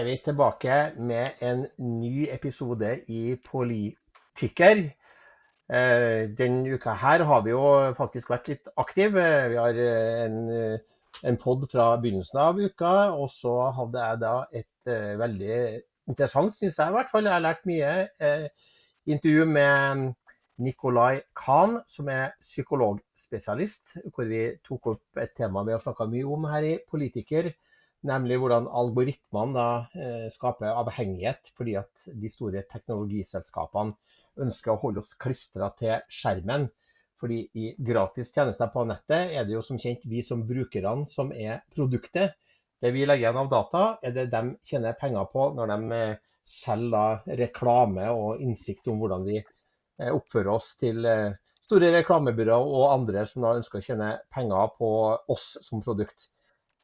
[0.00, 4.78] er vi tilbake med en ny episode i Politiker.
[5.68, 7.64] Eh, denne uka her har vi jo
[7.98, 9.26] faktisk vært litt aktive.
[9.52, 10.38] Vi har eh, en,
[11.28, 15.58] en pod fra begynnelsen av uka, og så hadde jeg da et veldig
[16.08, 17.92] interessant, syns jeg i hvert fall, jeg har lært mye,
[19.06, 20.06] intervju med
[20.64, 26.24] Nikolai Khan, som er psykologspesialist, hvor vi tok opp et tema vi har snakka mye
[26.24, 27.52] om her i Politiker
[28.08, 33.92] Nemlig hvordan algoritmene da, eh, skaper avhengighet fordi at de store teknologiselskapene
[34.40, 36.70] ønsker å holde oss klistra til skjermen.
[37.20, 41.34] Fordi i gratis tjenester på nettet er det jo som kjent vi som brukerne som
[41.36, 42.38] er produktet.
[42.80, 46.16] Det vi legger igjen av data, er det de tjener penger på når de eh,
[46.48, 51.04] selger reklame og innsikt om hvordan vi eh, oppfører oss til
[51.70, 54.88] store reklamebyråer og andre som da ønsker å tjene penger på
[55.36, 56.30] oss som produkt.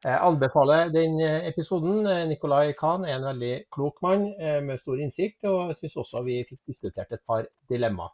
[0.06, 2.04] Jeg anbefaler den eh, episoden.
[2.06, 5.96] Eh, Nicolai Khan er en veldig klok mann eh, med stor innsikt, og jeg syns
[6.02, 8.12] også vi fikk diskutert et par dilemmaer.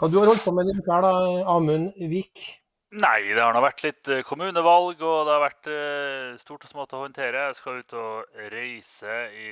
[0.00, 1.12] Hva du har holdt på med uka, da,
[1.52, 2.46] Amund Vik?
[2.96, 5.68] Nei, det har nå vært litt kommunevalg, og det har vært
[6.40, 7.48] stort og smått å håndtere.
[7.50, 9.50] Jeg skal ut og reise i,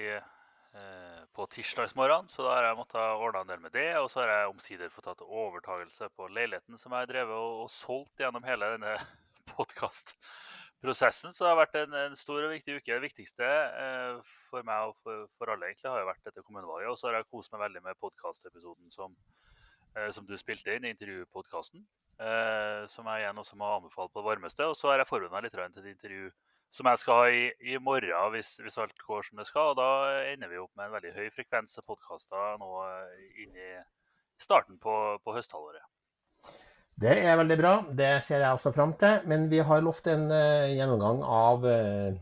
[1.37, 3.91] på tirsdagsmorgen, så da har jeg måttet ordne en del med det.
[4.01, 7.67] Og så har jeg omsider fått tatt overtagelse på leiligheten som jeg har drevet og,
[7.67, 8.97] og solgt gjennom hele denne
[9.53, 10.15] podkast
[10.83, 12.93] prosessen så har det vært en, en, stor og viktig uke.
[12.93, 13.47] Det viktigste
[13.83, 16.91] eh, for meg og for, for, alle egentlig har jo vært dette kommunevalget.
[16.93, 19.17] Og så har jeg kost meg veldig med podkastepisoden som,
[19.97, 21.87] eh, som, du spilte inn, intervjupodkasten.
[22.17, 24.69] Eh, som jeg igjen også må anbefale på det varmeste.
[24.69, 26.31] Og så har jeg forberedt meg litt til et intervju
[26.77, 29.73] som jeg skal ha i, i morgen hvis, hvis, alt går som det skal.
[29.73, 29.91] Og da
[30.33, 33.75] ender vi opp med en veldig høy frekvens podkaster nå eh, inn i
[34.43, 34.95] starten på,
[35.25, 35.85] på høsthalvåret.
[36.97, 37.73] Det er veldig bra.
[37.93, 39.21] Det ser jeg også fram til.
[39.29, 42.15] Men vi har lovt en uh, gjennomgang av uh,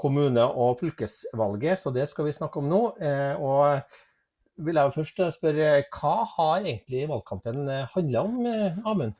[0.00, 2.80] kommune- og fylkesvalget, så det skal vi snakke om nå.
[3.02, 8.40] Uh, og vil jeg først spørre, Hva har egentlig valgkampen handla om,
[8.86, 9.18] Amund?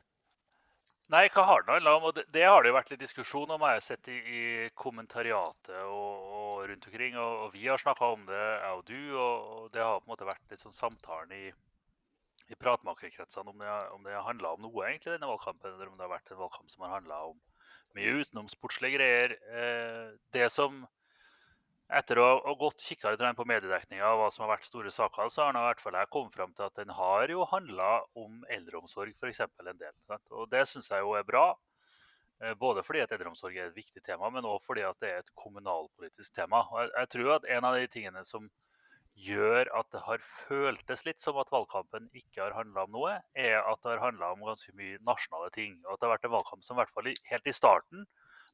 [1.13, 2.07] Nei, hva har den handla om?
[2.09, 4.69] Og det, det, har det jo vært litt diskusjon om, jeg har sett i, i
[4.73, 7.17] kommentariatet og, og, rundt omkring.
[7.21, 9.01] Og, og vi har snakka om det, jeg og du.
[9.13, 11.43] Og, og, det har på en måte vært litt sånn samtalen i,
[12.51, 16.05] i pratmakerkretsene om det, om det handla om noe egentlig denne valgkampen, eller om det
[16.05, 17.39] har vært en valgkamp som har handla om
[17.97, 19.35] mye utenomsportslige greier.
[19.49, 20.83] Eh, det som
[21.93, 25.29] etter å ha gått kikka litt på mediedekninga og hva som har vært store saker,
[25.29, 28.41] så har i hvert fall jeg kommet fram til at den har jo handla om
[28.55, 29.43] eldreomsorg f.eks.
[29.45, 29.93] en del.
[30.31, 31.47] Og Det syns jeg jo er bra.
[32.43, 35.21] Eh, både fordi at eldreomsorg er et viktig tema, men òg fordi at det er
[35.23, 36.65] et kommunalpolitisk tema.
[36.71, 38.49] Og jeg, jeg tror at en av de tingene som
[39.15, 43.61] gjør at det har føltes litt som at valgkampen ikke har handla om noe, er
[43.61, 45.77] at det har handla om ganske mye nasjonale ting.
[45.85, 48.07] Og at det har vært en valgkamp som i hvert fall helt i starten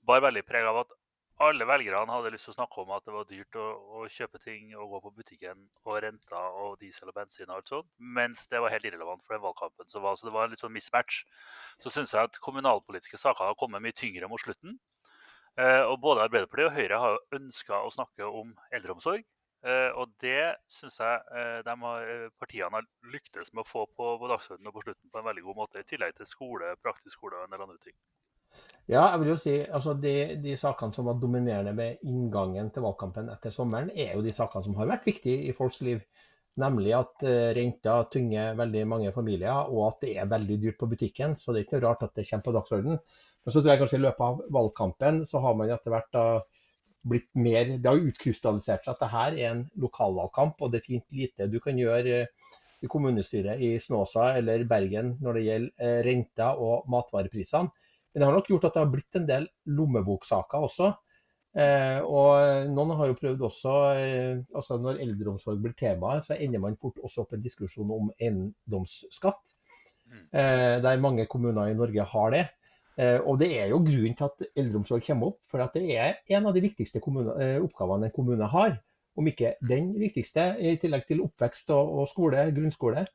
[0.08, 0.94] bar veldig preg av at
[1.42, 3.68] alle velgerne hadde lyst til å snakke om at det var dyrt å,
[3.98, 7.72] å kjøpe ting og gå på butikken, og renter og diesel og bensin og alt
[7.72, 10.20] sånt, mens det var helt irrelevant for den valgkampen som var.
[10.20, 11.24] Så det var en litt sånn mismatch.
[11.82, 14.78] Så syns jeg at kommunalpolitiske saker har kommet mye tyngre mot slutten.
[15.60, 19.26] Eh, og både Arbeiderpartiet og Høyre har ønska å snakke om eldreomsorg.
[19.62, 24.16] Eh, og det syns jeg eh, har, eh, partiene har lyktes med å få på,
[24.18, 27.20] på dagsordenen og på slutten på en veldig god måte, i tillegg til skole, praktisk
[27.20, 27.98] skole og en del andre ting.
[28.90, 32.88] Ja, jeg vil jo si, altså de, de, sakene som var dominerende ved inngangen til
[32.88, 36.02] valgkampen etter sommeren, er jo de sakene som har vært viktige i folks liv.
[36.60, 37.22] Nemlig at
[37.56, 41.38] renta tynger veldig mange familier, og at det er veldig dyrt på butikken.
[41.40, 43.00] Så det er ikke noe rart at det kommer på dagsordenen.
[43.46, 46.26] Men så tror jeg kanskje i løpet av valgkampen så har man etter hvert da
[47.08, 50.88] blitt mer Det har utkrystallisert seg at det her er en lokalvalgkamp, og det er
[50.88, 55.86] fint lite du kan gjøre eh, i kommunestyret i Snåsa eller Bergen når det gjelder
[55.86, 57.70] eh, renter og matvareprisene.
[58.12, 60.92] Men det har nok gjort at det har blitt en del lommeboksaker også.
[61.52, 63.72] Eh, og noen har jo prøvd også
[64.56, 69.56] altså Når eldreomsorg blir temaet, så ender man fort også opp en diskusjon om eiendomsskatt.
[70.12, 72.46] Eh, der mange kommuner i Norge har det.
[73.00, 75.40] Eh, og Det er jo grunnen til at eldreomsorg kommer opp.
[75.52, 78.80] For det er en av de viktigste kommune, eh, oppgavene en kommune har.
[79.18, 83.06] Om ikke den viktigste, i tillegg til oppvekst og, skole, grunnskole.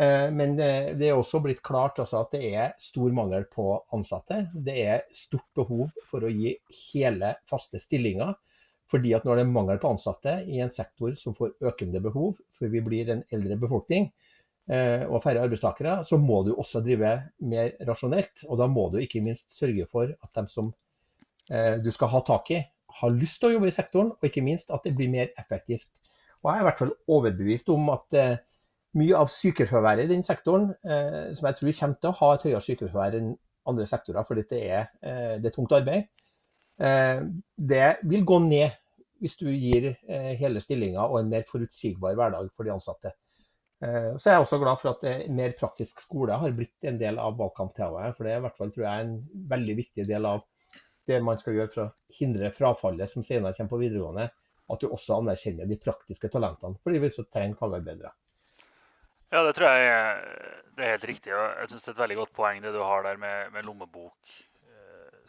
[0.00, 4.48] Eh, men det er også blitt klart altså, at det er stor mangel på ansatte.
[4.54, 6.56] Det er stort behov for å gi
[6.92, 8.34] hele, faste stillinger.
[8.90, 12.40] Fordi at når det er mangel på ansatte i en sektor som får økende behov,
[12.58, 14.10] for vi blir en eldre befolkning,
[14.70, 18.44] og færre arbeidstakere, så må du også drive mer rasjonelt.
[18.48, 20.72] Og da må du ikke minst sørge for at dem som
[21.50, 22.60] eh, du skal ha tak i,
[23.00, 25.88] har lyst til å jobbe i sektoren, og ikke minst at det blir mer effektivt.
[26.42, 28.38] Og jeg er i hvert fall overbevist om at eh,
[28.98, 32.62] mye av sykefraværet i den sektoren, som jeg tror kommer til å ha et høyere
[32.66, 33.28] sykefravær enn
[33.70, 34.88] andre sektorer, fordi det er,
[35.38, 36.08] det er tungt arbeid.
[37.70, 38.74] Det vil gå ned
[39.22, 39.92] hvis du gir
[40.40, 43.14] hele stillinga og en mer forutsigbar hverdag for de ansatte.
[43.80, 47.38] Så jeg er også glad for at mer praktisk skole har blitt en del av
[47.38, 48.12] valgkamptemaet.
[48.16, 50.42] For det er i hvert fall, tror jeg, en veldig viktig del av
[51.08, 54.28] det man skal gjøre for å hindre frafallet som senere kommer på videregående.
[54.70, 58.12] At du også anerkjenner de praktiske talentene, fordi vi så trenger fagarbeidere.
[59.30, 59.96] Ja, det tror jeg
[60.76, 61.32] det er helt riktig.
[61.34, 63.66] og Jeg syns det er et veldig godt poeng det du har der med, med
[63.66, 64.36] lommebok.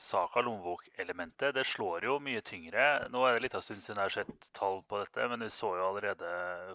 [0.01, 2.86] Saka, lommebokelementet, det slår jo mye tyngre.
[3.13, 5.50] Nå er det litt av stund siden jeg har sett tall på dette, men vi
[5.53, 6.31] så jo allerede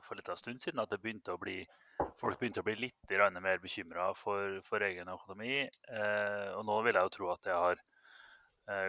[0.06, 1.56] for litt av stund siden at det begynte å bli,
[2.22, 5.58] folk begynte å bli litt mer bekymra for, for, egen økonomi.
[5.66, 7.82] Eh, og nå vil jeg jo tro at det har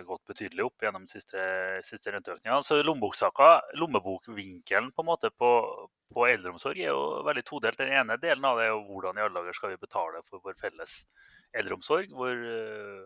[0.08, 1.42] gått betydelig opp gjennom de siste,
[1.86, 2.64] siste renteøkningene.
[2.66, 5.50] Så lommebokvinkelen på, en måte på,
[6.14, 7.78] på, eldreomsorg er jo veldig todelt.
[7.78, 10.42] Den ene delen av det er jo hvordan i alle dager skal vi betale for
[10.46, 10.98] vår felles
[11.58, 12.34] eldreomsorg, hvor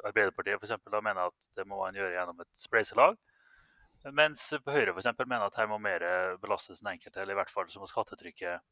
[0.08, 3.20] Arbeiderpartiet for da mener at det må man gjøre gjennom et spleiselag.
[4.18, 6.02] Mens Høyre for mener at her må mer
[6.42, 8.64] belastes den enkelte, eller i hvert fall så må skattetrykket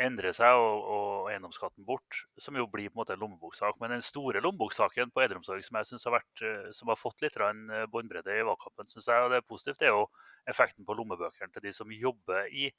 [0.00, 3.76] endre seg og, og eiendomsskatten bort, som jo blir på en måte en lommeboksak.
[3.80, 7.24] Men den store lommeboksaken på eldreomsorg som jeg synes har, vært, eh, som har fått
[7.24, 10.08] litt eh, båndbredde i valgkampen, synes jeg, og det er positivt, det er jo
[10.50, 12.70] effekten på lommebøkene til de som jobber i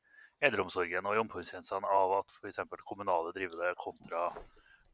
[0.43, 2.59] eldreomsorgen og i omsorgstjenestene av at f.eks.
[2.83, 4.25] kommunale driver det kontra,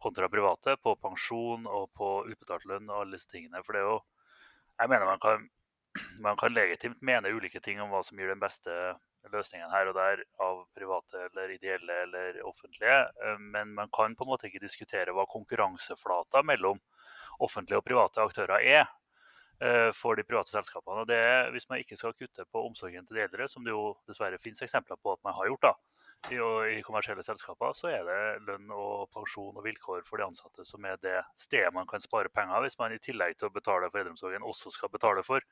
[0.04, 3.64] kontra, private, på pensjon og på utbetalt lønn og alle disse tingene.
[3.66, 4.00] For det er jo
[4.80, 5.42] Jeg mener man kan,
[6.24, 8.72] man kan legitimt mene ulike ting om hva som gir den beste
[9.28, 13.02] løsningene her og der av private eller ideelle eller offentlige.
[13.24, 16.80] Eh, men man kan på en måte ikke diskutere hva konkurranseflata mellom
[17.40, 21.04] offentlige og private aktører er eh, for de private selskapene.
[21.04, 23.76] Og det, er Hvis man ikke skal kutte på omsorgen til de eldre, som det
[23.76, 25.74] jo dessverre finnes eksempler på at man har gjort da,
[26.28, 30.84] i, kommersielle selskaper, så er det lønn og pensjon og vilkår for de ansatte som
[30.86, 34.02] er det stedet man kan spare penger, hvis man i tillegg til å betale for
[34.02, 35.46] eldreomsorgen også skal betale for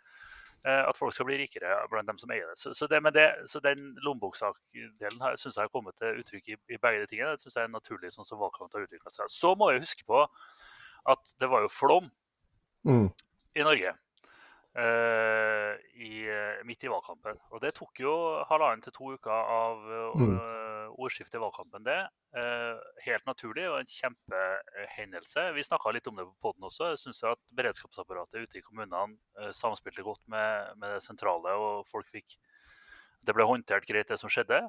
[0.65, 2.57] at folk skal bli rikere blant dem som eier det.
[2.59, 6.79] Så, så, det, det, så den lommeboksakdelen syns jeg har kommet til uttrykk i, i
[6.81, 7.35] begge de tingene.
[7.35, 9.29] Det syns jeg er naturlig sånn som valgkampen har utvikla seg.
[9.31, 10.23] Så må jeg huske på
[11.13, 12.09] at det var jo flom
[12.89, 13.07] mm.
[13.55, 13.93] i Norge.
[14.77, 16.27] Uh, i,
[16.67, 17.39] midt i valgkampen.
[17.49, 18.11] Og det tok jo
[18.45, 20.67] halvannen til to uker av uh, mm
[20.97, 21.97] ordskiftet i valgkampen, det.
[22.37, 25.45] Eh, helt naturlig og en kjempehendelse.
[25.55, 26.91] Vi snakka litt om det på poden også.
[26.93, 31.87] Jeg syns at beredskapsapparatet ute i kommunene eh, samspilte godt med, med, det sentrale, og
[31.91, 32.37] folk fikk
[33.27, 34.61] Det ble håndtert greit, det som skjedde.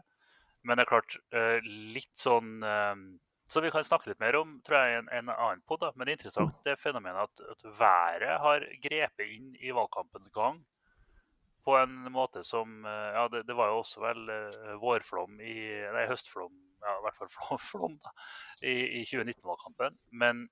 [0.67, 1.59] Men det er klart, eh,
[1.95, 2.59] litt sånn
[3.49, 5.85] så vi kan snakke litt mer om tror jeg, en, en annen pod.
[5.97, 10.61] Men det er interessant det fenomenet at, at været har grepet inn i valgkampens gang
[11.65, 15.57] på en måte som eh, Ja, det, det var jo også vel uh, vårflom i
[15.93, 16.55] Nei, høstflom,
[16.85, 18.15] ja, i hvert fall flom, flom da,
[18.63, 19.99] i, i 2019-valgkampen.
[20.23, 20.47] Men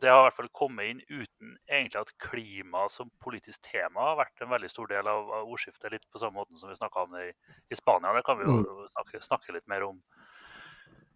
[0.00, 4.20] det har i hvert fall kommet inn uten egentlig at klima som politisk tema har
[4.22, 5.90] vært en veldig stor del av, ordskiftet.
[5.92, 7.34] Litt på samme måte som vi snakka om det i,
[7.68, 8.14] i, Spania.
[8.16, 8.86] Det kan vi jo mm.
[8.96, 10.00] snakke, snakke litt mer om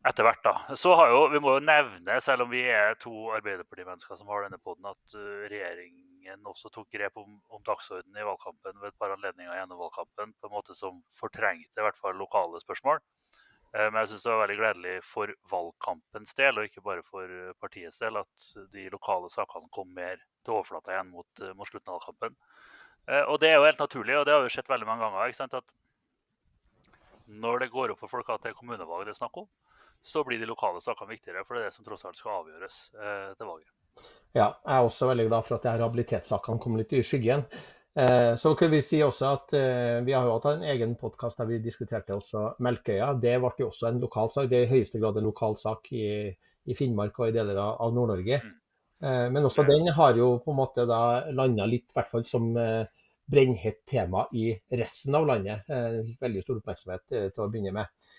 [0.08, 0.42] etter hvert.
[0.44, 0.76] da.
[0.76, 4.44] Så har jo, Vi må jo nevne, selv om vi er to Arbeiderparti-mennesker som har
[4.44, 9.00] denne poden, at uh, regjeringen også tok grep om, om dagsordenen i valgkampen ved et
[9.00, 13.00] par anledninger gjennom valgkampen på en måte som fortrengte i hvert fall lokale spørsmål.
[13.74, 17.56] Uh, men jeg syns det var veldig gledelig for valgkampens del, og ikke bare for
[17.64, 21.98] partiets del, at de lokale sakene kom mer til overflata igjen mot, mot slutten av
[21.98, 22.36] valgkampen.
[23.28, 25.28] Og det er jo helt naturlig, og det har vi sett veldig mange ganger.
[25.28, 25.66] ikke sant, at
[27.28, 29.48] når det går opp for folk at det er kommunevalg det er snakk om,
[30.04, 31.44] så blir de lokale sakene viktigere.
[31.46, 33.70] For det er det som tross alt skal avgjøres eh, til valget.
[34.34, 37.46] Ja, jeg er også veldig glad for at habilitetssakene kommer litt i skyggen.
[37.94, 41.38] Eh, så kan vi si også at eh, Vi har jo hatt en egen podkast
[41.38, 43.12] der vi diskuterte også Melkøya.
[43.22, 44.50] Det ble jo også en lokal sak.
[44.50, 46.04] Det er i høyeste grad en lokal sak i,
[46.66, 48.42] i Finnmark og i deler av Nord-Norge.
[48.44, 48.60] Mm.
[49.04, 51.00] Eh, men også den har jo på en måte da
[51.34, 52.84] landa litt, i hvert fall som eh,
[53.30, 55.64] brennhett tema i resten av landet.
[55.68, 58.14] Eh, veldig stor oppmerksomhet til å begynne med.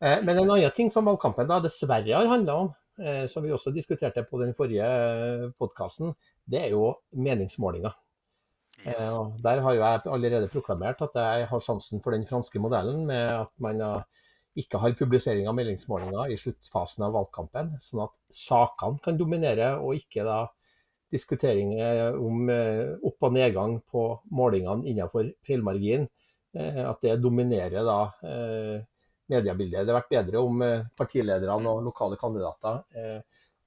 [0.00, 2.68] Eh, men en annen ting som valgkampen da dessverre har handla om,
[3.04, 6.14] eh, som vi også diskuterte på den forrige eh, podkasten,
[6.48, 7.96] det er jo meningsmålinger.
[8.80, 13.26] Der har jo jeg allerede proklamert at jeg har sjansen for den franske modellen med
[13.28, 13.82] at man
[14.56, 20.00] ikke har publisering av meningsmålinger i sluttfasen av valgkampen, sånn at sakene kan dominere, og
[20.00, 20.38] ikke da
[21.12, 26.08] diskuteringer om opp- og nedgang på målingene innenfor feilmarginen.
[26.56, 28.00] At det dominerer da
[29.30, 29.78] mediebildet.
[29.78, 33.18] Det hadde vært bedre om eh, partilederne og lokale kandidater eh,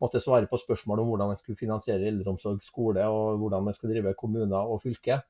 [0.03, 3.93] måtte svare på spørsmål om hvordan man skulle finansiere eldreomsorg, skole og hvordan man skal
[3.93, 5.21] drive kommuner og fylke,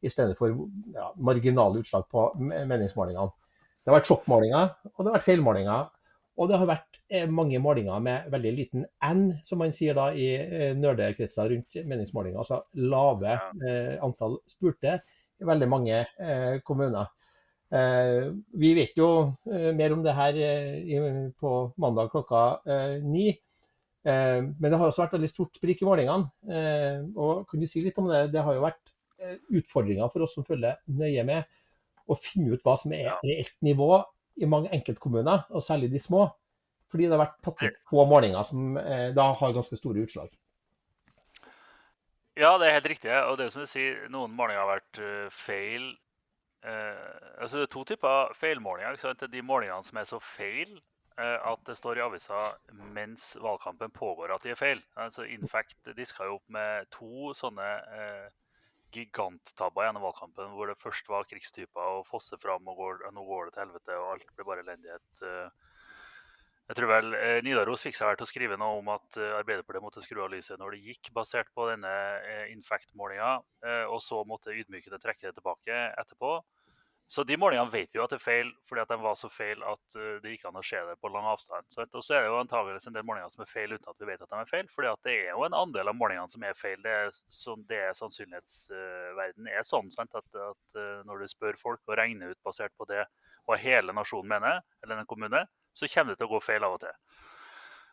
[0.00, 0.54] i stedet for
[0.94, 3.34] ja, marginale utslag på meningsmålingene.
[3.84, 5.88] Det har vært sjokkmålinger og det har vært feilmålinger.
[6.40, 10.06] Og det har vært eh, mange målinger med veldig liten N, som man sier da
[10.16, 10.28] i
[10.78, 12.40] nerdekretser rundt meningsmålinger.
[12.40, 15.00] Altså lave eh, antall spurte
[15.40, 17.10] i veldig mange eh, kommuner.
[17.70, 19.08] Eh, vi vet jo
[19.46, 20.38] eh, mer om det her
[21.38, 22.60] på mandag klokka
[23.06, 23.30] ni.
[24.02, 26.30] men det har også vært veldig stort sprik i målingene.
[27.20, 28.30] og kan du si litt om det?
[28.32, 28.92] Det har jo vært
[29.52, 31.44] utfordringer for oss som følger nøye med,
[32.08, 34.00] å finne ut hva som er reelt nivå
[34.40, 36.30] i mange enkeltkommuner, og særlig de små.
[36.90, 40.32] Fordi det har vært tatt ut få målinger som eh, da har ganske store utslag.
[42.40, 43.12] Ja, det er helt riktig.
[43.28, 45.02] Og det er som du sier, noen målinger har vært
[45.36, 45.92] feil.
[46.60, 48.96] Uh, altså Det er to typer feilmålinger.
[48.96, 49.24] Ikke sant?
[49.32, 50.74] De målingene som er så feil
[51.20, 52.42] eh, at det står i avisa
[52.96, 54.82] mens valgkampen pågår at de er feil.
[54.96, 57.70] Altså Infact diska jo opp med to sånne
[58.92, 63.48] giganttabber gjennom valgkampen hvor det først var krigstyper og fosse fram, og går, nå går
[63.48, 65.24] det til helvete og alt blir bare elendighet.
[66.70, 66.72] Eh.
[66.72, 69.82] Jeg tror vel eh, Nidaros fikk seg til å skrive noe om at eh, Arbeiderpartiet
[69.82, 71.90] måtte skru av lyset når det gikk, basert på denne
[72.52, 73.40] Infect-målinga.
[73.90, 76.38] og så måtte ydmykende trekke det tilbake etterpå.
[77.10, 79.26] Så de målingene vet vi jo at det er feil, fordi at de var så
[79.34, 81.66] feil at eh, det gikk an å se det på lang avstand.
[81.82, 84.06] Og så er det jo antageligvis en del målinger som er feil uten at vi
[84.06, 84.68] vet at de er feil.
[84.70, 86.78] fordi at det er jo en andel av målingene som er feil.
[86.84, 90.14] Det er, sånn, det er sannsynlighetsverden er sånn sant?
[90.14, 93.02] At, at, eh, når du spør folk og regner ut basert på det
[93.48, 95.42] hva hele nasjonen mener, eller en kommune,
[95.76, 96.94] så kommer det til å gå feil av og til.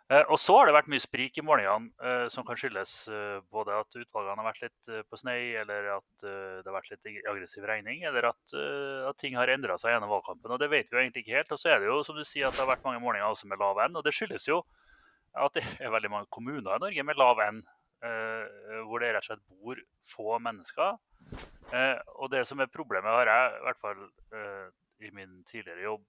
[0.07, 3.39] Eh, og så har det vært mye sprik i målingene, eh, som kan skyldes eh,
[3.51, 7.65] både at utvalgene har vært litt på snei, eller at det har vært litt aggressiv
[7.67, 8.55] regning, eller at,
[9.09, 10.53] at ting har endra seg gjennom valgkampen.
[10.55, 11.51] Og Det vet vi jo egentlig ikke helt.
[11.51, 13.51] Og så er det jo som du sier, at det har vært mange målinger også
[13.51, 13.99] med lav N.
[13.99, 14.61] Og det skyldes jo
[15.37, 17.59] at det er veldig mange kommuner i Norge med lav N,
[18.87, 20.95] hvor det rett og slett bor få mennesker.
[22.15, 24.05] Og det som er problemet, har jeg i hvert fall
[25.03, 26.05] i min tidligere jobb,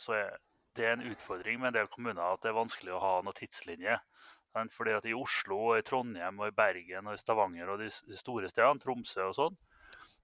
[0.00, 0.36] så er
[0.76, 3.36] det er en utfordring med en del kommuner at det er vanskelig å ha noen
[3.36, 3.98] tidslinje.
[4.72, 8.48] Fordi at I Oslo, i Trondheim, og i Bergen, og i Stavanger og de store
[8.48, 9.58] stedene, Tromsø og sånn,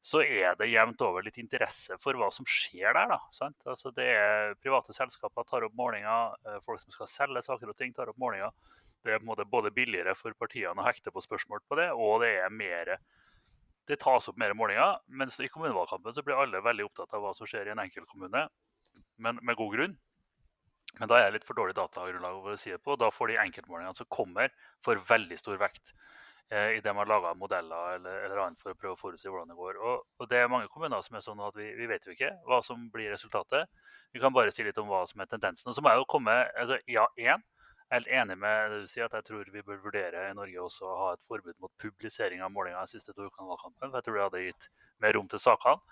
[0.03, 3.13] så er det jevnt over litt interesse for hva som skjer der.
[3.13, 3.19] da,
[3.71, 7.77] altså det er Private selskaper tar opp målinger, eh, folk som skal selge saker og
[7.79, 8.51] ting, tar opp målinger.
[9.05, 12.51] Det er både billigere for partiene å hekte på spørsmål på det, og det er
[12.51, 12.97] mer
[13.91, 14.99] det tas opp mer målinger.
[15.07, 18.47] Mens i kommunevalgkampen så blir alle veldig opptatt av hva som skjer i en enkeltkommune,
[19.23, 19.97] men med god grunn.
[21.03, 22.95] Men da er det litt for dårlig datagrunnlag å si det på.
[22.95, 24.53] Da får de enkeltmålingene som kommer,
[24.87, 25.91] for veldig stor vekt
[26.55, 29.59] eh, det man lager modeller eller, eller, annet for å prøve å forutsi hvordan det
[29.59, 29.81] går.
[29.83, 32.31] Og, og, det er mange kommuner som er sånn at vi, vi, vet jo ikke
[32.47, 33.67] hva som blir resultatet.
[34.15, 35.73] Vi kan bare si litt om hva som er tendensen.
[35.73, 37.43] Og så må jeg jo komme altså, Ja, én.
[37.93, 40.37] Jeg er helt enig med det du sier, at jeg tror vi bør vurdere i
[40.39, 43.51] Norge også å ha et forbud mot publisering av målinger de siste to ukene av
[43.57, 43.91] valgkampen.
[43.91, 44.69] For jeg tror det hadde gitt
[45.03, 45.83] mer rom til sakene.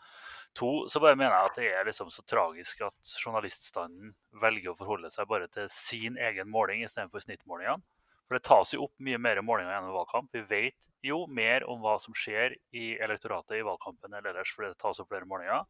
[0.58, 4.10] To, så bare mener jeg at det er liksom så tragisk at journaliststanden
[4.42, 7.82] velger å forholde seg bare til sin egen måling istedenfor snittmålingene.
[8.26, 10.34] For det tas jo opp mye mer målinger gjennom valgkamp.
[10.34, 14.72] Vi vet jo mer om hva som skjer i elektoratet i valgkampen eller ellers fordi
[14.72, 15.64] det tas opp flere målinger.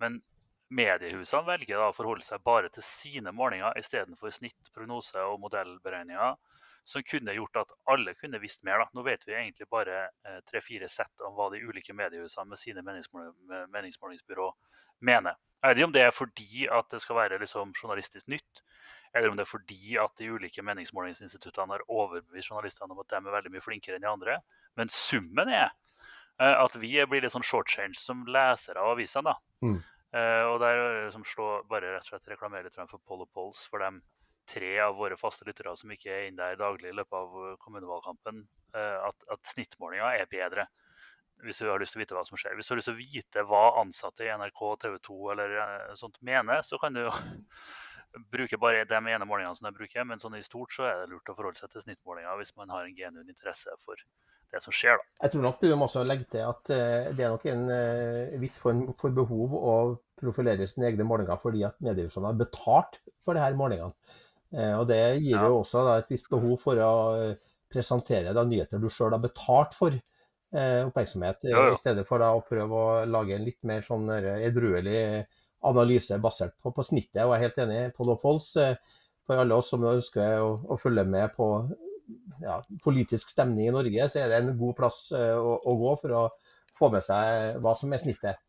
[0.00, 0.20] Men
[0.72, 6.38] mediehusene velger da å forholde seg bare til sine målinger istedenfor snitt, prognose og modellberegninger
[6.84, 8.82] som kunne gjort at alle kunne visst mer.
[8.82, 8.88] Da.
[8.96, 12.84] Nå vet vi egentlig bare eh, tre-fire sett om hva de ulike mediehusene med sine
[12.84, 14.48] meningsmålingsbyrå
[15.06, 15.36] mener.
[15.60, 18.62] Jeg vet ikke om det er fordi at det skal være liksom, journalistisk nytt,
[19.14, 23.20] eller om det er fordi at de ulike meningsmålingsinstituttene har overbevist journalistene om at de
[23.20, 24.40] er veldig mye flinkere enn de andre.
[24.80, 29.36] Men summen er eh, at vi blir litt sånn shortchange som lesere av avisene.
[29.64, 29.80] Mm.
[30.10, 33.60] Uh, og der liksom slå, bare rett og slett reklamere litt for Poll og Polls
[33.70, 34.00] for dem
[34.50, 37.58] tre av våre faste lyttere som ikke er inne der daglig i løpet av eh,
[37.64, 38.40] kommunevalgkampen,
[38.76, 40.66] eh, at, at snittmålinga er bedre.
[41.40, 42.56] Hvis du har lyst til å vite hva som skjer.
[42.56, 45.92] Hvis du har lyst til å vite hva ansatte i NRK, TV 2 eller eh,
[45.96, 47.06] sånt mener, så kan du
[48.34, 50.04] bruke bare de ene målingene som de bruker.
[50.08, 52.74] Men sånn i stort så er det lurt å forholde seg til snittmålinger hvis man
[52.74, 54.02] har en genuin interesse for
[54.50, 54.98] det som skjer.
[54.98, 55.24] Da.
[55.24, 56.72] Jeg tror nok du må også legge til at
[57.14, 59.74] det er nok en viss form for behov å
[60.18, 63.94] profilere sine egne målinger fordi at mediehusene har betalt for disse målingene.
[64.50, 67.34] Eh, og Det gir jo også da, et visst behov for å eh,
[67.70, 71.74] presentere da, nyheter du sjøl har betalt for eh, oppmerksomhet, ja, ja.
[71.74, 75.26] i stedet for da, å prøve å lage en litt mer sånn edruelig
[75.66, 77.22] analyse basert på, på, snittet.
[77.22, 77.80] Og jeg er helt enig.
[77.94, 78.54] Paul Opholds,
[79.28, 81.50] for alle oss som ønsker å, å følge med på
[82.42, 86.16] ja, politisk stemning i Norge, så er det en god plass å, å gå for
[86.16, 86.22] å
[86.80, 88.40] få med seg hva som er snittet.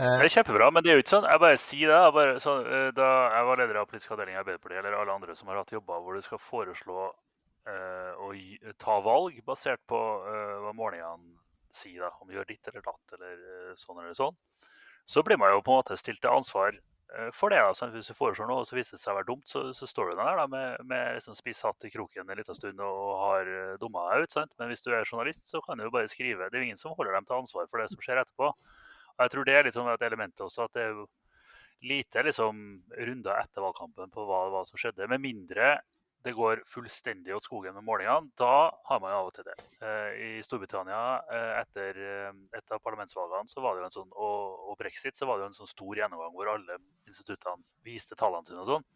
[0.00, 1.28] Eh, det er kjempebra, men det er jo ikke sånn.
[1.28, 1.98] Jeg bare sier det.
[2.06, 5.18] Jeg bare, så, eh, da jeg var leder av politisk avdeling i Arbeiderpartiet, eller alle
[5.18, 7.10] andre som har hatt jobber hvor du skal foreslå
[7.68, 8.32] eh, å
[8.80, 11.36] ta valg basert på eh, hva målingene
[11.76, 14.36] sier, da, om du gjør ditt eller datt eller uh, sånn eller sånn,
[15.06, 17.60] så blir man jo på en måte stilt til ansvar eh, for det.
[17.62, 17.74] Da.
[17.76, 19.88] så Hvis du foreslår noe og så viser det seg å være dumt, så, så
[19.88, 23.00] står du der da, med, med liksom spiss hatt i kroken en liten stund og,
[23.24, 24.36] har eh, dumma deg ut.
[24.36, 24.52] Sant?
[24.60, 26.50] Men hvis du er journalist, så kan du jo bare skrive.
[26.50, 28.52] Det er jo ingen som holder dem til ansvar for det som skjer etterpå.
[29.20, 31.00] Jeg tror det er sånn et element også, at det er
[31.84, 32.60] lite liksom,
[33.08, 35.08] runder etter valgkampen på hva, hva som skjedde.
[35.10, 35.78] Med mindre
[36.24, 39.54] det går fullstendig åt skogen med målingene, da har man jo av og til det.
[39.80, 41.00] Eh, I Storbritannia
[41.32, 45.16] eh, etter eh, et av parlamentsvalgene så var det jo en sånn, og, og, brexit
[45.16, 46.76] så var det jo en sånn stor gjennomgang hvor alle
[47.08, 48.86] instituttene viste tallene sine og sånn.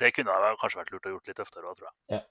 [0.00, 1.96] Det kunne kanskje vært lurt å gjort litt oftere òg, tror jeg.
[2.16, 2.22] Ja.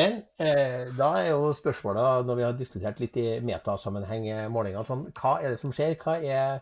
[0.00, 5.08] Men eh, da er jo spørsmålet, når vi har diskutert litt i metasammenheng målinger, sånn,
[5.18, 5.96] hva er det som skjer?
[5.98, 6.60] Hva er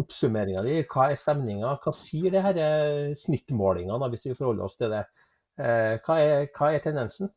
[0.00, 0.76] oppsummeringa di?
[0.92, 1.76] Hva er stemninga?
[1.82, 5.06] Hva sier det disse snittmålingene, hvis vi forholder oss til det?
[5.56, 7.32] Eh, hva er, hva er tendensen?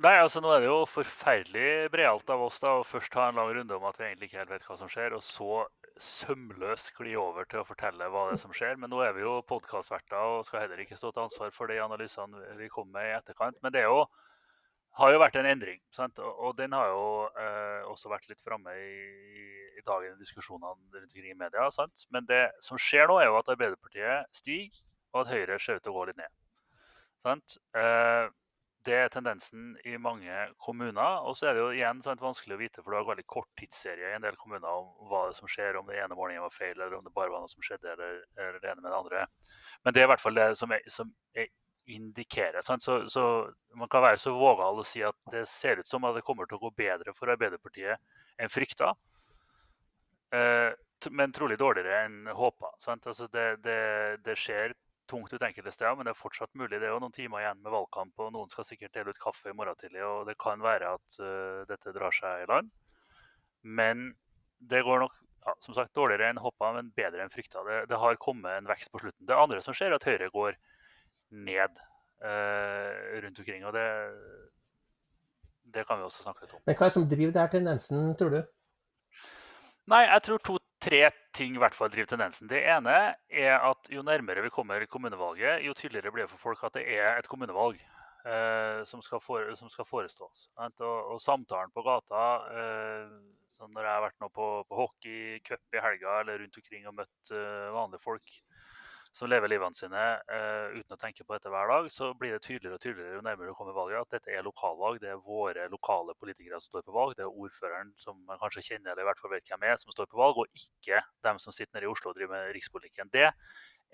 [0.00, 3.36] Nei, altså Nå er det jo forferdelig breialt av oss da, å først ha en
[3.36, 5.66] lang runde om at vi egentlig ikke helt vet hva som skjer, og så
[6.00, 8.78] sømløst gli over til å fortelle hva det er som skjer.
[8.80, 11.76] Men nå er vi jo podkastverter og skal heller ikke stå til ansvar for de
[11.84, 13.60] analysene vi kommer med i etterkant.
[13.60, 14.00] Men det jo,
[15.02, 15.84] har jo vært en endring.
[15.92, 16.24] Sant?
[16.24, 17.04] Og den har jo
[17.44, 18.98] eh, også vært litt framme i,
[19.76, 21.68] i dagens diskusjonene rundt omkring i media.
[21.76, 22.08] Sant?
[22.08, 24.80] Men det som skjer nå, er jo at Arbeiderpartiet stiger,
[25.12, 26.36] og at Høyre ser ut til å gå litt ned.
[27.76, 28.30] Eh,
[28.88, 30.34] det er tendensen i mange
[30.64, 31.20] kommuner.
[31.28, 33.48] Og så er det jo igjen sant, vanskelig å vite, for du har veldig kort
[33.60, 36.76] tidsserie i en del kommuner om hva som skjer, om det ene morgenen var feil,
[36.76, 39.26] eller om det bare var noe som skjedde, eller, eller det ene med det andre.
[39.84, 41.50] Men det er i hvert fall det som, er, som er
[41.90, 42.62] indikerer.
[42.62, 43.24] Så, så,
[43.74, 46.48] man kan være så vågal å si at det ser ut som at det kommer
[46.48, 47.98] til å gå bedre for Arbeiderpartiet
[48.40, 48.92] enn frykta.
[50.36, 50.70] Eh,
[51.10, 52.74] men trolig dårligere enn håpa.
[52.86, 53.80] Altså det, det,
[54.26, 54.74] det, skjer
[55.10, 56.78] tungt ut enkelte steder, men det er fortsatt mulig.
[56.78, 59.50] Det er jo noen timer igjen med valgkamp, og noen skal sikkert dele ut kaffe
[59.50, 60.04] i morgen tidlig.
[60.06, 62.70] og Det kan være at uh, dette drar seg i land.
[63.66, 64.12] Men
[64.70, 67.64] det går nok ja, som sagt, dårligere enn hoppa, men bedre enn frykta.
[67.66, 69.26] Det, det, har kommet en vekst på slutten.
[69.28, 70.56] Det andre som skjer, er at Høyre går
[71.48, 71.82] ned
[72.24, 73.66] uh, rundt omkring.
[73.66, 73.86] og det,
[75.74, 76.64] det kan vi også snakke litt om.
[76.66, 78.40] Men Hva er det som driver denne tendensen, tror du?
[79.90, 81.00] Nei, jeg tror to tre
[81.36, 82.48] ting i hvert fall driver tendensen.
[82.50, 82.96] Det ene
[83.28, 86.86] er at jo nærmere vi kommer kommunevalget, jo tydeligere blir det for folk at det
[86.96, 90.48] er et kommunevalg eh, som, skal for, som, skal forestås.
[90.56, 93.12] Og, og, samtalen på gata eh,
[93.60, 97.72] Når jeg har vært på, på hockeycup i helga eller rundt omkring og møtt eh,
[97.74, 98.38] vanlige folk
[99.12, 102.42] som lever livene sine uh, uten å tenke på dette hver dag, så blir det
[102.44, 105.00] tydeligere og tydeligere jo nærmere du kommer valget at dette er lokalvalg.
[105.02, 107.16] Det er våre lokale politikere som står på valg.
[107.18, 109.94] Det er ordføreren som man kanskje kjenner eller i hvert fall vet hvem er, som
[109.94, 113.10] står på valg, og ikke dem som sitter nede i Oslo og driver med rikspolitikken.
[113.14, 113.30] Det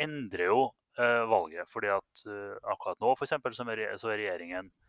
[0.04, 1.64] endrer jo uh, valget.
[1.72, 4.85] fordi at uh, akkurat nå for eksempel, så er regjeringen Eh,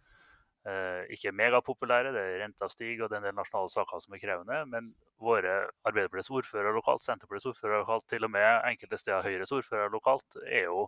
[1.13, 2.11] ikke megapopulære.
[2.11, 4.61] det er Renta stiger og det er en del nasjonale saker som er krevende.
[4.71, 9.93] Men våre Arbeiderpartiets ordførere lokalt, Senterpartiets ordførere lokalt, til og med enkelte steder Høyres ordførere
[9.93, 10.87] lokalt, er jo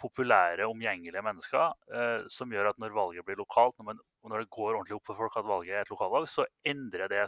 [0.00, 1.72] populære, omgjengelige mennesker.
[1.94, 5.10] Eh, som gjør at når valget blir lokalt, når, man, når, det går ordentlig opp
[5.10, 7.26] for folk at valget er et lokalvalg, så endrer det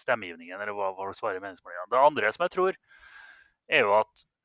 [0.00, 1.90] stemmegivningen, eller hva, hva svarer meningsmålingene.
[1.92, 2.80] Det andre som jeg tror,
[3.70, 4.39] er jo at eh,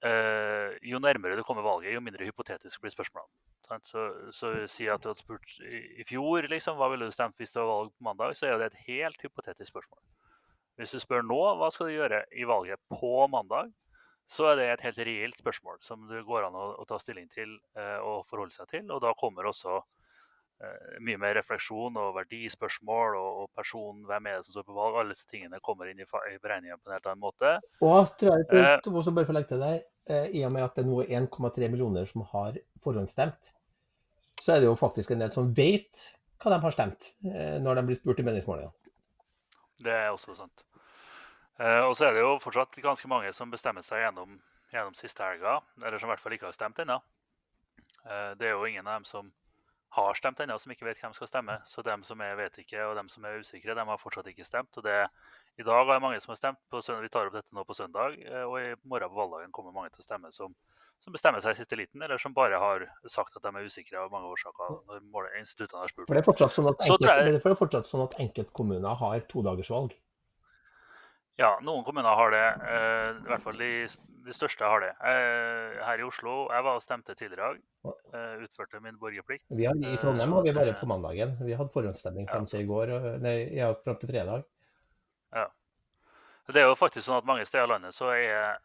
[0.86, 3.80] jo nærmere du kommer valget, jo mindre hypotetisk blir spørsmålene.
[3.82, 4.04] Så,
[4.36, 7.64] så si at du hadde spurt i fjor liksom, hva ville du stemt hvis det
[7.64, 10.04] var valg på mandag, så er det et helt hypotetisk spørsmål.
[10.78, 13.72] Hvis du spør nå hva skal du gjøre i valget på mandag,
[14.28, 17.28] så er det et helt reelt spørsmål som det går an å, å ta stilling
[17.34, 18.90] til eh, og forholde seg til.
[18.92, 19.86] Og da kommer også eh,
[21.04, 25.00] mye mer refleksjon og verdispørsmål og, og person, hvem er det som står på valg.
[25.02, 27.52] Alle disse tingene kommer inn i, i beregningen på en helt annen måte.
[27.84, 30.64] Og tror jeg, eh, også bare for å legge til deg, eh, I og med
[30.64, 33.52] at det nå er 1,3 millioner som har forhåndsstemt,
[34.42, 36.08] så er det jo faktisk en del som vet
[36.44, 38.92] hva de har stemt eh, når de blir spurt i meningsmålingene.
[39.86, 40.66] Det er også sant.
[41.60, 44.38] Eh, og så er det jo fortsatt ganske mange som bestemmer seg gjennom,
[44.74, 47.00] gjennom siste helga, eller som i hvert fall ikke har stemt ennå.
[48.06, 49.32] Eh, det er jo ingen av dem som
[49.96, 51.58] har stemt ennå, som ikke vet hvem skal stemme.
[51.70, 54.48] Så dem som er vet ikke, og dem som er usikre, dem har fortsatt ikke
[54.48, 54.76] stemt.
[54.78, 54.96] Og det,
[55.60, 56.60] I dag er det mange som har stemt.
[56.72, 59.94] På, vi tar opp dette nå på søndag, og i morgen på valgdagen kommer mange
[59.96, 60.58] til å stemme som
[61.04, 64.00] som bestemmer seg i siste liten, eller som bare har sagt at de er usikre
[64.02, 64.80] av mange årsaker.
[65.12, 66.08] når instituttene har spurt.
[66.08, 67.36] For det er fortsatt sånn at, enkelt, jeg...
[67.36, 69.96] det er fortsatt sånn at enkeltkommuner har todagersvalg?
[71.36, 72.46] Ja, noen kommuner har det.
[72.64, 73.70] Eh, I hvert fall de,
[74.24, 74.92] de største har det.
[75.04, 77.98] Eh, her i Oslo Jeg var og stemte tidligere i dag.
[78.16, 79.44] Eh, utførte min borgerplikt.
[79.52, 81.36] Vi har, I Trondheim har vi bare på mandagen.
[81.44, 84.48] Vi hadde forhåndsstemming fram til i går, nei, ja, fram til fredag.
[85.36, 85.50] Ja.
[86.48, 88.62] Det er jo faktisk sånn at mange steder i landet så er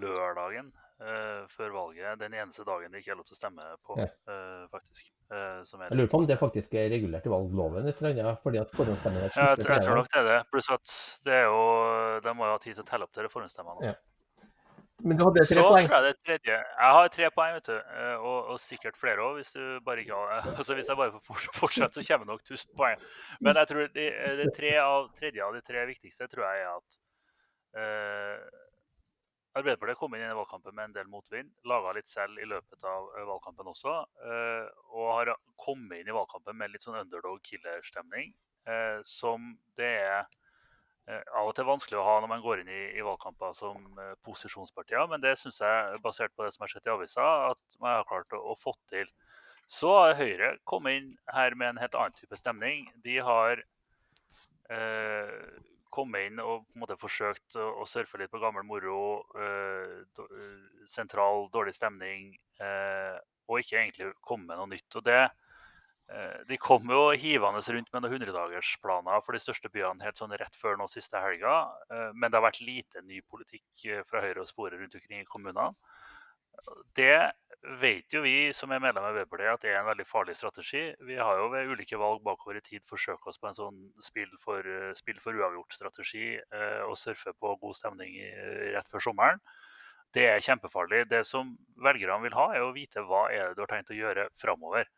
[0.00, 0.70] lørdagen
[1.02, 4.08] uh, før valget den eneste dagen det ikke er lov til å stemme på, ja.
[4.30, 5.10] uh, faktisk.
[5.32, 8.60] Uh, jeg lurer på om det faktisk er regulert i valgloven et eller annet, fordi
[8.60, 10.38] at forhåndsstemmene ja, jeg, jeg tror nok det er det.
[10.52, 11.60] Pluss at det er jo,
[12.24, 13.92] de må jo ha tid til å telle opp dere forhåndsstemmene.
[13.92, 13.98] Ja.
[15.02, 15.88] Men du hadde tre Så poeng.
[15.90, 17.78] jeg det tredje Jeg har tre poeng, vet du.
[18.20, 21.24] Og, og sikkert flere òg, hvis, du bare ikke har- altså hvis jeg bare får
[21.26, 23.02] fort- fortsette, så kommer nok 1000 poeng.
[23.40, 24.08] Men jeg tror det,
[24.42, 27.00] det tre av, tredje av de tre viktigste tror jeg er at
[29.52, 31.50] Arbeiderpartiet kom inn i valgkampen med en del motvind.
[31.68, 33.96] Laga litt selv i løpet av eh, valgkampen også.
[34.24, 38.32] eh, Og har kommet inn i valgkampen med litt sånn underdog killer-stemning.
[38.66, 40.24] eh, Som det er
[41.34, 45.02] av og til vanskelig å ha når man går inn i, i valgkamper som posisjonspartier.
[45.10, 48.06] Men det syns jeg, basert på det som har skjedd i avisa, at man har
[48.06, 49.10] klart å, å få til.
[49.66, 52.86] Så har Høyre kommet inn her med en helt annen type stemning.
[53.02, 53.64] De har
[54.70, 55.58] eh,
[55.92, 59.22] kommet inn og på en måte forsøkt å, å surfe litt på gammel moro.
[59.36, 60.24] Eh,
[60.90, 62.32] sentral, dårlig stemning.
[62.62, 63.16] Eh,
[63.50, 64.98] og ikke egentlig komme med noe nytt.
[64.98, 65.20] Og det,
[66.12, 70.34] eh, de kom jo hivende rundt med noen hundredagersplaner for de største byene helt sånn
[70.40, 71.58] rett før nå siste helga.
[72.14, 75.72] Men det har vært lite ny politikk fra Høyre å spore rundt omkring i kommunene.
[76.98, 77.14] Det
[77.80, 80.82] vet jo vi som er medlem av Arbeiderpartiet at det er en veldig farlig strategi.
[81.06, 84.32] Vi har jo ved ulike valg bakover i tid forsøkt oss på en sånn spill
[84.42, 88.18] for, eh, spill for uavgjort-strategi eh, og surfe på god stemning
[88.74, 89.44] rett før sommeren.
[90.12, 91.06] Det er kjempefarlig.
[91.08, 93.96] Det som velgerne vil ha, er å vite hva er det du har tenkt å
[93.96, 94.90] gjøre framover.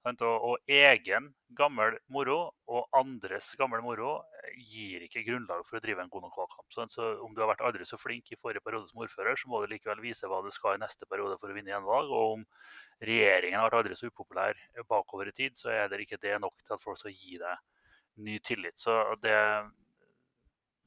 [0.00, 6.00] Og, egen gammel moro og andres gammel moro eh, gir ikke grunnlag for å drive
[6.00, 6.88] en god nok valgkamp.
[6.88, 9.60] Så om du har vært aldri så flink i forrige periode som ordfører, så må
[9.60, 12.08] du likevel vise hva du skal i neste periode for å vinne gjenvalg.
[12.08, 12.46] Og om
[13.04, 14.56] regjeringen har vært aldri så upopulær
[14.88, 18.24] bakover i tid, så er det ikke det nok til at folk skal gi deg
[18.24, 18.80] ny tillit.
[18.80, 19.36] Så det,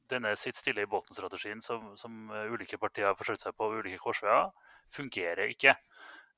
[0.10, 4.02] denne sitt stille i båten-strategien som, som ulike partier har forsøkt seg på ved ulike
[4.02, 4.50] korsveier,
[4.94, 5.78] fungerer ikke.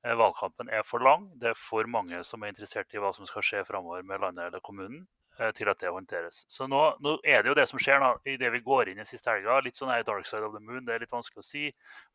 [0.05, 1.27] Eh, Valgkampen er for lang.
[1.41, 4.47] Det er for mange som er interessert i hva som skal skje framover med landet
[4.49, 5.07] eller kommunen,
[5.39, 6.43] eh, til at det håndteres.
[6.51, 9.01] Så nå, nå er det jo det som skjer nå, i det vi går inn
[9.01, 9.57] i siste helga.
[9.65, 11.65] Litt sånn her dark side of the moon, det er litt vanskelig å si.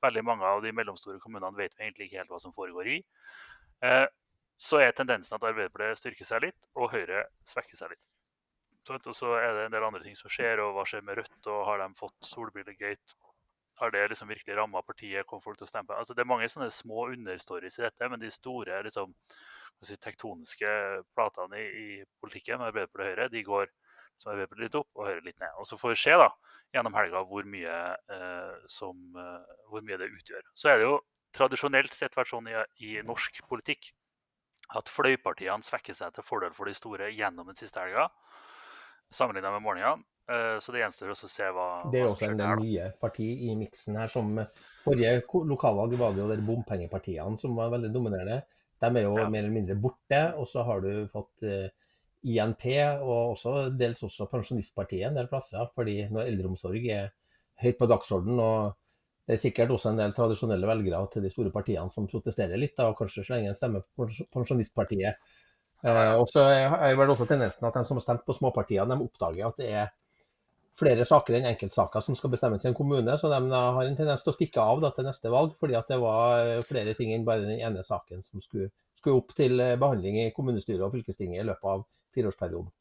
[0.07, 3.03] Veldig mange av de mellomstore kommunene vet vi egentlig ikke helt hva som foregår i.
[3.83, 4.07] Eh,
[4.61, 8.03] Så er tendensen at Arbeiderpartiet styrker seg litt, og Høyre svekker seg litt.
[8.87, 9.07] Sant?
[9.09, 11.47] Og så er det en del andre ting som skjer, og hva skjer med Rødt,
[11.49, 13.17] og har de fått solbrillegate?
[13.81, 15.27] Har det liksom virkelig ramma partiet?
[15.27, 15.97] Kommer folk til å stemme?
[15.97, 19.15] Altså, det er mange sånne små understories i dette, men de store liksom,
[19.83, 20.73] si, tektoniske
[21.17, 21.89] platene i, i
[22.21, 23.71] politikken med Arbeiderpartiet og Høyre, de går
[24.21, 25.55] som Arbeiderpartiet litt opp og Høyre litt ned.
[25.57, 26.29] Og så får vi se da,
[26.77, 27.79] gjennom helga hvor mye,
[28.17, 30.45] eh, som, eh, hvor mye det utgjør.
[30.55, 30.99] Så er det jo
[31.37, 33.93] tradisjonelt sett vært sånn i, i norsk politikk
[34.77, 38.07] at fløypartiene svekker seg til fordel for de store gjennom den siste helga,
[39.15, 40.07] sammenlignet med morgenene.
[40.31, 42.91] Eh, Så det gjenstår også å se hva, Det er hva også en del nye
[43.01, 44.09] parti i miksen her.
[44.09, 44.39] som
[44.85, 45.17] Forrige
[45.51, 48.43] lokalvalg var det jo de bompengepartiene som var veldig dominerende.
[48.81, 49.29] De er jo Ja.
[49.29, 50.21] mer eller mindre borte.
[50.39, 51.69] Og så har du fått eh,
[52.25, 52.65] INP
[53.03, 55.69] og også dels også Pensjonistpartiet en del plasser.
[55.75, 57.11] fordi når eldreomsorg er
[57.63, 58.75] høyt på dagsordenen, og
[59.27, 62.77] det er sikkert også en del tradisjonelle velgere til de store partiene som protesterer litt,
[62.77, 65.15] da, og kanskje slenger en stemme på Pensjonistpartiet.
[65.85, 69.05] Eh, og så er vel også tendensen at de som har stemt på småpartiene, de
[69.09, 69.91] oppdager at det er
[70.81, 74.25] flere saker enn enkeltsaker som skal bestemmes i en kommune, så de har en tendens
[74.25, 77.15] til å stikke av da, til neste valg, fordi at det var eh, flere ting
[77.15, 80.95] enn bare den ene saken som skulle, skulle opp til eh, behandling i kommunestyret og
[80.97, 82.73] fylkestinget i løpet av fireårsperioden.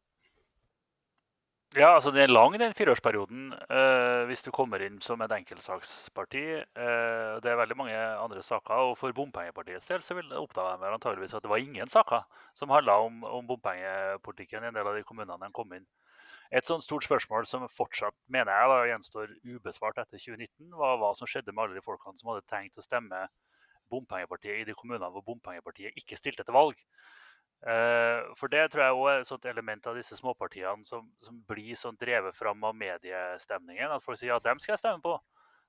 [1.77, 6.41] Ja, altså Den er lang den fireårsperioden eh, hvis du kommer inn som et enkeltsaksparti.
[6.57, 8.89] Eh, det er veldig mange andre saker.
[8.89, 12.25] Og for bompengepartiets del så vil oppdaga de antageligvis at det var ingen saker
[12.57, 15.85] som handla om, om bompengepolitikken i en del av de kommunene de kom inn.
[16.49, 21.11] Et sånt stort spørsmål som fortsatt mener jeg da, gjenstår ubesvart etter 2019, var hva
[21.17, 23.27] som skjedde med alle de folkene som hadde tenkt å stemme
[23.93, 26.81] bompengepartiet i de kommunene hvor bompengepartiet ikke stilte til valg.
[27.67, 31.41] Eh, For det tror jeg også er et sånt element av disse småpartiene som, som
[31.49, 33.91] blir sånn drevet fram av mediestemningen.
[33.93, 35.17] At folk sier ja, dem skal jeg stemme på.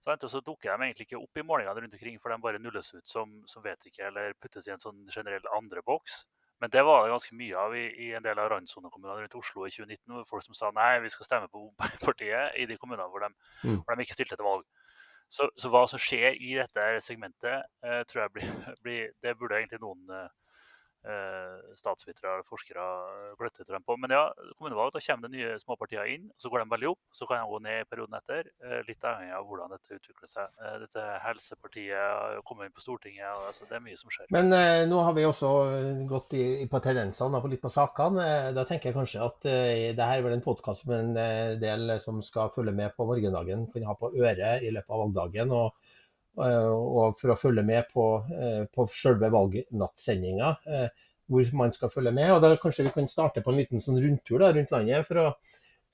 [0.06, 2.88] Så, så dukker de egentlig ikke opp i målingene rundt omkring, for de bare nulles
[2.94, 6.22] ut som, som vet ikke, eller puttes i en sånn generell andre boks.
[6.60, 9.64] Men det var det ganske mye av i, i en del av randsonekommunene rundt Oslo
[9.66, 10.12] i 2019.
[10.12, 13.30] hvor Folk som sa nei, vi skal stemme på bompengepartiet i de kommunene hvor de,
[13.64, 13.80] Mm.
[13.80, 14.66] hvor de ikke stilte til valg.
[15.30, 18.48] Så, så hva som skjer i dette segmentet, eh, tror jeg blir,
[18.84, 20.28] blir Det burde egentlig noen eh,
[21.80, 22.88] statsvitere eller forskere
[23.38, 23.96] gløtter gløtte etter dem på.
[24.00, 24.22] Men ja,
[24.58, 26.28] kommunevalg, da kommer det nye småpartier inn.
[26.40, 28.50] Så går de veldig opp, så kan de gå ned i perioden etter.
[28.64, 30.48] eh, Litt avhengig av hvordan dette utvikler seg.
[30.60, 33.26] Eh, Dette Helsepartiet kommer inn på Stortinget.
[33.30, 34.26] Altså, det er mye som skjer.
[34.30, 38.26] Men eh, nå har vi også eh, gått i, på tendensene og litt på sakene.
[38.26, 41.56] Eh, da tenker jeg kanskje at eh, det er vel en podkast med en eh,
[41.60, 45.52] del som skal følge med på morgendagen, kan ha på øret i løpet av valgdagen.
[45.56, 45.79] Og, eh,
[46.38, 50.88] og for å følge med på, eh, på selve valgnattsendinga, eh,
[51.30, 52.32] hvor man skal følge med.
[52.32, 55.22] Og da kanskje vi kan starte på en liten sånn rundtur da, rundt landet for
[55.22, 55.26] å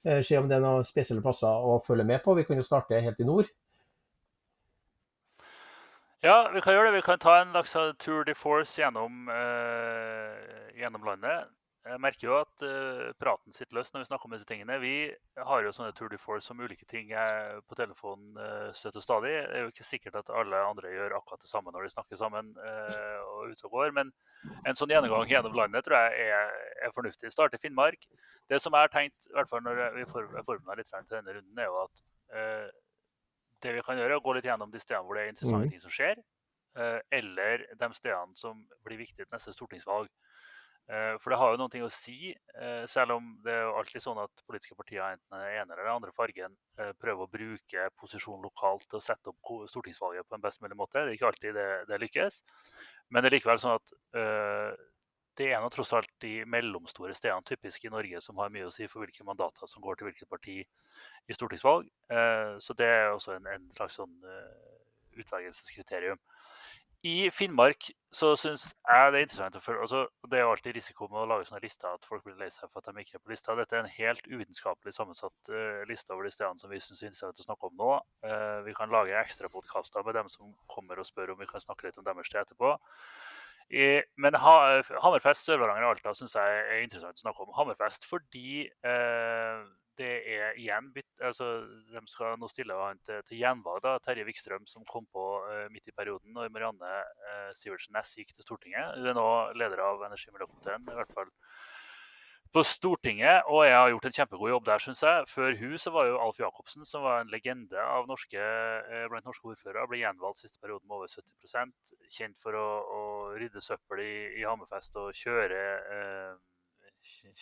[0.05, 2.37] eh, se om det er noen spesielle plasser å følge med på.
[2.37, 3.51] Vi kan jo starte helt i nord.
[6.25, 6.97] Ja, vi kan gjøre det.
[6.97, 11.53] Vi kan ta en slags tour de force gjennom, eh, gjennom landet.
[11.87, 14.79] Jeg merker jo at uh, praten sitter løst når vi snakker om disse tingene.
[14.83, 14.95] Vi
[15.49, 17.13] har jo sånne Tour de Force om ulike ting
[17.69, 19.35] på telefonen uh, støtt og stadig.
[19.37, 22.19] Det er jo ikke sikkert at alle andre gjør akkurat det samme når de snakker
[22.19, 23.95] sammen uh, og ute og går.
[24.01, 24.11] Men
[24.67, 27.31] en sånn gjennomgang gjennom landet tror jeg er, er fornuftig.
[27.35, 28.09] Start i Finnmark.
[28.51, 31.63] Det som jeg har tenkt, i hvert fall når vi forbereder litt til denne runden,
[31.63, 32.05] er jo at
[33.63, 35.69] det vi kan gjøre, er å gå litt gjennom de stedene hvor det er interessante
[35.69, 35.75] mm.
[35.75, 36.19] ting som skjer.
[37.15, 40.11] eller de stedene som blir viktige til neste stortingsvalg.
[40.87, 44.05] Eh, for det har jo ting å si, eh, selv om det er jo alltid
[44.05, 47.87] sånn at politiske partier enten den ene eller den andre fargen eh, prøver å bruke
[47.99, 51.03] posisjon lokalt til å sette opp stortingsvalget på en best mulig måte.
[51.03, 52.39] Det er ikke alltid det, det lykkes.
[53.11, 53.97] Men det er likevel sånn at
[55.37, 58.73] det er nå tross alt de mellomstore stedene typisk i Norge som har mye å
[58.75, 61.87] si for hvilke mandater som går til hvilket parti i stortingsvalg.
[62.63, 64.17] Så det er også en, en slags sånn
[65.15, 66.19] utvelgelseskriterium.
[67.07, 70.77] I Finnmark så syns jeg det er interessant å følge altså, Det er jo alltid
[70.79, 73.19] risiko med å lage sånne lister at folk blir lei seg for at de ikke
[73.19, 73.55] er på lista.
[73.59, 77.11] Dette er en helt uvitenskapelig sammensatt uh, liste over de stedene som vi syns er
[77.11, 77.93] interessant å snakke om nå.
[78.27, 81.63] Uh, vi kan lage ekstra podkaster med dem som kommer og spør om vi kan
[81.63, 82.75] snakke litt om deres sted etterpå.
[83.67, 83.87] I,
[84.23, 84.57] men ha,
[85.03, 87.55] Hammerfest, Sør-Varanger og Alta syns jeg er interessant å snakke om.
[87.59, 89.67] Hammerfest fordi uh,
[89.99, 91.47] det er igjen bytt, altså,
[91.93, 93.83] De skal nå stille han til, til gjenvalg.
[93.85, 96.93] da, Terje Wikstrøm, som kom på uh, midt i perioden når Marianne
[97.29, 98.97] uh, Sivertsen Næss gikk til Stortinget.
[98.99, 101.33] Hun er nå leder av energi- og miljøkomiteen, i hvert fall
[102.55, 103.49] på Stortinget.
[103.53, 105.29] Og jeg har gjort en kjempegod jobb der, syns jeg.
[105.33, 108.43] Før hun så var jo Alf Jacobsen, som var en legende av norske,
[108.91, 112.67] uh, blant norske ordførere, ble gjenvalgt siste perioden med over 70% Kjent for å,
[112.99, 113.01] å
[113.41, 115.65] rydde søppel i, i Hammerfest og kjøre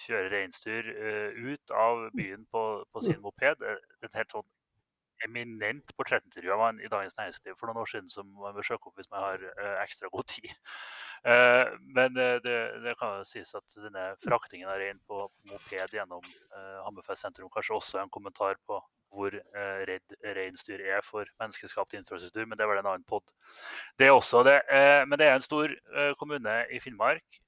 [0.05, 3.65] kjøre reinsdyr uh, ut av byen på, på sin moped.
[4.05, 4.47] Et helt sånn
[5.25, 8.91] eminent portrettintervju av han i Dagens Næringsliv for noen år siden som man bør søke
[8.91, 10.51] opp hvis man har uh, ekstra god tid.
[11.97, 16.27] Men det, det, kan jo sies at denne fraktingen av rein på moped gjennom
[16.85, 18.77] Hammerfest sentrum kanskje også er en kommentar på
[19.15, 19.33] hvor
[19.89, 23.33] redd reinsdyr er for menneskeskapt infrastruktur, men det var en annen pod.
[23.97, 24.59] Det er også det.
[25.09, 25.73] men det er en stor
[26.21, 27.41] kommune i Finnmark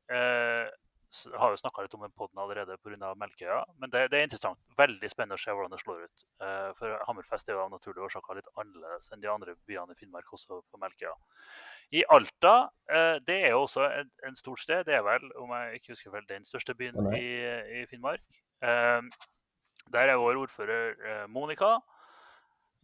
[1.41, 3.13] har jo snakka litt om den poden allerede pga.
[3.19, 3.63] Melkøya.
[3.81, 4.61] Men det, det, er interessant.
[4.79, 6.27] Veldig spennende å se hvordan det slår ut.
[6.43, 10.01] Uh, for Hammerfest er jo av naturlige årsaker litt annerledes enn de andre byene i
[10.01, 11.15] Finnmark, også på Melkøya.
[11.95, 12.55] I Alta,
[12.93, 14.85] uh, det er jo også en, en stort sted.
[14.89, 17.27] Det er vel, om jeg ikke husker vel, den største byen i,
[17.81, 18.25] i Finnmark.
[18.65, 19.05] Uh,
[19.95, 21.77] der er vår ordfører Monica.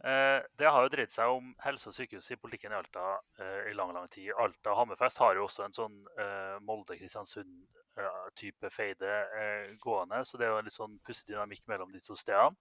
[0.03, 3.03] Det har jo dreid seg om helse og sykehus i politikken i Alta
[3.69, 4.33] i lang lang tid.
[4.35, 5.95] Alta Hammerfest har jo også en sånn
[6.67, 7.53] Molde-Kristiansund
[8.35, 10.25] type feide eh, gående.
[10.25, 12.57] Så det er jo en litt sånn pussig dynamikk mellom de to stedene.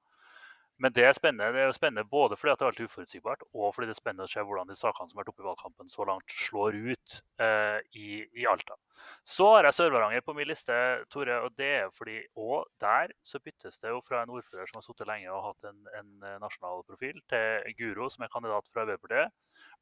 [0.81, 3.91] Men det er spennende det er spennende både fordi det er veldig uforutsigbart, og fordi
[3.91, 6.07] det er spennende å se hvordan de sakene som har vært oppe i valgkampen så
[6.09, 8.07] langt, slår ut eh, i,
[8.41, 8.79] i, Alta.
[9.27, 10.75] Så har jeg Sør-Varanger på min liste,
[11.13, 11.39] Tore.
[11.45, 14.87] og det er fordi òg der så byttes det jo fra en ordfører som har
[14.87, 16.11] sittet lenge og hatt en, en,
[16.43, 19.35] nasjonal profil, til Guro, som er kandidat fra Arbeiderpartiet.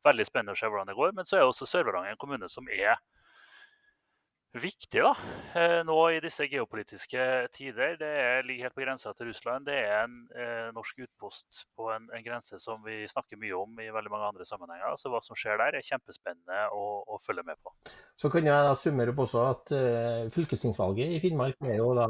[0.04, 1.16] Veldig spennende å se hvordan det går.
[1.16, 2.96] Men så er også Sør-Varanger en kommune som er
[4.58, 5.10] viktig da,
[5.54, 7.94] eh, nå i disse geopolitiske tider.
[8.00, 9.68] Det er, ligger helt på grensa til Russland.
[9.68, 13.78] Det er en eh, norsk utpost på en, en, grense som vi snakker mye om
[13.78, 14.96] i veldig mange andre sammenhenger.
[14.98, 17.74] Så hva som skjer der, er kjempespennende å, å følge med på.
[18.18, 22.08] Så kan jeg da summere opp også at uh, fylkestingsvalget i Finnmark er jo da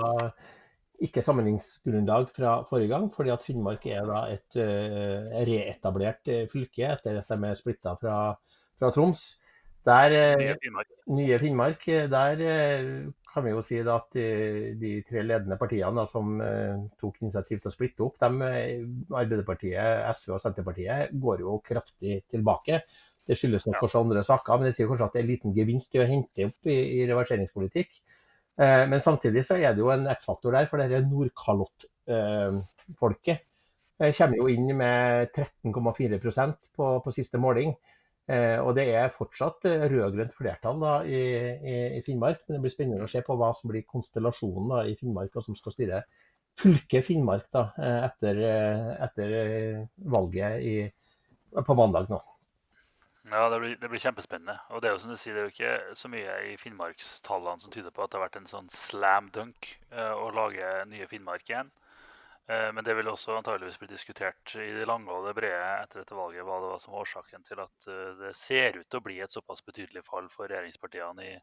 [1.01, 7.21] ikke sammenligningsgrunnlag fra forrige gang, fordi at Finnmark er da et uh, reetablert fylke etter
[7.21, 8.17] at de er splitta fra,
[8.81, 9.29] fra Troms.
[9.87, 10.89] Der, eh, nye Finnmark.
[11.17, 11.89] Nye Finnmark.
[11.89, 14.25] Eh, der eh, kan vi jo si at de,
[14.81, 16.41] de tre ledende partiene da, som
[16.99, 18.27] tok initiativ til å splitte opp, de,
[19.15, 22.81] Arbeiderpartiet, SV og Senterpartiet, går jo kraftig tilbake.
[23.31, 23.81] Det skyldes nok ja.
[23.85, 26.11] kanskje andre saker, men det sier kanskje at det er en liten gevinst i å
[26.11, 27.91] hente opp i, i reverseringspolitikk.
[28.61, 33.45] Eh, men samtidig så er det jo en X-faktor der, for dette Nordkalott-folket eh,
[34.17, 37.71] kommer jo inn med 13,4% på, på siste måling.
[38.31, 41.21] Eh, og det er fortsatt eh, rød-grønt flertall da, i,
[41.67, 42.45] i, i, Finnmark.
[42.47, 45.47] Men det blir spennende å se på hva som blir konstellasjonen da, i Finnmark, og
[45.47, 46.03] som skal styre
[46.61, 48.43] fylket Finnmark da, eh, etter,
[49.09, 49.33] etter
[50.15, 50.77] valget i,
[51.67, 52.21] på mandag nå.
[53.31, 54.57] Ja, det blir, det blir, kjempespennende.
[54.71, 57.63] Og det er jo som du sier, det er jo ikke så mye i Finnmarkstallene
[57.63, 61.47] som tyder på at det har vært en sånn slam dunk å lage nye Finnmark
[61.51, 61.71] igjen.
[62.49, 66.03] Eh, men det vil også antageligvis bli diskutert i det lange og det brede etter
[66.03, 69.01] dette valget, hva det var som var årsaken til at eh, det ser ut til
[69.01, 71.37] å bli et såpass betydelig fall for regjeringspartiene i,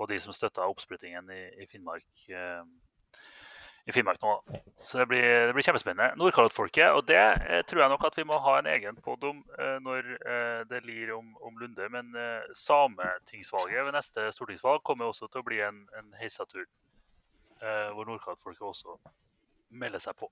[0.00, 2.64] og de som støtta oppsplittingen i, i Finnmark eh,
[3.82, 4.32] i Finnmark nå.
[4.86, 6.14] Så det blir, det blir kjempespennende.
[6.18, 7.22] Nordkalottfolket, og det
[7.66, 9.40] tror jeg nok at vi må ha en egen pod om
[9.82, 10.06] når
[10.70, 11.88] det lir om, om Lunde.
[11.90, 12.14] Men
[12.54, 16.62] Sametingsvalget ved neste stortingsvalg kommer også til å bli en, en heisatur.
[17.58, 18.94] Hvor Nordkalottfolket også
[19.72, 20.30] melder seg på.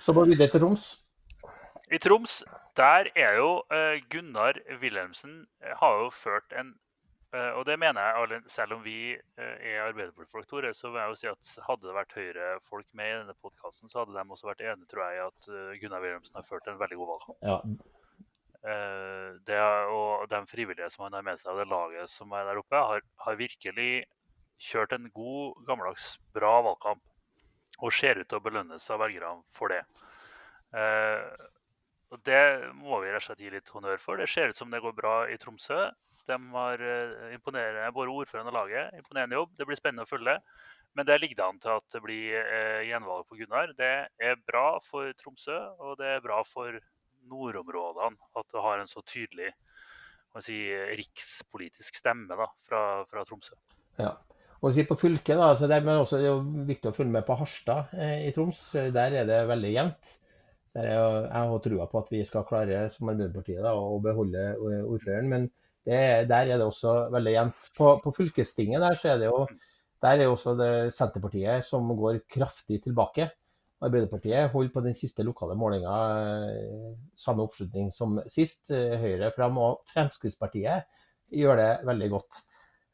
[0.00, 0.90] Så går vi det til Troms.
[1.90, 2.42] I Troms,
[2.78, 6.70] der er jo eh, Gunnar Wilhelmsen eh, har jo ført en
[7.34, 11.10] eh, Og det mener jeg, selv om vi er er Arbeiderpartifolk, Tore, så vil jeg
[11.10, 14.52] jo si at hadde det vært Høyre-folk med i denne podkasten, så hadde de også
[14.52, 17.42] vært enige, tror jeg, i at Gunnar Wilhelmsen har ført en veldig god valgkamp.
[17.42, 17.58] Ja,
[19.48, 22.60] det, og de frivillige som han har med seg, og det laget som er der
[22.60, 24.04] oppe, har, har virkelig
[24.60, 27.02] kjørt en god, gammeldags, bra valgkamp.
[27.80, 29.80] Og ser ut til å belønnes av velgerne for det.
[30.76, 31.48] Eh,
[32.10, 32.42] og Det
[32.74, 34.18] må vi rett og slett gi litt honnør for.
[34.18, 35.88] Det ser ut som det går bra i Tromsø.
[36.26, 38.94] De har eh, imponerende, både ordføreren og laget.
[38.98, 39.54] Imponerende jobb.
[39.58, 40.36] Det blir spennende å følge.
[40.98, 43.74] Men det ligger an til at det blir eh, gjenvalg på Gunnar.
[43.78, 46.80] Det er bra for Tromsø, og det er bra for
[47.30, 49.52] nordområdene at det har en så tydelig
[50.42, 50.56] si,
[50.98, 53.54] rikspolitisk stemme da, fra, fra Tromsø.
[54.00, 54.14] ja.
[54.60, 57.36] Og på fylket, da, så det, men også det er viktig å følge med på
[57.40, 58.60] Harstad eh, i Troms.
[58.92, 60.12] Der er det veldig jevnt.
[60.76, 64.44] Der er, jeg har trua på at vi skal klare som Arbeiderpartiet da, å beholde
[64.52, 65.30] eh, ordføreren.
[65.32, 65.48] Men
[65.88, 67.70] det, der er det også veldig jevnt.
[67.78, 69.46] På, på fylkestinget der, så er det jo
[70.00, 73.28] der er også det Senterpartiet som går kraftig tilbake.
[73.84, 75.96] Arbeiderpartiet holder på den siste lokale målinga
[76.52, 78.68] eh, samme oppslutning som sist.
[78.72, 80.88] Eh, Høyre fram, og Fremskrittspartiet
[81.32, 82.40] gjør det veldig godt.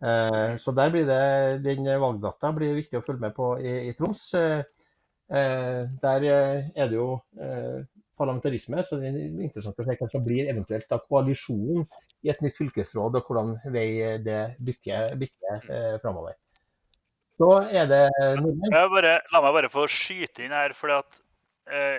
[0.02, 3.94] Eh, Så der blir det, den valgdata blir viktig å følge med på i, i
[3.96, 4.28] Troms.
[4.37, 4.62] Eh,
[5.32, 7.22] eh, Der er det jo
[8.16, 11.85] parlamentarisme, så det er interessant å se hva som blir eventuelt av koalisjonen
[12.24, 15.66] i et nytt fylkesråd, og hvordan vei det bykker, bykker
[16.00, 16.32] framover.
[17.37, 18.06] Så er det
[18.72, 20.72] bare, la meg bare få skyte inn her.
[20.72, 21.20] fordi at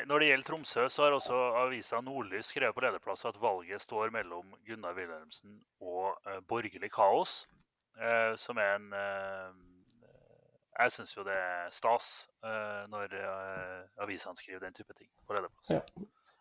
[0.09, 4.09] Når det gjelder Tromsø, så har også avisa Nordlys skrevet på lederplass at valget står
[4.09, 7.45] mellom Gunnar Wilhelmsen og borgerlig kaos.
[7.97, 9.53] Eh, som er en eh,
[10.77, 13.15] Jeg syns jo det er stas eh, når
[14.03, 15.71] avisene skriver den type ting på lederplass.
[15.73, 15.81] Ja.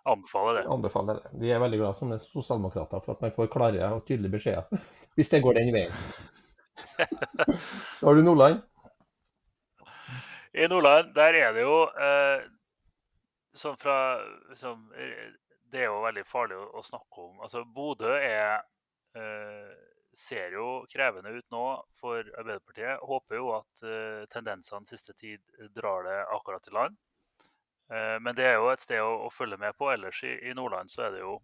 [0.06, 0.66] Anbefaler det.
[0.70, 1.30] anbefaler det.
[1.40, 4.84] Vi er veldig glad som sosialdemokrater for at man får klare og tydelige beskjeder,
[5.16, 5.96] hvis det går den veien.
[7.98, 8.60] Så har du Nordland.
[10.54, 12.44] I Nordland, der er det jo eh,
[13.56, 15.26] sånn fra eh,
[15.72, 17.42] Det er jo veldig farlig å, å snakke om.
[17.44, 18.62] Altså, Bodø er
[19.18, 19.74] eh,
[20.16, 21.64] ser jo krevende ut nå
[22.00, 23.02] for Arbeiderpartiet.
[23.04, 25.42] Håper jo at eh, tendensene siste tid
[25.76, 26.96] drar det akkurat i land.
[27.92, 29.90] Eh, men det er jo et sted å, å følge med på.
[29.92, 31.36] Ellers i, i Nordland så er det jo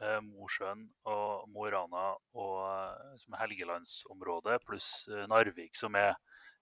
[0.00, 6.16] eh, Mosjøen og Mo i Rana og eh, som Helgelandsområdet, pluss eh, Narvik, som er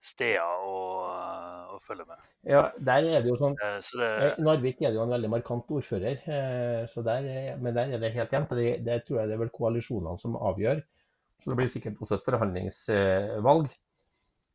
[0.05, 0.75] steder å,
[1.09, 2.25] eh, å følge med.
[2.51, 5.15] Ja, der er det jo sånn Eh, Så det, Eh, Narvik er det jo en
[5.15, 8.53] veldig markant ordfører, eh, så der, er- men der er det helt jevnt.
[8.59, 10.83] Det, det tror jeg det er vel koalisjonene som avgjør.
[11.45, 13.67] Så det blir sikkert også et forhandlingsvalg.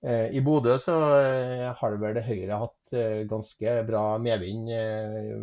[0.09, 4.71] Eh, I Bodø så eh, har vel Høyre hatt eh, ganske bra medvind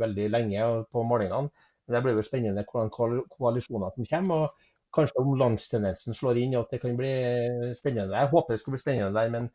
[0.01, 1.53] veldig lenge på målingene.
[1.87, 4.49] Men det blir vel spennende hvordan koal- koalisjoner som kommer.
[4.49, 7.13] og Kanskje om landstendensen slår inn, og at det kan bli
[7.79, 8.17] spennende.
[8.17, 9.47] Jeg håper det skal bli spennende der, men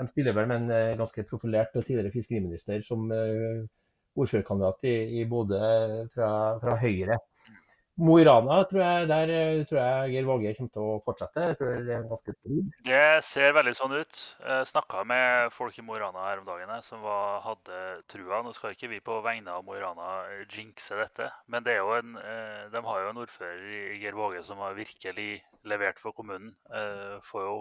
[0.00, 3.06] de stiller vel med en ganske profilert og tidligere fiskeriminister som
[4.16, 5.60] ordførerkandidat i, i Bodø
[6.14, 6.30] fra,
[6.62, 7.20] fra Høyre.
[7.96, 11.44] Mo i Rana tror jeg, der eh, tror jeg Geir Våge kommer til å fortsette.
[11.48, 12.34] Jeg tror det er ganske
[12.84, 14.18] det ser veldig sånn ut.
[14.42, 17.80] Jeg snakka med folk i Mo i Rana her om dagen som var, hadde
[18.12, 18.42] trua.
[18.44, 21.78] Nå skal ikke vi på vegne av Mo i Rana eh, jinxe dette, men det
[21.80, 25.30] en, eh, de har jo en ordfører i Geir Våge som har virkelig
[25.64, 26.52] levert for kommunen.
[27.24, 27.56] Får jo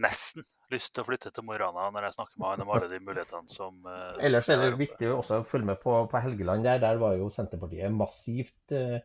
[0.00, 2.70] nesten lyst til å flytte til Mo i Rana når jeg snakker med han om
[2.74, 6.22] alle de mulighetene som eh, Ellers er det viktig også å følge med på, på
[6.22, 6.66] Helgeland.
[6.66, 9.00] Der, der var jo Senterpartiet massivt eh,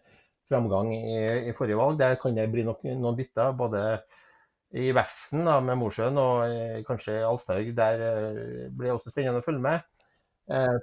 [0.50, 1.18] framgang i,
[1.50, 2.00] i forrige valg.
[2.02, 3.86] Der kan det bli nok, noen bytter, både
[4.76, 7.72] i Vefsn da, med Mosjøen og eh, kanskje Alstahaug.
[7.78, 9.90] Der eh, blir det også spennende å følge med.
[10.52, 10.78] Eh,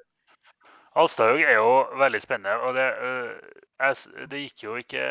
[0.99, 2.59] Alstahaug er jo veldig spennende.
[2.67, 5.07] og det, øh, jeg det gikk jo ikke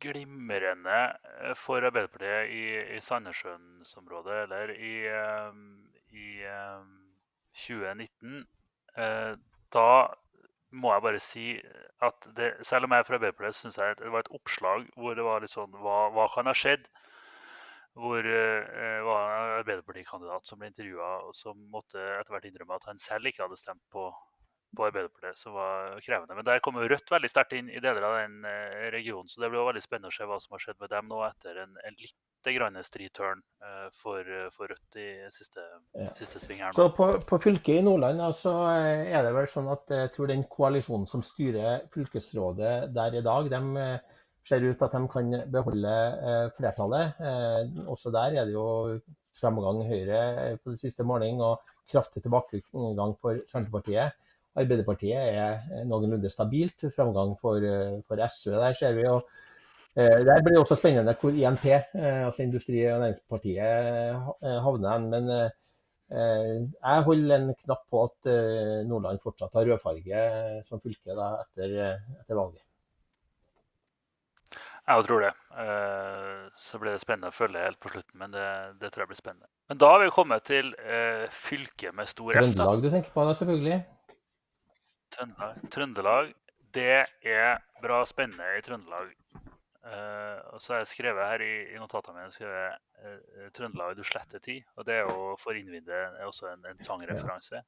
[0.00, 1.00] glimrende
[1.42, 6.94] øh, for Arbeiderpartiet i, i Sandnessjøensområdet eller i, øhm, i øhm,
[7.54, 8.46] 2019.
[8.98, 9.36] Eh,
[9.72, 10.06] Da
[10.70, 11.60] må jeg bare si
[12.02, 15.14] at det, selv om jeg er fra Arbeiderpartiet, syns jeg det var et oppslag hvor
[15.14, 16.86] det var litt sånn Hva, hva kan ha skjedd?
[17.96, 22.98] Hvor det var en Arbeiderpartikandidat som ble intervjua, som måtte etter hvert innrømme at han
[23.00, 24.10] selv ikke hadde stemt på
[24.76, 26.36] på Arbeiderpartiet som var krevende.
[26.38, 28.46] Men der kom jo Rødt veldig sterkt inn i deler av den
[28.94, 31.20] regionen, så det blir veldig spennende å se hva som har skjedd med dem nå
[31.26, 32.16] etter en, en litt
[32.46, 33.40] grann striturn
[33.98, 35.64] for, for, Rødt i siste,
[35.98, 36.12] ja.
[36.14, 36.76] siste sving her nå.
[36.78, 40.46] Så på, på, fylket i Nordland så er det vel sånn at jeg tror den
[40.52, 43.98] koalisjonen som styrer fylkesrådet der i dag, de
[44.46, 45.94] ser ut at de kan beholde
[46.30, 47.18] eh, flertallet.
[47.18, 49.00] Eh, også der er det jo
[49.40, 54.14] fremgang Høyre eh, på det siste måling og kraftig tilbakegang for Senterpartiet.
[54.56, 56.88] Arbeiderpartiet er noenlunde stabilt.
[56.96, 57.60] Framgang for,
[58.08, 58.54] for SV.
[58.56, 59.20] Der ser vi jo
[59.96, 61.62] der blir det også spennende hvor INP,
[61.96, 64.18] altså Industri- og Næringspartiet,
[64.60, 65.06] havner.
[65.08, 68.28] Men jeg holder en knapp på at
[68.90, 70.20] Nordland fortsatt har rødfarge
[70.68, 72.60] som fylke da, etter, etter valget.
[74.86, 75.32] Jeg tror det.
[75.58, 78.46] Eh, så blir det spennende å følge helt på slutten, men det,
[78.78, 79.48] det, tror jeg blir spennende.
[79.72, 80.70] Men da har vi kommet til
[81.34, 82.38] fylket med stor F.
[82.38, 83.80] Trøndelag du tenker på da, selvfølgelig?
[85.16, 85.60] Trøndelag.
[85.72, 86.32] Trøndelag.
[86.76, 89.12] Det er bra spennende i Trøndelag.
[89.86, 94.02] Uh, og så har jeg skrevet her i, i notatene mine skrevet, uh, Trøndelag du
[94.04, 94.66] sletter tid.
[94.76, 97.62] Og det er jo for innvidde også en, en sangreferanse.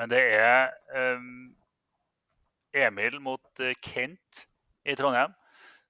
[0.00, 0.72] Men det er
[1.14, 1.54] um,
[2.74, 4.46] Emil mot Kent
[4.84, 5.36] i Trondheim.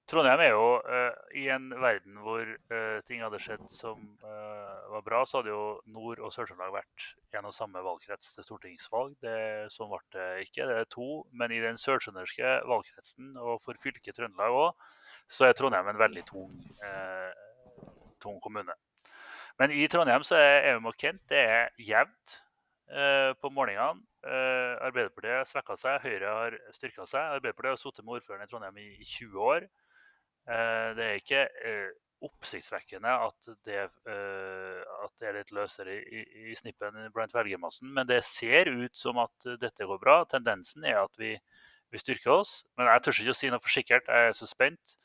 [0.05, 5.01] Trondheim er jo uh, i en verden hvor uh, ting hadde skjedd som uh, var
[5.05, 7.05] bra, så hadde jo Nord- og Sør-Trøndelag vært
[7.39, 9.15] en og samme valgkrets til stortingsvalg.
[9.25, 9.37] Det,
[9.73, 10.67] sånn ble det ikke.
[10.69, 11.07] Det er to.
[11.33, 14.85] Men i den sør-trønderske valgkretsen, og for fylket Trøndelag òg,
[15.25, 16.53] så er Trondheim en veldig tung,
[18.21, 18.75] tung kommune.
[19.57, 22.35] Men i Trondheim så er Eum og Kent det er jevnt
[23.41, 24.05] på målingene.
[24.85, 27.39] Arbeiderpartiet svekka seg, Høyre har styrka seg.
[27.39, 29.67] Arbeiderpartiet har sittet med ordføreren i Trondheim i 20 år.
[30.45, 31.93] Eh, det er ikke eh,
[32.25, 33.79] oppsiktsvekkende at det,
[34.09, 38.93] eh, at det, er litt løsere i, i, snippen blant velgermassen, men det ser ut
[38.97, 40.19] som at dette går bra.
[40.29, 41.33] Tendensen er at vi,
[41.93, 42.59] vi styrker oss.
[42.77, 44.97] Men jeg tør ikke å si noe for sikkert, jeg er så spent.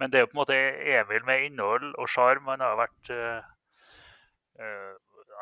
[0.00, 0.58] Men det er jo på en måte
[0.98, 2.48] Emil med innhold og sjarm.
[2.48, 3.42] Han har vært uh,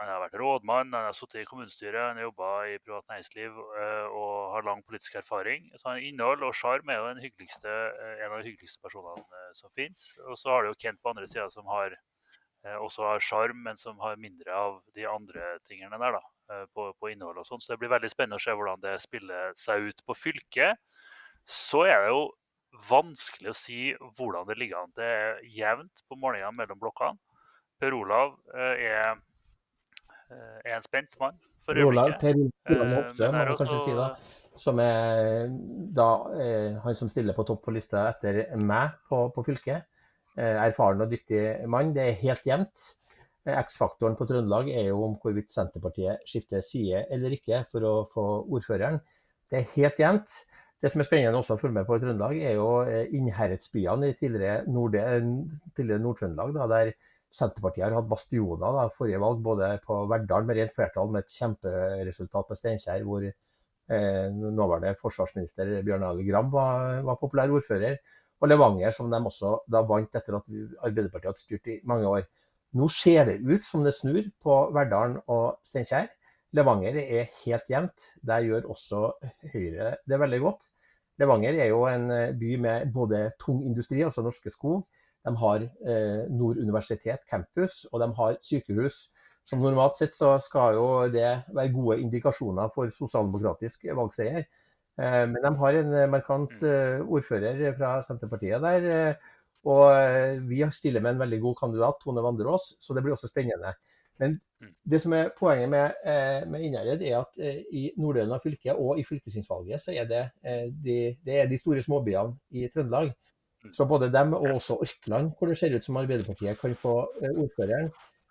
[0.01, 3.59] han har vært rådmann, han har sittet i kommunestyret, han har jobba i privat næringsliv
[3.83, 5.67] eh, og har lang politisk erfaring.
[5.77, 9.73] Så han Innhold og sjarm er jo eh, en av de hyggeligste personene eh, som
[9.77, 10.07] finnes.
[10.25, 11.99] Og så har du jo Kent på andre sida som har,
[12.81, 16.17] også har sjarm, men som har mindre av de andre tingene der.
[16.17, 17.61] da, på, på innhold og sånn.
[17.63, 20.81] Så det blir veldig spennende å se hvordan det spiller seg ut på fylket.
[21.47, 22.25] Så er det jo
[22.89, 23.81] vanskelig å si
[24.19, 24.93] hvordan det ligger an.
[24.97, 27.21] Det er jevnt på målingene mellom blokkene.
[27.81, 29.15] Per Olav er
[30.31, 32.21] er en spent mann for øyeblikket.
[32.67, 34.11] Per Roland man kanskje si da.
[34.61, 35.49] Som er
[35.97, 39.87] da eh, han som stiller på topp på lista etter meg på, på fylket.
[40.37, 41.95] Eh, erfaren og dyktig mann.
[41.97, 42.91] Det er helt jevnt.
[43.47, 47.95] Eh, X-faktoren på Trøndelag er jo om hvorvidt Senterpartiet skifter side eller ikke for å
[48.13, 49.01] få ordføreren.
[49.51, 50.37] Det er helt jevnt.
[50.81, 52.69] Det som er spennende også å følge med på i Trøndelag, er jo
[53.17, 56.93] innherredsbyene i tidligere Nord-Trøndelag, Nord der
[57.31, 61.37] Senterpartiet har hatt bastioner da, forrige valg, både på Verdal med rent flertall med et
[61.37, 68.01] kjemperesultat på Steinkjer, hvor eh, nåværende forsvarsminister Bjørn Arild Gram var, var, populær ordfører,
[68.41, 70.49] og Levanger, som de også da vant etter at
[70.89, 72.27] Arbeiderpartiet hadde styrt i mange år.
[72.81, 76.09] Nå ser det ut som det snur på Verdalen og Steinkjer.
[76.57, 78.11] Levanger er helt jevnt.
[78.27, 79.11] Der gjør også
[79.53, 80.71] Høyre det veldig godt.
[81.21, 84.87] Levanger er jo en eh, by med både tung industri, altså Norske Skog,
[85.27, 89.09] de har eh, Nord universitet campus, og de har sykehus.
[89.49, 94.47] Som normalt sett så skal jo det være gode indikasjoner for sosialdemokratisk valgseier.
[95.01, 96.67] Eh, men de har en markant mm.
[96.71, 98.91] eh, ordfører fra Senterpartiet der.
[98.97, 99.31] Eh,
[99.69, 103.29] og eh, vi stiller med en veldig god kandidat, Tone Vandreås, så det blir også
[103.29, 103.75] spennende.
[104.21, 104.75] Men mm.
[104.93, 107.41] det som er poenget med, eh, med Innherred, er at
[107.73, 110.23] i norddelen av fylket og i fylkestingsvalget, så er det,
[110.85, 113.13] de, det er de store småbyene i Trøndelag.
[113.77, 117.35] Så både dem og også Orkland, hvor det ser ut som Arbeiderpartiet kan få eh,
[117.35, 117.91] ordføreren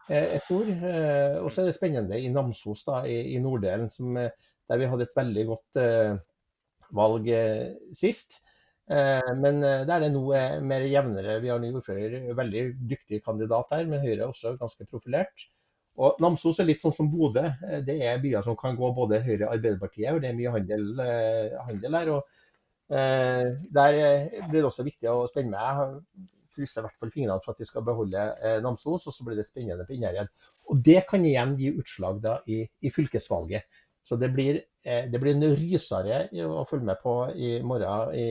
[0.10, 0.70] jeg et ord.
[0.74, 5.06] Eh, og så er det spennende i Namsos da, i, norddelen, som, der vi hadde
[5.06, 5.82] et veldig godt
[6.98, 7.30] valg
[7.94, 8.40] sist.
[8.90, 10.24] Men der er det nå
[10.66, 11.36] mer jevnere.
[11.44, 15.46] Vi har ny ordfører, veldig dyktig kandidat her, men Høyre er også ganske profilert.
[16.02, 17.46] Og Namsos er litt sånn som Bodø.
[17.86, 20.90] Det er byer som kan gå både Høyre og Arbeiderpartiet, og det er mye handel,
[21.70, 22.14] handel her.
[22.18, 22.39] og Eh,
[22.90, 26.06] der eh, blir det også viktig å spenne med.
[26.18, 29.28] Jeg krysser i hvert fall fingrene for at vi skal beholde eh, Namsos, og så
[29.28, 30.32] blir det spennende på Innherred.
[30.70, 33.68] Og Det kan igjen gi utslag da i, i fylkesvalget.
[34.06, 38.24] Så det blir, det blir, en rysere å følge med på i morgen i,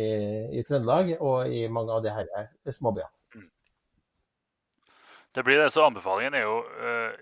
[0.59, 3.13] i Trøndelag og i mange av de her småbyene.
[3.37, 3.45] Mm.
[5.39, 6.57] Det blir det, så Anbefalingen er jo,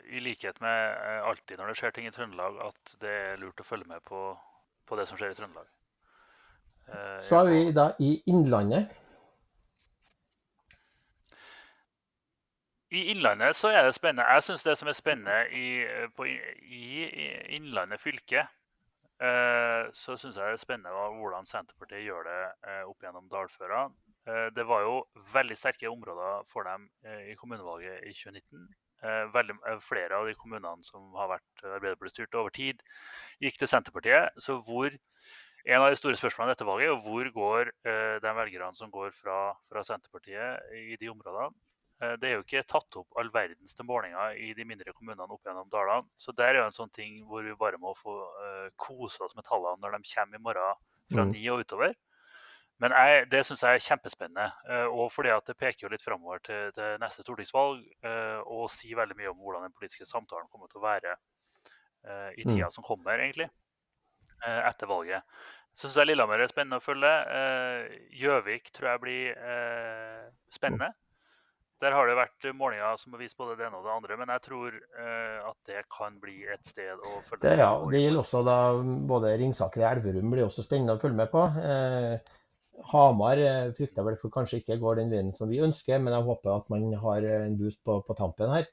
[0.08, 3.68] i likhet med alltid når det skjer ting i Trøndelag, at det er lurt å
[3.68, 4.30] følge med på
[4.86, 5.75] på det som skjer i Trøndelag.
[7.20, 8.92] Så er vi da i Innlandet.
[12.90, 14.28] I Innlandet så er det spennende.
[14.30, 15.66] Jeg syns det som er spennende i,
[16.16, 16.84] på, i
[17.56, 18.46] Innlandet fylke,
[19.22, 23.88] eh, så syns jeg det er spennende hvordan Senterpartiet gjør det eh, opp gjennom dalføra.
[24.30, 25.00] Eh, det var jo
[25.34, 26.86] veldig sterke områder for dem
[27.26, 28.66] i kommunevalget i 2019.
[29.34, 32.80] Veldig, flere av de kommunene som har vært Arbeiderparti-styrt over tid,
[33.44, 34.38] gikk til Senterpartiet.
[34.40, 34.94] Så hvor
[35.66, 37.70] en av de store spørsmålene i dette valget er hvor går
[38.22, 41.50] de velgerne som går fra, fra Senterpartiet i de områdene.
[42.02, 45.28] Eh, det er jo ikke tatt opp all verdens til målinger i de mindre kommunene
[45.32, 46.08] opp gjennom dalene.
[46.20, 49.36] Så der er jo en sånn ting hvor vi bare må få eh, kose oss
[49.38, 51.32] med tallene når de kommer i morgen fra mm.
[51.32, 51.96] ni og utover.
[52.82, 54.50] Men jeg, det syns jeg er kjempespennende.
[54.68, 57.78] Uh, og fordi at det peker jo litt framover til, til, neste stortingsvalg.
[58.04, 61.14] Uh, og sier veldig mye om hvordan den politiske samtalen kommer til å være
[62.36, 62.50] i mm.
[62.52, 63.48] tida som kommer, egentlig.
[64.44, 65.24] Etter valget.
[65.76, 67.10] Så syns jeg Lillehammer er spennende å følge.
[68.16, 69.42] Gjøvik tror jeg blir
[70.52, 70.92] spennende.
[71.84, 74.30] Der har det vært målinger som har vist både det ene og det andre, men
[74.32, 77.58] jeg tror eh, at det kan bli et sted å følge med på.
[77.60, 78.56] Ja, det gjelder også da
[79.10, 81.42] både Ringsaker og Elverum blir også spennende å følge med på.
[81.60, 82.32] Eh,
[82.92, 86.16] Hamar eh, frykter jeg vel for kanskje ikke går den veien som vi ønsker, men
[86.16, 88.70] jeg håper at man har en boost på, på tampen her.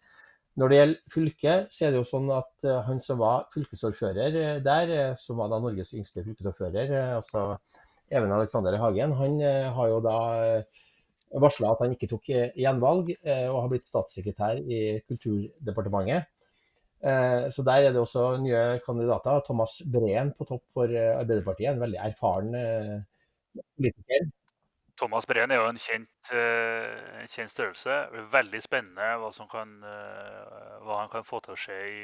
[0.59, 4.35] Når det gjelder fylket, så er det jo sånn at uh, han som var fylkesordfører
[4.37, 7.55] uh, der, uh, som var da Norges yngste fylkesordfører, altså
[8.13, 9.39] Even Alexander Hagen, han
[9.73, 10.17] har jo da
[11.41, 16.29] varsla at han ikke tok eh, gjenvalg, eh, og har blitt statssekretær i Kulturdepartementet.
[17.03, 19.41] Eh, så der er det også nye kandidater.
[19.47, 22.53] Thomas Breen på topp for Arbeiderpartiet, en veldig erfaren
[23.77, 24.29] politiker.
[24.99, 27.95] Thomas Breen er jo en kjent, en kjent størrelse.
[28.33, 32.03] Veldig spennende hva, kan, hva, han kan få til å skje i,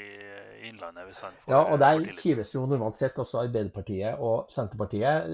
[0.70, 1.06] Innlandet.
[1.06, 5.30] hvis han får Ja, og Der kives jo normalt sett også Arbeiderpartiet og Senterpartiet.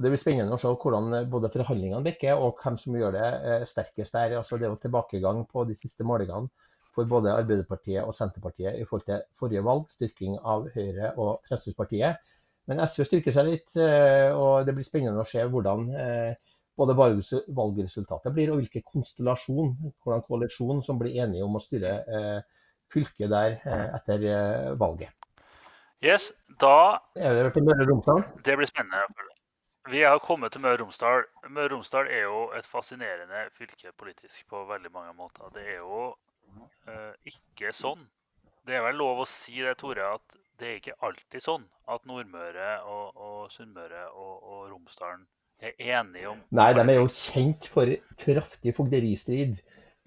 [0.00, 3.12] Og Det blir spennende å se hvordan eh, både forhandlingene virker og hvem som gjør
[3.12, 4.38] det eh, sterkest der.
[4.38, 6.48] Altså Det er jo tilbakegang på de siste målingene
[6.96, 9.84] for både Arbeiderpartiet og Senterpartiet i forhold til forrige valg.
[9.92, 12.16] Styrking av Høyre og Fremskrittspartiet.
[12.70, 15.88] Men SV styrker seg litt, eh, og det blir spennende å se hvordan
[16.80, 21.98] både valgresultatet blir, og hvilken konstellasjon, hvordan koalisjon som blir enige om å styre
[22.90, 23.58] fylket der
[23.98, 24.24] etter
[24.80, 25.12] valget.
[26.00, 26.30] Yes,
[26.62, 28.22] da Er det til Møre og Romsdal?
[28.46, 29.04] Det blir spennende.
[29.90, 31.26] Vi har kommet til Møre og Romsdal.
[31.48, 35.50] Møre og Romsdal er jo et fascinerende fylke politisk på veldig mange måter.
[35.52, 36.00] Det er jo
[36.88, 38.06] eh, ikke sånn.
[38.64, 42.06] Det er vel lov å si det, Tore, at det er ikke alltid sånn at
[42.08, 45.26] Nordmøre og, og Sunnmøre og, og, Romsdalen
[45.60, 47.90] er enige om Nei, de er jo kjent for
[48.20, 49.60] kraftig fogderistrid.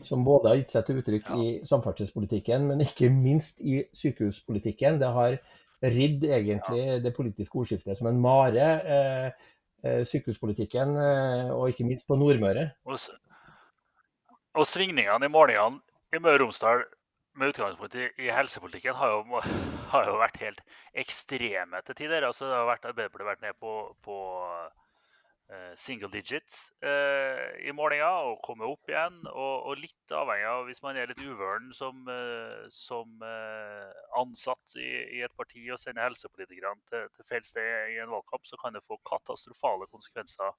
[0.03, 1.35] Som både har gitt seg til uttrykk ja.
[1.37, 4.97] i samferdselspolitikken, men ikke minst i sykehuspolitikken.
[4.99, 5.37] Det har
[5.83, 6.97] ridd egentlig ja.
[7.03, 8.65] det politiske ordskiftet som en mare.
[8.83, 9.51] Eh,
[9.83, 12.69] Eh, sykehuspolitikken, eh, og ikke minst på Nordmøre.
[12.87, 12.99] Og,
[14.55, 15.81] og svingningene i målingene
[16.15, 16.85] i Møre og Romsdal
[17.33, 19.41] med utgangspunkt i, i helsepolitikken har jo,
[19.93, 20.63] har jo, vært helt
[21.03, 22.25] ekstreme til tider.
[22.27, 23.73] Altså, det har vært Arbeiderpartiet vært ned på,
[24.05, 24.17] på
[24.53, 29.17] uh, single digits uh, i målinga og kommet opp igjen.
[29.31, 33.25] Og, og, litt avhengig av hvis man er litt uvøren som, uh, som
[34.19, 38.45] ansatt i, i, et parti og sender helsepolitikerne til, til feil sted i en valgkamp,
[38.49, 40.53] så kan det få katastrofale konsekvenser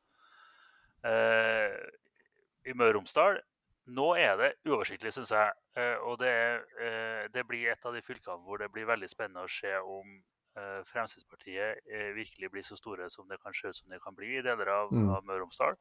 [1.05, 3.43] i Møre og Romsdal.
[3.87, 5.57] Nå er det uoversiktlig, syns jeg.
[5.77, 9.45] Eh, og det, er, det, blir et av de fylkene hvor det blir veldig spennende
[9.45, 10.15] å se om
[10.55, 14.15] Eh, Fremskrittspartiet eh, virkelig blir så store som det kan se ut som det kan
[14.15, 15.09] bli i deler av, mm.
[15.11, 15.79] av Møre og Romsdal.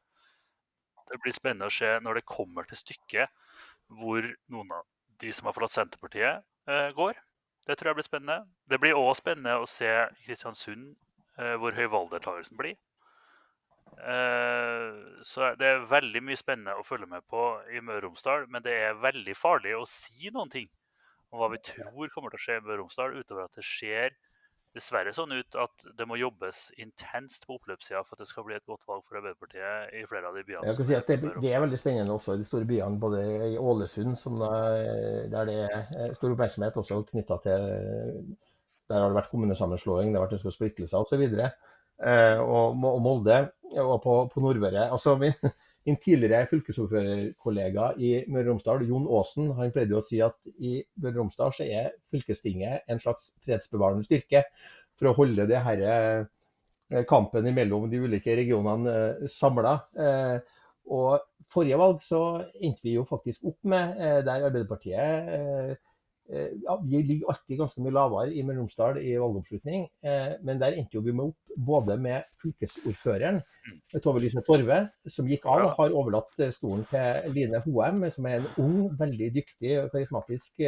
[1.10, 3.30] Det blir spennende å se når det kommer til stykket
[4.00, 4.88] hvor noen av
[5.22, 7.20] de som har forlatt Senterpartiet, eh, går.
[7.68, 8.50] Det tror jeg blir spennende.
[8.66, 9.92] Det blir òg spennende å se
[10.24, 10.96] Kristiansund,
[11.58, 12.76] hvor høy valgdeltakelsen blir.
[13.94, 17.42] Så det er veldig mye spennende å følge med på
[17.72, 18.48] i Møre og Romsdal.
[18.52, 20.68] Men det er veldig farlig å si noen ting
[21.34, 23.66] om hva vi tror kommer til å skje i Møre og Romsdal, utover at det
[23.66, 24.14] skjer
[24.74, 28.56] dessverre sånn ut at det må jobbes intenst på oppløpssida for at det skal bli
[28.56, 30.66] et godt valg for Arbeiderpartiet i flere av de byene.
[30.66, 33.22] Jeg skal si at det, det, er veldig spennende også i de store byene, både
[33.52, 34.16] i Ålesund,
[35.30, 37.68] der det er stor oppmerksomhet også knytta til
[38.90, 41.22] Der har det vært kommunesammenslåing, det har vært ønske om splittelser osv.
[41.24, 43.38] Eh, og, og Molde
[43.82, 44.90] og på, på Nordmøre.
[44.92, 45.16] Altså,
[45.84, 50.78] Min tidligere fylkesordførerkollega i Møre og Romsdal, Jon Aasen, han pleide å si at i
[50.96, 54.46] Møre og Romsdal så er fylkestinget en slags fredsbevarende styrke
[54.96, 59.74] for å holde det her eh, kampen mellom de ulike regionene eh, samla.
[59.92, 60.38] Eh,
[60.96, 62.22] og forrige valg så
[62.54, 65.76] endte vi jo faktisk opp med, der Arbeiderpartiet
[66.32, 68.64] ja, Vi ligger alltid ganske mye lavere i Møre
[69.02, 69.82] i valgoppslutning,
[70.48, 74.00] men der endte vi med opp både med fylkesordføreren, mm.
[74.00, 78.40] Tove Lise Torve, som gikk av og har overlatt stolen til Line Hoem, som er
[78.40, 80.64] en ung, veldig dyktig og karismatisk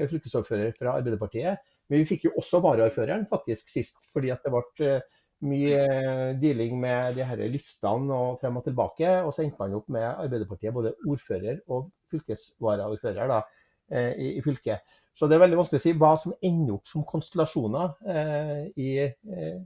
[0.00, 1.62] fylkesordfører fra Arbeiderpartiet.
[1.90, 4.92] Men vi fikk jo også varaordføreren faktisk sist, fordi at det ble
[5.40, 9.08] mye dealing med de her listene og frem og tilbake.
[9.24, 13.56] Og så endte man opp med Arbeiderpartiet, både ordfører og fylkesvaraordfører da, eh,
[13.90, 14.86] i, i, fylket.
[15.16, 18.90] Så det er veldig vanskelig å si hva som ender opp som konstellasjoner eh, i,
[19.04, 19.58] eh,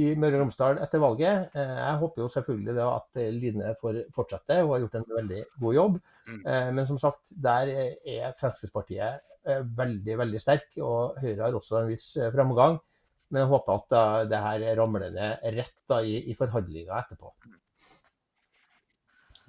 [0.00, 1.56] i, Møre og Romsdal etter valget.
[1.56, 5.78] Eh, jeg håper jo selvfølgelig at Line får fortsette, hun har gjort en veldig god
[5.80, 5.98] jobb.
[6.28, 6.40] Mm.
[6.40, 11.82] Eh, men som sagt, der er Fremskrittspartiet eh, veldig, veldig sterk, og Høyre har også
[11.82, 12.80] en viss fremgang.
[13.28, 17.32] Men jeg håper at det her ramler ned rett da, i, i forhandlinger etterpå.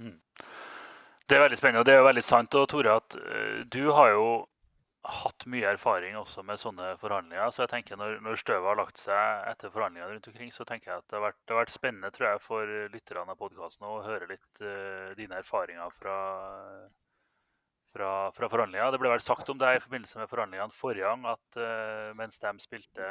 [0.02, 0.16] Mm.
[1.28, 1.82] Det er veldig spennende.
[1.84, 2.56] og Det er jo veldig sant.
[2.56, 4.28] Og Tore, at uh, du har jo
[5.08, 7.50] hatt mye erfaring også med sånne forhandlinger.
[7.52, 10.92] Så jeg tenker når, når støvet har lagt seg etter forhandlingene rundt omkring, så tenker
[10.92, 13.88] jeg at det har vært, det har vært spennende tror jeg, for lytterne av podkasten
[13.88, 16.18] å høre litt uh, dine erfaringer fra,
[17.98, 18.94] fra, fra forhandlinger.
[18.94, 22.40] Det ble vel sagt om deg i forbindelse med forhandlingene forrige gang at uh, mens
[22.44, 23.10] de spilte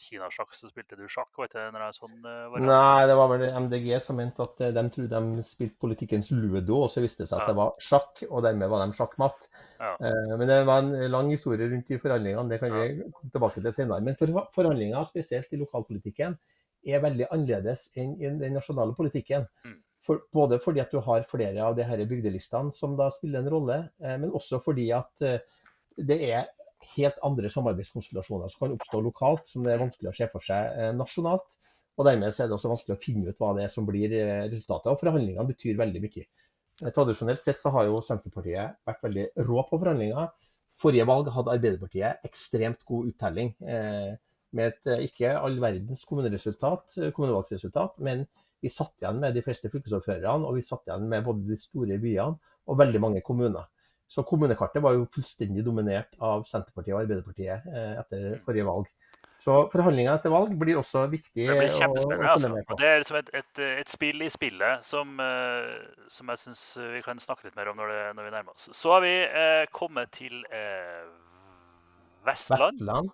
[0.00, 1.30] kinasjakk, så spilte du sjakk?
[1.36, 4.84] Var ikke det sånn uh, Nei, det var vel MDG som mente at uh, de
[4.94, 7.52] trodde de spilte politikkens ludo, og så viste det seg at ja.
[7.52, 9.48] det var sjakk, og dermed var de sjakkmatt.
[9.80, 9.94] Ja.
[10.00, 13.64] Uh, men det var en lang historie rundt de forhandlingene, det kan vi komme tilbake
[13.64, 14.04] til senere.
[14.06, 16.38] Men for, forhandlinger, spesielt i lokalpolitikken,
[16.86, 19.48] er veldig annerledes enn i den nasjonale politikken.
[19.66, 19.80] Mm.
[20.06, 23.50] For, både fordi at du har flere av de her bygdelistene som da spiller en
[23.50, 25.24] rolle, men også fordi at
[25.96, 26.44] det er
[26.94, 30.62] helt andre samarbeidskonstellasjoner som kan oppstå lokalt, som det er vanskelig å se for seg
[30.76, 31.50] eh, nasjonalt.
[31.96, 34.48] Og Dermed er det også vanskelig å finne ut hva det er som blir eh,
[34.50, 34.90] resultatet.
[34.92, 36.24] Og Forhandlingene betyr veldig mye.
[36.82, 40.26] Eh, tradisjonelt sett så har jo Senterpartiet vært veldig rå på forhandlinger.
[40.80, 43.50] Forrige valg hadde Arbeiderpartiet ekstremt god uttelling.
[44.56, 48.26] med et ikke all verdens kommunevalgsresultat, men
[48.64, 51.98] vi satt igjen med de fleste fylkesordførerne, og vi satt igjen med både de store
[52.02, 52.36] byene
[52.66, 53.66] og veldig mange kommuner.
[54.08, 58.44] Så kommunekartet var jo fullstendig dominert av Senterpartiet og Arbeiderpartiet eh, etter mm.
[58.46, 58.86] forrige valg.
[59.42, 61.42] Så forhandlingene etter valg blir også viktig.
[61.44, 62.30] Det blir kjempespennende.
[62.30, 62.76] altså.
[62.80, 66.62] Det er liksom et, et, et, spill i spillet som, uh, som jeg syns
[66.94, 68.70] vi kan snakke litt mer om når, det, når vi nærmer oss.
[68.72, 71.04] Så har vi eh, kommet til eh,
[72.24, 72.80] Vestland.
[72.80, 73.12] Vestland.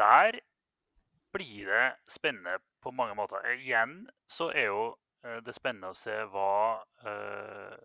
[0.00, 0.40] der
[1.34, 3.42] blir det spennende på mange måter.
[3.58, 4.92] Igjen så er jo
[5.24, 7.76] Eh, det er spennende å se hva, eh,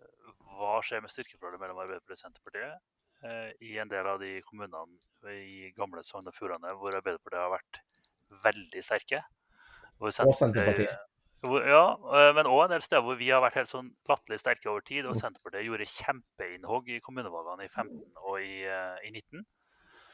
[0.56, 2.80] hva skjer med styrkeforholdet mellom Arbeiderpartiet og Senterpartiet
[3.24, 7.54] eh, i en del av de kommunene i gamle Sogn og Fjordane hvor Arbeiderpartiet har
[7.54, 7.80] vært
[8.44, 9.22] veldig sterke.
[10.00, 11.06] og Senterpartiet.
[11.40, 11.84] Ja,
[12.36, 15.06] men òg en del steder hvor vi har vært helt sånn latterlig sterke over tid.
[15.08, 19.46] Og Senterpartiet gjorde kjempeinnhogg i kommunevalgene i 15 og i, i 19.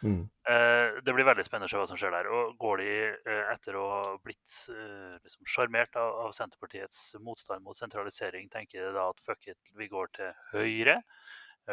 [0.03, 0.29] Mm.
[0.49, 2.29] Eh, det blir veldig spennende å se hva som skjer der.
[2.33, 7.65] Og Går de eh, etter å ha blitt sjarmert liksom sjarmert av, av, Senterpartiets motstand
[7.65, 11.01] mot sentralisering, tenker de da at fuck it, vi går til Høyre?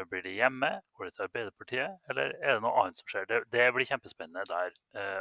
[0.10, 0.72] Blir de hjemme?
[0.98, 2.00] Går de til Arbeiderpartiet?
[2.10, 3.28] Eller er det noe annet som skjer?
[3.30, 4.74] Det, det blir kjempespennende der.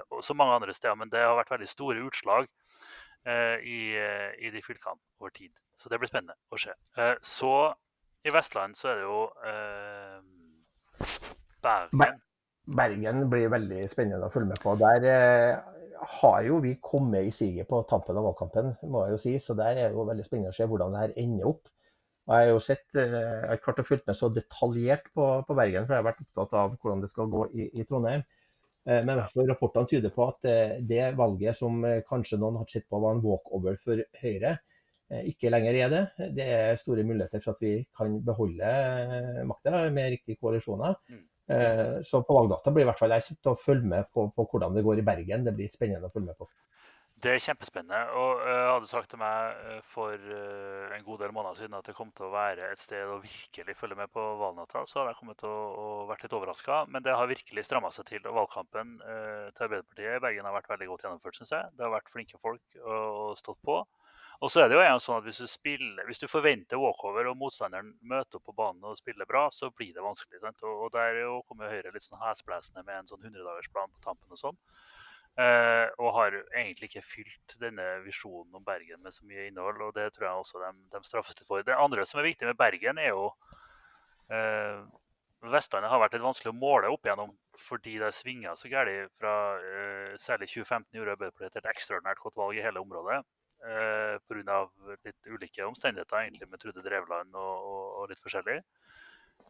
[0.08, 2.48] Og så mange andre steder, men det har vært veldig store utslag
[3.68, 5.52] i, i de fylkene over tid.
[5.76, 6.72] Så det blir spennende å se.
[7.20, 7.52] Så
[8.24, 9.20] i Vestland så er det jo
[11.60, 12.22] Bergen
[12.66, 14.74] Bergen blir veldig spennende å følge med på.
[14.78, 15.72] Der eh,
[16.18, 19.36] har jo vi kommet i siget på tampen av valgkampen, må jeg jo si.
[19.42, 21.72] Så der er det jo veldig spennende å se hvordan det her ender opp.
[22.28, 25.26] Og jeg har jo sett, eh, jeg har klart å følge med så detaljert på,
[25.48, 28.22] på, Bergen, for jeg har vært opptatt av hvordan det skal gå i, i Trondheim.
[28.86, 32.86] Eh, men rapportene tyder på at eh, det valget som eh, kanskje noen har sett
[32.90, 34.54] på var en walkover for Høyre,
[35.10, 36.04] eh, ikke lenger er det.
[36.38, 38.72] Det er store muligheter for at vi kan beholde
[39.50, 40.94] makta med riktige koalisjoner.
[41.10, 41.26] Mm.
[41.50, 44.44] Eh, så på valgdata blir i hvert fall jeg kjent å følge med på, på,
[44.50, 45.46] hvordan det går i Bergen.
[45.46, 46.48] Det blir spennende å følge med på.
[47.22, 48.00] Det er kjempespennende.
[48.18, 50.14] og Jeg uh, hadde sagt til meg uh, for
[50.96, 53.76] en god del måneder siden at det kom til å være et sted å virkelig
[53.78, 54.82] følge med på valgnatta.
[54.90, 56.80] Så hadde jeg kommet til å vært litt overraska.
[56.90, 58.26] Men det har virkelig stramma seg til.
[58.26, 61.70] og Valgkampen til Arbeiderpartiet i Bergen har vært veldig godt gjennomført, syns jeg.
[61.78, 63.78] Det har vært flinke folk og stått på.
[64.42, 67.36] Og så er det jo sånn at hvis du, spiller, hvis du forventer walkover og
[67.38, 70.40] motstanderen møter opp på banen og spiller bra, så blir det vanskelig.
[70.42, 70.64] Sant?
[70.66, 74.40] Og, der jo kommer Høyre litt sånn hesblesende med en sånn 100-dagersplan på tampen og
[74.40, 74.58] sånn.
[75.38, 79.78] Eh, og har egentlig ikke fylt denne visjonen om Bergen med så mye innhold.
[79.86, 81.62] Og det tror jeg også de, de straffes litt for.
[81.68, 83.28] Det andre som er viktig med Bergen, er jo
[84.26, 84.82] eh,
[85.54, 87.30] Vestlandet har vært litt vanskelig å måle opp igjennom
[87.62, 92.58] fordi det svinga så gærent fra eh, særlig 2015 gjorde Arbeiderpartiet et ekstraordinært godt valg
[92.58, 93.20] i hele området
[93.66, 94.62] eh, pga.
[95.06, 98.60] litt ulike omstendigheter egentlig med Trude Drevland og, og, og litt forskjellig.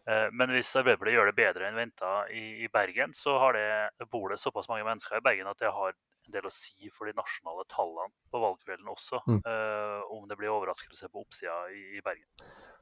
[0.09, 4.33] Eh, men hvis Arbeiderpartiet gjør det bedre enn venta i, i, Bergen, så det, bor
[4.33, 7.15] det såpass mange mennesker i Bergen at det har en del å si for de
[7.19, 9.23] nasjonale tallene på valgkvelden også.
[9.29, 9.41] Mm.
[9.47, 12.27] Eh, om det blir overraskelse på oppsida i, i, Bergen.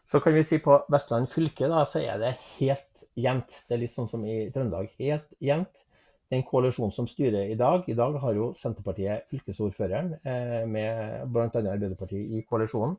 [0.08, 3.62] Så kan vi si på Vestland fylke da, så er det helt jevnt.
[3.68, 4.90] Det er litt sånn som i Trøndelag.
[5.00, 5.86] Helt jevnt.
[6.30, 11.48] Den koalisjonen som styrer i dag, i dag har jo Senterpartiet fylkesordføreren eh, med bl.a.
[11.50, 12.94] Arbeiderpartiet i koalisjonen.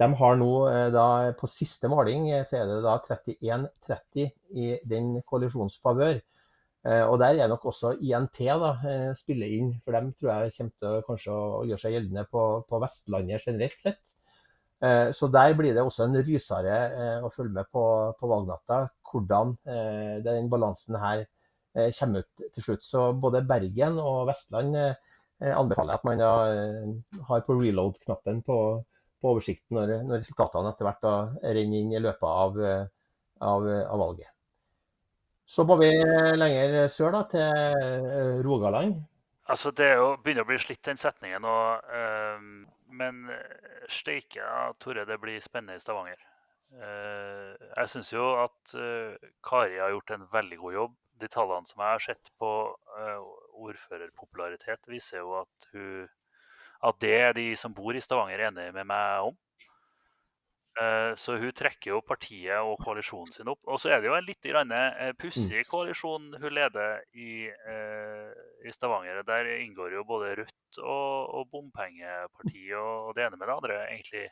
[0.00, 1.06] De har nå eh, da,
[1.40, 4.26] På siste måling eh, så er det da 31-30
[4.60, 6.18] i den koalisjonens favør.
[6.86, 8.74] Eh, og Der er nok også INP da,
[9.16, 12.82] spiller inn, for dem tror jeg kommer til kanskje å gjøre seg gjeldende på, på
[12.84, 14.02] Vestlandet generelt sett.
[15.16, 16.74] Så der blir det også en rysere
[17.24, 17.82] å følge med på,
[18.20, 19.54] på valgnatta, hvordan
[20.20, 21.22] den balansen her
[21.98, 22.84] kommer ut til slutt.
[22.84, 24.76] Så både Bergen og Vestland
[25.46, 26.30] anbefaler at man da
[27.28, 28.58] har på reload-knappen på,
[29.20, 31.04] på oversikten når, når resultatene etter hvert
[31.44, 32.56] renner inn i løpet av,
[33.44, 34.32] av, av, valget.
[35.46, 35.90] Så må vi
[36.40, 38.96] lenger sør, da, til eh, Rogaland.
[39.46, 41.44] Altså, Det er jo, begynner å bli slitt, den setningen.
[41.46, 42.64] Og, øh,
[42.98, 43.28] men
[43.92, 44.48] steike,
[44.82, 46.18] Tore, det blir spennende i Stavanger.
[46.74, 49.14] Uh, jeg syns jo at uh,
[49.46, 50.96] Kari har gjort en veldig god jobb.
[51.20, 52.50] De tallene som jeg har sett på
[52.98, 53.26] uh,
[53.66, 56.06] ordførerpopularitet, viser jo at hun
[56.84, 59.36] at det er de som bor i Stavanger enig med meg om.
[60.76, 63.62] Eh, så hun trekker jo partiet og koalisjonen sin opp.
[63.64, 65.68] Og så er det jo en litt eh, pussig mm.
[65.70, 68.32] koalisjon hun leder i, eh,
[68.66, 69.22] i, Stavanger.
[69.24, 74.28] Der inngår jo både Rødt og, og bompengepartiet og det ene med det andre, egentlig.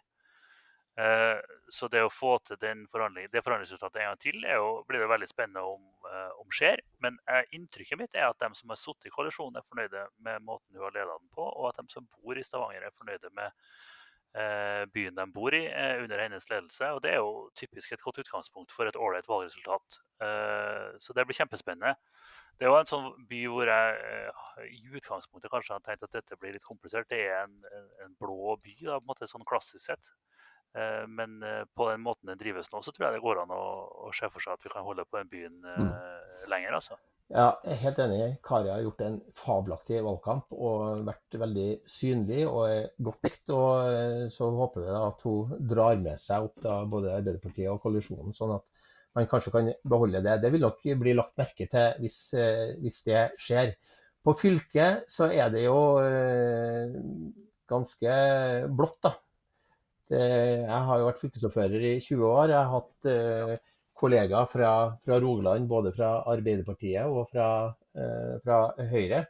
[0.94, 1.38] Eh,
[1.74, 2.60] så det å få til
[2.92, 6.82] forhandling, det forhandlingsresultatet en gang til jo, blir det veldig spennende om, eh, om skjer.
[7.02, 10.46] Men eh, inntrykket mitt er at de som har sittet i koalisjonen, er fornøyde med
[10.46, 13.34] måten hun har ledet den på, og at de som bor i Stavanger, er fornøyde
[13.34, 13.66] med
[14.90, 15.60] byen de bor i
[16.02, 16.88] under hennes ledelse.
[16.96, 20.00] Og det er jo typisk et godt utgangspunkt for et ålreit valgresultat.
[20.98, 21.92] Så det blir kjempespennende.
[22.58, 26.40] Det er jo en sånn by hvor jeg i utgangspunktet kanskje har tenkt at dette
[26.42, 27.06] blir litt komplisert.
[27.14, 27.54] Det er en,
[28.02, 30.10] en blå by, da, på en måte sånn klassisk sett.
[30.74, 33.52] Eh, men eh, på den måten den drives nå, så tror jeg det går an
[33.54, 33.64] å,
[34.08, 35.90] å se for seg at vi kan holde på den byen mm.
[35.90, 36.78] Eh, lenger.
[36.80, 36.98] altså.
[37.30, 38.18] Ja, jeg er helt enig.
[38.44, 43.52] Kari har gjort en fabelaktig valgkamp og vært veldig synlig og godt likt.
[43.54, 48.36] Og så håper vi at hun drar med seg opp da, både Arbeiderpartiet og koalisjonen,
[48.36, 48.66] sånn at
[49.16, 50.36] man kanskje kan beholde det.
[50.42, 52.18] Det vil nok bli lagt merke til hvis,
[52.84, 53.72] hvis det skjer.
[54.24, 55.80] På fylket så er det jo
[57.72, 58.20] ganske
[58.68, 59.16] blått, da.
[60.12, 62.50] Jeg har jo vært fylkesordfører i 20 år.
[62.52, 63.52] Jeg har hatt eh,
[63.96, 64.72] kollegaer fra,
[65.04, 67.46] fra, Rogaland, både fra Arbeiderpartiet og fra,
[67.96, 68.58] eh, fra
[68.90, 69.24] Høyre.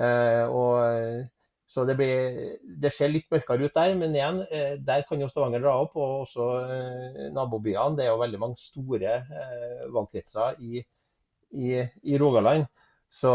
[0.00, 1.28] Eh, og,
[1.70, 2.40] så det, blir,
[2.82, 4.40] det, ser litt mørkere ut der, men igjen,
[4.82, 5.94] der kan jo Stavanger dra opp.
[5.94, 6.48] Og også
[7.36, 7.94] nabobyene.
[7.94, 9.20] Det er jo veldig mange store
[9.94, 10.82] valgkretser i,
[11.54, 12.66] i, i Rogaland.
[13.10, 13.30] Så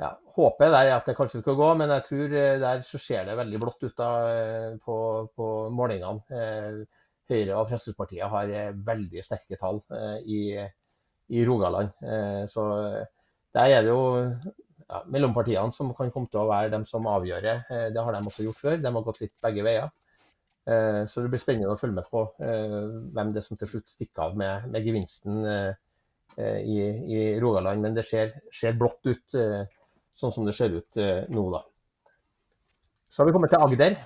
[0.00, 2.98] ja, håpet der er at det kanskje skal gå, men jeg tror eh, der så
[2.98, 4.96] ser det veldig blått ut da, eh, på,
[5.36, 6.24] på målingene.
[6.34, 8.50] Eh, Høyre og Fremskrittspartiet har
[8.84, 9.78] veldig sterke tall
[10.28, 10.58] i,
[11.32, 11.94] i Rogaland.
[12.52, 12.64] Så
[13.56, 17.46] der er det jo ja, mellompartiene som kan komme til å være dem som avgjør
[17.46, 17.54] det.
[17.96, 18.76] Har de også gjort før.
[18.76, 19.88] De har gått litt begge veier.
[21.08, 24.26] Så det blir spennende å følge med på hvem det er som til slutt stikker
[24.26, 27.80] av med, med gevinsten i, i, Rogaland.
[27.88, 29.40] Men det ser, ser blått ut
[30.18, 31.46] sånn som det ser ut eh, nå.
[31.54, 31.62] da.
[33.10, 33.96] Så har vi kommet til Agder.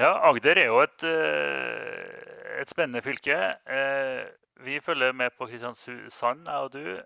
[0.00, 3.38] Ja, Agder er jo et, eh, et spennende fylke.
[3.66, 4.22] Eh,
[4.64, 7.00] vi følger med på Kristiansand, jeg og du.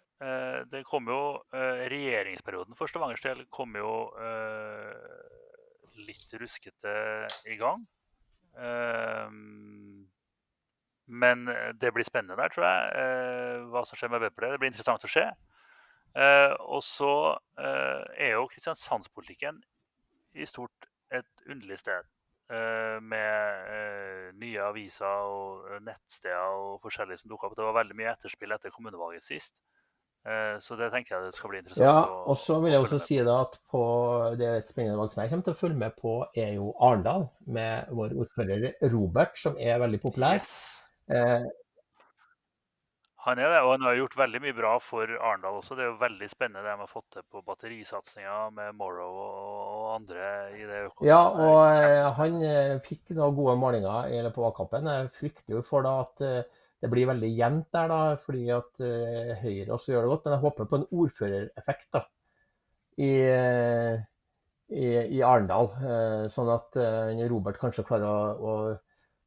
[0.73, 4.09] Det kom jo, Regjeringsperioden for Stavangers del kom jo
[6.01, 6.95] litt ruskete
[7.53, 7.85] i gang.
[11.07, 11.45] Men
[11.79, 13.69] det blir spennende der, tror jeg.
[13.71, 14.57] Hva som skjer med Arbeiderpartiet.
[14.57, 15.29] Det blir interessant å se.
[16.15, 17.13] Eh, og så
[17.59, 19.59] eh, er jo Kristiansandspolitikken
[20.39, 22.07] i stort et underlig sted.
[22.55, 27.57] Eh, med nye aviser og nettsteder og forskjellig som dukka opp.
[27.59, 29.57] Det var veldig mye etterspill etter kommunevalget sist.
[30.65, 31.85] Så det tenker jeg det skal bli interessant.
[31.85, 33.81] Ja, og så vil jeg også si da at på
[34.41, 36.71] det er et spennende valg som jeg kommer til å følge med på, er jo
[36.81, 37.27] Arendal.
[37.45, 40.41] Med vår ordfører Robert, som er veldig populær.
[40.41, 41.53] Yes.
[43.25, 45.77] Han er det, og han har gjort veldig mye bra for Arendal også.
[45.79, 49.87] Det er jo veldig spennende det de har fått til på batterisatsinga med Morrow og
[49.95, 51.09] andre i det økonomiske.
[51.09, 54.91] Ja, og eh, han eh, fikk noen gode målinger på valgkampen.
[54.93, 58.85] Jeg frykter jo for da at eh, det blir veldig jevnt der, da, fordi at
[59.41, 60.27] Høyre også gjør det godt.
[60.27, 62.03] Men jeg håper på en ordførereffekt da,
[63.01, 63.13] i,
[64.69, 65.71] i, i Arendal.
[66.29, 66.77] Sånn at
[67.33, 68.75] Robert kanskje klarer å, å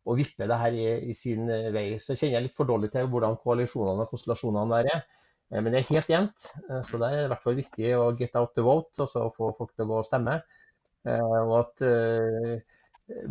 [0.08, 1.98] å vippe det her i, i, sin vei.
[2.00, 5.04] Så kjenner jeg litt for dårlig til hvordan koalisjonene og konstellasjonene der er.
[5.56, 6.48] Men det er helt jevnt.
[6.88, 9.28] Så der er det i hvert fall viktig å get out the vote, og så
[9.36, 10.40] få folk til å gå og stemme.
[11.08, 11.84] Og at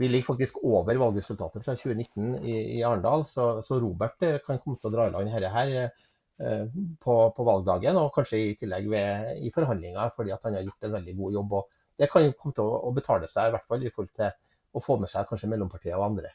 [0.01, 4.17] vi ligger faktisk over valgresultatet fra 2019 i, i Arendal, så, så, Robert
[4.47, 5.75] kan komme til å dra i land dette her
[6.37, 10.97] på, på, valgdagen, og kanskje i tillegg ved, i forhandlinger, fordi han har gjort en
[10.97, 11.55] veldig god jobb.
[11.61, 14.33] og Det kan komme til å, å betale seg, i hvert fall i forhold til
[14.77, 16.33] å få med seg kanskje mellompartiet og andre.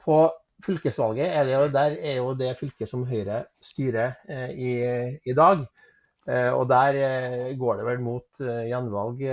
[0.00, 0.16] På
[0.64, 4.72] fylkesvalget er det jo, der er jo det fylket som Høyre styrer eh, i,
[5.30, 5.64] i, dag.
[6.28, 9.24] Eh, og der eh, går det vel mot gjenvalg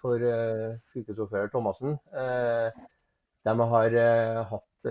[0.00, 0.28] for
[0.92, 1.98] fylkesordfører Thomassen.
[3.48, 3.98] De har
[4.50, 4.88] hatt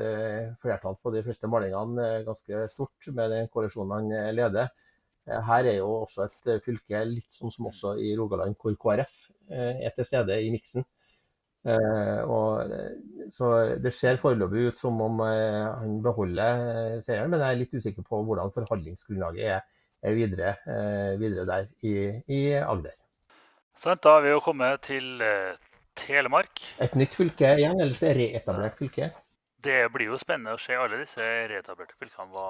[0.64, 4.72] flertall på de fleste målingene ganske stort med den koalisjonen han leder.
[5.28, 9.92] Her er jo også et fylke litt sånn som også i Rogaland, hvor KrF er
[9.96, 10.88] til stede i miksen.
[11.66, 12.70] Eh, og,
[13.34, 13.48] så
[13.84, 17.76] Det ser foreløpig ut som om eh, han beholder eh, seieren, men jeg er litt
[17.76, 19.66] usikker på hvordan forhandlingsgrunnlaget er,
[20.06, 20.54] er videre,
[21.18, 21.94] videre, der i,
[22.30, 22.94] i Agder.
[23.78, 25.24] Så da er vi jo kommet til
[25.98, 26.62] Telemark.
[26.82, 29.10] Et nytt fylke igjen, eller et reetablert fylke?
[29.66, 32.46] Det blir jo spennende å se alle disse reetablerte fylkene, hva,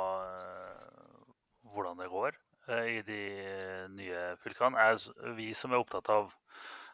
[1.72, 2.36] hvordan det går
[2.92, 3.22] i de
[3.96, 4.92] nye fylkene.
[5.40, 6.36] vi som er opptatt av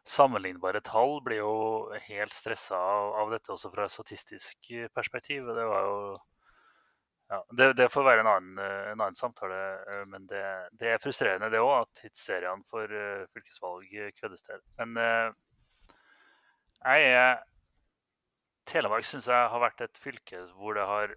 [0.03, 1.55] sammenlignbare tall blir jo
[2.07, 5.47] helt stressa av, dette også fra statistisk eh, perspektiv.
[5.47, 5.97] Det var jo
[7.31, 9.61] ja, det, det, får være en annen, eh, en annen samtale,
[9.93, 10.43] eh, men det,
[10.79, 12.97] det, er frustrerende det òg, at tidsseriene for
[13.33, 14.63] fylkesvalg køddes til.
[14.81, 14.99] Men
[16.83, 17.43] jeg er
[18.67, 21.11] Telemark syns jeg har vært et fylke hvor det har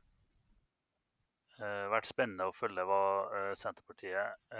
[1.92, 3.02] vært spennende å følge hva
[3.56, 4.50] Senterpartiet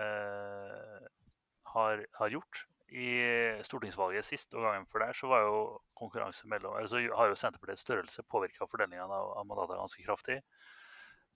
[1.73, 2.63] har, har, gjort
[2.95, 3.11] i
[3.67, 5.61] stortingsvalget sist og gangen før der, så var jo
[5.99, 10.39] konkurranse mellom altså har jo Senterpartiets størrelse påvirka fordelingen av, av mandater ganske kraftig.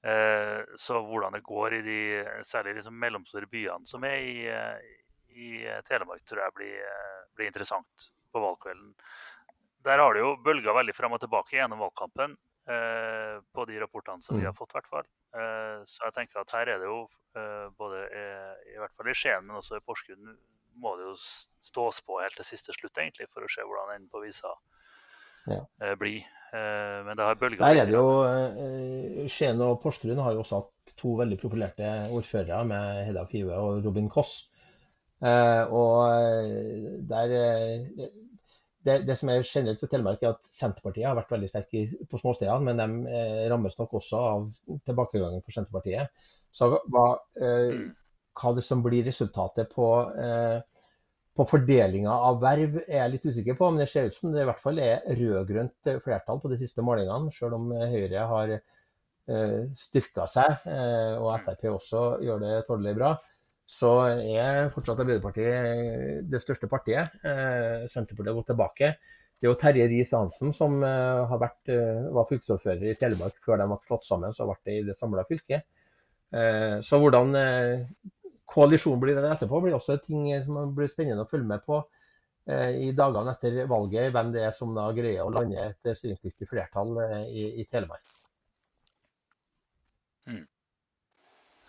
[0.07, 1.99] Eh, så hvordan det går i de
[2.47, 4.37] særlig liksom mellomstore byene som er i,
[5.35, 5.51] i
[5.89, 6.95] Telemark, tror jeg blir,
[7.35, 8.95] blir, interessant på valgkvelden.
[9.85, 12.37] Der har det jo bølga veldig frem og tilbake gjennom valgkampen
[12.71, 14.61] eh, på de rapportene som vi har mm.
[14.61, 14.77] fått.
[14.77, 15.11] hvert fall.
[15.35, 17.03] Eh, så jeg tenker at her er det jo
[17.35, 18.07] eh, både
[18.71, 20.39] i hvert fall i Skien, men også i Porsgrunn
[20.81, 21.15] må det jo
[21.65, 24.53] stås på helt til siste slutt, egentlig, for å se hvordan enden på visa
[25.49, 25.61] ja.
[25.81, 26.21] Eh, blir.
[26.53, 30.45] Eh, men det har bølga Der er det jo eh, Skien og Porsgrunn har jo
[30.45, 34.49] også hatt to veldig profilerte ordførere med Hedda Five og Robin Koss.
[35.21, 35.97] Og
[37.11, 37.33] der
[38.81, 42.21] det, det, som er generelt for Telemark, er at Senterpartiet har vært veldig sterke på
[42.21, 44.47] småstedene, men de rammes nok også av
[44.89, 46.09] tilbakegangen for Senterpartiet.
[46.57, 47.91] Så var eh,
[48.41, 49.89] hva det som blir resultatet på,
[50.19, 50.59] eh,
[51.37, 54.43] på fordelinga av verv er jeg litt usikker på, men det ser ut som det
[54.43, 59.61] i hvert fall er rød-grønt flertall på de siste målingene, selv om Høyre har eh,
[59.79, 63.15] styrka seg, eh, og Frp også gjør det tålelig bra.
[63.71, 67.13] Så er fortsatt Arbeiderpartiet det største partiet.
[67.23, 68.95] Eh, Senterpartiet har gått tilbake.
[69.41, 71.71] Det er jo Terje Riis-Hansen som har vært,
[72.13, 74.35] var fylkesordfører i Telemark før de ble slått sammen.
[74.37, 75.65] Så ble det i det samla fylket.
[76.85, 77.33] Så hvordan
[78.51, 81.81] koalisjonen blir det etterpå, blir også ting som blir spennende å følge med på
[82.51, 84.11] eh, i dagene etter valget.
[84.15, 88.17] Hvem det er som da greier å lande et styringsdyktig flertall eh, i, i Telemark.
[90.31, 90.45] Mm.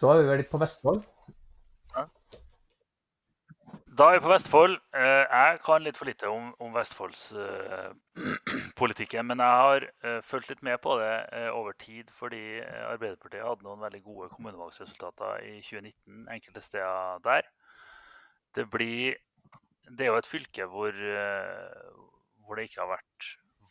[0.02, 1.06] Så er vi vel på Vestfold.
[3.92, 4.78] Da er vi på Vestfold.
[4.96, 9.20] Eh, jeg kan litt for lite om, om Vestfoldspolitikken.
[9.20, 11.12] Eh, men jeg har uh, fulgt litt med på det
[11.52, 17.44] over tid, fordi Arbeiderpartiet hadde noen veldig gode kommunevalgsresultater i 2019 enkelte steder der.
[18.56, 19.20] Det, blir,
[19.92, 20.96] det er jo et fylke hvor,
[22.46, 23.20] hvor det ikke har vært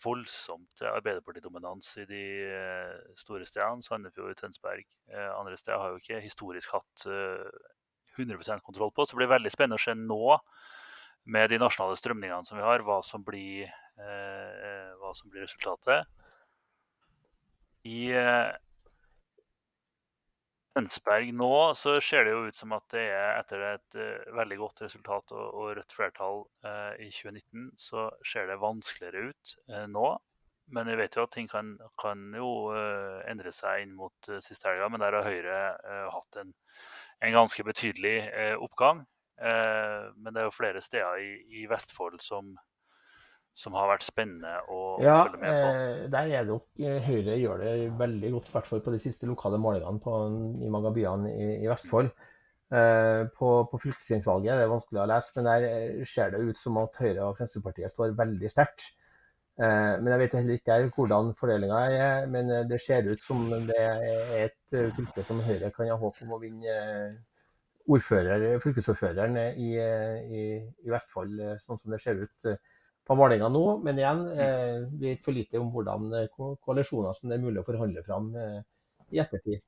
[0.05, 2.25] voldsomt Arbeiderpartidominans i de
[3.25, 3.81] store stedene.
[3.89, 4.85] Sandefjord, Tønsberg.
[5.17, 7.09] Andre steder har jo ikke historisk hatt
[8.21, 9.05] 100% kontroll på.
[9.05, 10.39] Så det blir veldig spennende å se nå
[11.31, 13.69] med de nasjonale strømningene som vi har, hva som blir,
[14.01, 16.09] eh, hva som blir resultatet.
[17.89, 18.51] I eh,
[20.81, 24.59] Tønsberg nå så ser det jo ut som at det er etter et uh, veldig
[24.61, 29.87] godt resultat og, og rødt flertall uh, i 2019, så ser det vanskeligere ut uh,
[29.91, 30.07] nå.
[30.71, 32.71] Men vi vet jo at ting kan, kan jo
[33.27, 34.87] endre seg inn mot siste helga.
[34.87, 35.57] Men der har Høyre
[36.15, 36.53] hatt en
[37.21, 39.05] en ganske betydelig eh, oppgang.
[39.41, 42.53] Eh, men det er jo flere steder i, i Vestfold som,
[43.57, 45.71] som, har vært spennende å ja, følge med på.
[45.71, 48.95] Eh, der er det jo, eh, Høyre gjør det veldig godt, i hvert fall på
[48.97, 50.19] de siste lokale målingene på,
[50.61, 52.13] i mange av byene i, i Vestfold.
[52.71, 56.59] Eh, på, på fylkestingsvalget det er vanskelig å lese, men der eh, ser det ut
[56.61, 58.93] som at Høyre og Fremskrittspartiet står veldig sterkt.
[59.59, 62.27] Eh, men jeg vet heller ikke hvordan fordelinga er.
[62.33, 66.37] Men det ser ut som det er et fylke som Høyre kan ha håp om
[66.37, 66.77] å vinne
[67.91, 70.43] ordfører, fylkesordføreren i, i,
[70.85, 72.51] i, Vestfold, sånn som det ser ut
[73.09, 73.65] på målinga nå.
[73.83, 74.21] Men igjen,
[75.01, 76.13] vi vet for lite om hvordan
[76.63, 79.65] koalisjoner som det er mulig å forhandle fram i ettertid.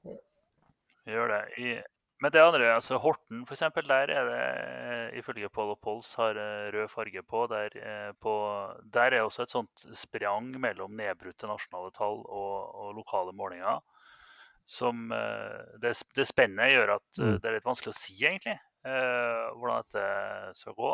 [1.11, 1.43] Gjør det.
[1.59, 1.75] I
[2.23, 6.39] men det andre, altså Horten f.eks., der er det eh, ifølge Paul og Pols har
[6.39, 7.47] eh, rød farge på.
[7.51, 8.35] Der, eh, på.
[8.95, 13.81] der, er også et sånt sprang mellom nedbrutte nasjonale tall og, og lokale målinger.
[14.71, 15.11] Som
[15.83, 17.41] det, det spennet gjør at mm.
[17.43, 18.55] det er litt vanskelig å si, egentlig,
[18.87, 20.05] hvordan dette
[20.55, 20.93] skal gå.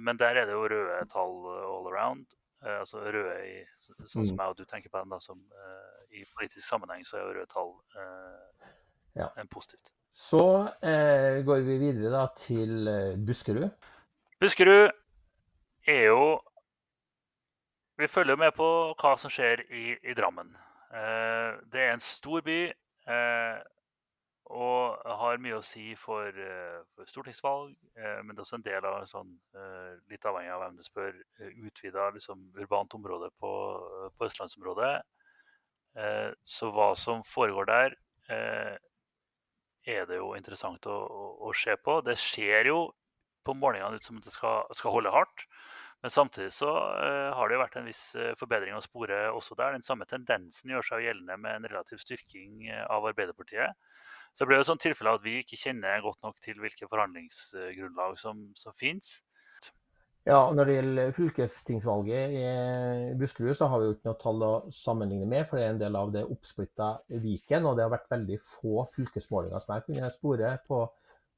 [0.00, 2.24] Men der er det jo røde tall all around.
[2.64, 4.40] Altså røde i sånn som mm.
[4.40, 5.44] jeg og du tenker på den, da, som
[6.08, 7.76] i politisk sammenheng så er jo røde tall
[9.12, 9.28] ja.
[9.52, 9.92] positivt.
[10.18, 13.68] Så eh, går vi videre da til eh, Buskerud.
[14.42, 14.90] Buskerud
[15.86, 16.40] er jo
[17.98, 18.66] Vi følger med på
[18.98, 20.50] hva som skjer i, i Drammen.
[20.94, 23.60] Eh, det er en stor by eh,
[24.48, 27.72] og har mye å si for, eh, for stortingsvalg.
[27.98, 29.32] Eh, men det er også en del av sånn,
[30.10, 31.14] litt avhengig av hvem du spør,
[31.68, 33.54] utvida liksom, urbant område på,
[34.18, 34.92] på østlandsområdet.
[36.46, 37.96] Så hva som foregår der,
[39.88, 41.98] er det jo interessant å, å, å se på.
[42.06, 42.88] Det ser jo
[43.48, 45.46] på målingene ut som det skal, skal holde hardt.
[46.04, 49.56] Men samtidig så uh, har det jo vært en viss uh, forbedring å spore også
[49.58, 49.74] der.
[49.74, 53.74] Den samme tendensen gjør seg gjeldende med en relativ styrking uh, av Arbeiderpartiet.
[54.30, 58.14] Så det ble jo sånn tilfelle at vi ikke kjenner godt nok til hvilke forhandlingsgrunnlag
[58.20, 59.16] som, som finnes.
[60.26, 64.50] Ja, Når det gjelder fylkestingsvalget i Buskerud, så har vi jo ikke noe tall å
[64.74, 65.46] sammenligne med.
[65.48, 66.88] For det er en del av det oppsplitta
[67.22, 67.64] Viken.
[67.64, 70.50] Og det har vært veldig få fylkesmålinger som jeg kunne spore.
[70.68, 70.82] På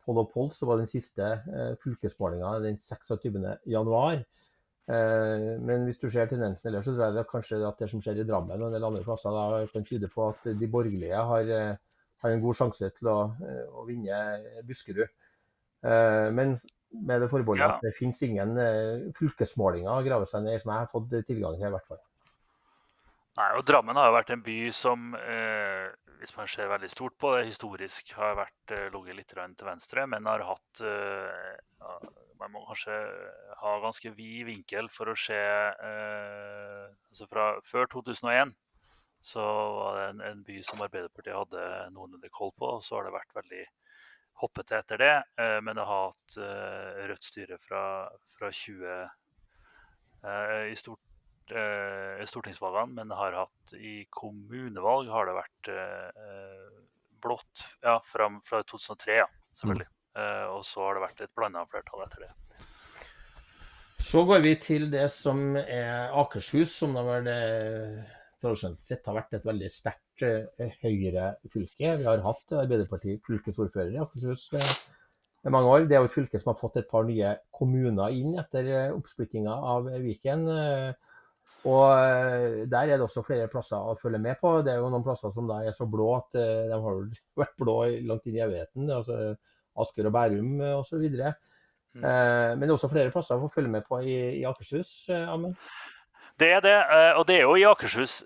[0.04, 4.24] Poll og Poll så var den siste eh, fylkesmålinga den 26.1.
[4.90, 8.02] Eh, men hvis du ser tendensen ellers, så tror jeg det kanskje at det som
[8.02, 11.22] skjer i Drammen og en del andre plasser, da kan tyde på at de borgerlige
[11.30, 13.18] har, eh, har en god sjanse til å,
[13.76, 14.18] å vinne
[14.66, 15.06] Buskerud.
[16.36, 16.50] Men
[16.90, 17.74] med det forbeholdet ja.
[17.76, 21.12] at det finnes ingen uh, fylkesmålinger å grave seg ned i som jeg har fått
[21.28, 21.68] tilgang til.
[21.68, 22.00] i hvert fall.
[23.38, 25.86] Nei, og Drammen har jo vært en by som, eh,
[26.20, 30.06] hvis man ser veldig stort på det, historisk har vært eh, ligget litt til venstre,
[30.06, 32.00] men har hatt eh,
[32.40, 32.94] Man må kanskje
[33.60, 38.54] ha ganske vid vinkel for å se eh, altså fra Før 2001
[39.20, 39.44] så
[39.76, 42.70] var det en, en by som Arbeiderpartiet hadde noenlunde koll på.
[42.78, 43.64] og Så har det vært veldig
[44.40, 47.82] hoppete etter det, eh, men det har hatt eh, rødt styre fra,
[48.38, 51.06] fra 20 eh, i stort,
[52.30, 55.70] stortingsvalgene, men har hatt i kommunevalg har det vært
[57.24, 59.24] blått ja, fra, fra 2003, ja,
[59.58, 59.88] selvfølgelig.
[60.14, 60.52] Mm.
[60.52, 62.30] Og så har det vært et blanda flertall etter det.
[64.12, 67.32] Så går vi til det som er Akershus, som da vel
[68.40, 71.92] tradisjonelt sett har vært et veldig sterkt Eh, Høyre-fylke.
[72.00, 74.72] Vi har hatt Arbeiderpartiet fylkesordfører i Akershus eh,
[75.46, 75.86] i mange år.
[75.88, 78.96] Det er jo et fylke som har fått et par nye kommuner inn etter eh,
[78.96, 80.48] oppsplittinga av Viken.
[81.70, 84.52] Og der er det også flere plasser å følge med på.
[84.64, 87.02] Det er jo noen plasser som er så blå at de har
[87.36, 87.74] vært blå
[88.08, 88.88] langt inn i evigheten.
[88.94, 89.34] Altså
[89.80, 91.04] Asker og Bærum osv.
[91.04, 92.00] Mm.
[92.00, 94.94] Men det er også flere plasser å følge med på i, i Akershus.
[95.12, 95.60] Amund?
[96.40, 96.76] Det er det,
[97.20, 98.22] og det er jo i Akershus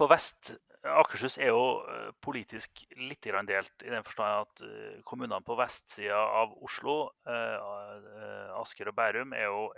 [0.00, 5.38] på vest Akershus er jo eh, politisk litt delt, i den forstand at eh, kommunene
[5.46, 9.68] på vestsida av Oslo, eh, Asker og Bærum, er jo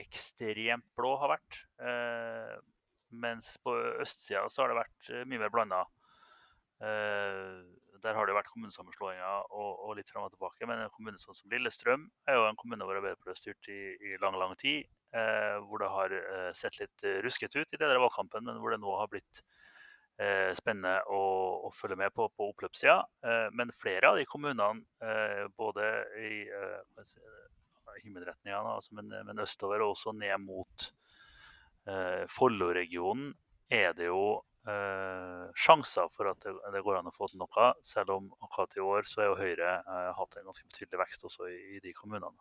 [0.00, 1.56] ekstremt blå, har vært.
[3.10, 5.80] Mens på østsida så har det vært mye mer blanda.
[6.80, 10.68] Der har det vært kommunesammenslåinger og, litt fram og tilbake.
[10.70, 14.38] Men en kommune som Lillestrøm er jo en kommune hvor Arbeiderpartiet har styrt i, lang
[14.40, 14.86] lang tid.
[15.10, 16.12] Hvor det har
[16.54, 19.40] sett litt ruskete ut i deler av valgkampen, men hvor det nå har blitt
[20.20, 21.20] Eh, spennende å,
[21.64, 22.98] å, følge med på på oppløpssida.
[23.24, 25.86] Eh, men flere av de kommunene, eh, både
[26.20, 26.42] i
[28.02, 30.90] himmelretningene, altså, men, men, østover og også ned mot
[32.30, 33.32] Follo-regionen,
[33.72, 34.38] er det jo
[35.58, 37.70] sjanser for at det, det, går an å få til noe.
[37.82, 39.72] Selv om akkurat i år så er jo Høyre
[40.16, 42.36] hatt en ganske betydelig vekst også i, i de kommunene.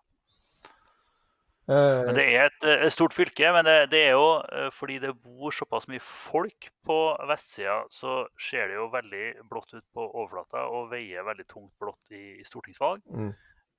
[1.69, 5.13] Men Det er et, et stort fylke, men det, det, er jo eh, fordi det
[5.21, 6.97] bor såpass mye folk på
[7.29, 12.15] vestsida, så ser det jo veldig blått ut på overflata og veier veldig tungt blått
[12.15, 13.05] i, i stortingsvalg.
[13.13, 13.29] Mm.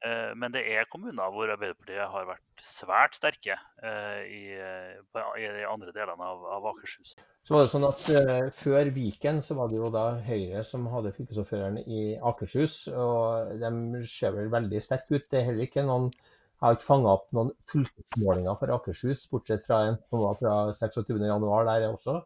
[0.07, 5.67] Eh, men det er kommuner hvor Arbeiderpartiet har vært svært sterke eh, i, i de
[5.67, 7.19] andre delene av, av, Akershus.
[7.43, 11.17] Så var det sånn at Før Viken så var det jo da Høyre som hadde
[11.19, 12.85] fylkesordføreren i Akershus.
[12.95, 15.27] og De ser vel veldig sterke ut.
[15.27, 16.13] Det er heller ikke noen
[16.61, 20.57] Jeg har ikke fanga opp noen fylkesmålinger for Akershus, bortsett fra en som var fra
[20.77, 22.19] 26.1 der også.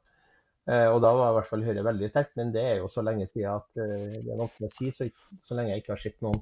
[0.64, 3.04] Eh, og da var i hvert fall Høyre veldig sterkt, men det er jo så
[3.06, 4.90] lenge siden at eh, det er vanskelig å si.
[4.96, 5.06] Så,
[5.44, 6.40] så lenge jeg ikke har sett noen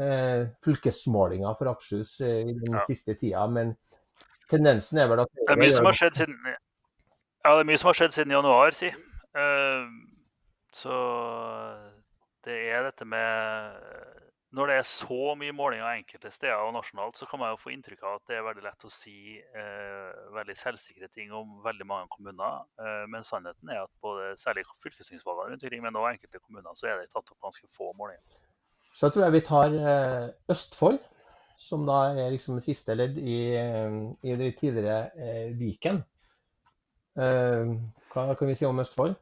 [0.00, 2.86] eh, fylkesmålinger for Akershus eh, i den ja.
[2.88, 3.44] siste tida.
[3.52, 3.74] Men
[4.48, 7.80] tendensen er vel at Det er mye som har skjedd siden, ja, det er mye
[7.82, 8.88] som har skjedd siden januar, si.
[9.36, 9.84] Uh,
[10.74, 10.96] så
[12.48, 14.07] det er dette med
[14.56, 17.72] når det er så mye målinger enkelte steder og nasjonalt, så kan man jo få
[17.74, 21.86] inntrykk av at det er veldig lett å si eh, veldig selvsikre ting om veldig
[21.88, 22.62] mange kommuner.
[22.80, 26.88] Eh, men sannheten er at både særlig fylkestingsvalgene rundt omkring, men også enkelte kommuner, så
[26.88, 28.24] er det tatt opp ganske få målinger.
[28.96, 31.04] Så tror jeg vi tar eh, Østfold,
[31.60, 36.00] som da er liksom siste ledd i, eh, i det tidligere eh, Viken.
[37.20, 37.76] Eh,
[38.14, 39.20] hva kan vi si om Østfold?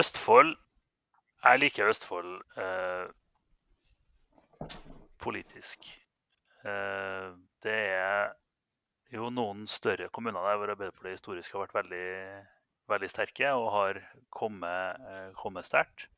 [0.00, 0.56] Østfold
[1.42, 3.06] jeg liker Østfold eh,
[5.22, 5.88] politisk.
[6.62, 7.28] Eh,
[7.64, 8.32] det er
[9.12, 12.08] jo noen større kommuner der hvor Arbeiderpartiet historisk har vært veldig,
[12.92, 16.08] veldig sterke og har kommet, eh, kommet sterkt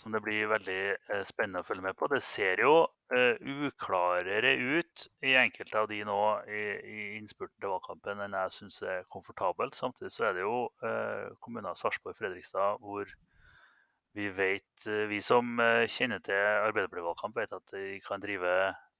[0.00, 2.08] som det blir veldig eh, spennende å følge med på.
[2.10, 2.74] Det ser jo
[3.12, 3.34] uh,
[3.66, 8.80] uklarere ut i enkelte av de nå i, i innspurten til valgkampen enn jeg syns
[8.86, 9.76] er komfortabelt.
[9.76, 13.12] Samtidig så er det jo uh, kommuner Sarpsborg og Fredrikstad hvor
[14.16, 15.60] vi vet, uh, vi som
[15.92, 18.54] kjenner til Arbeiderparti-valgkamp, vet at de kan, drive,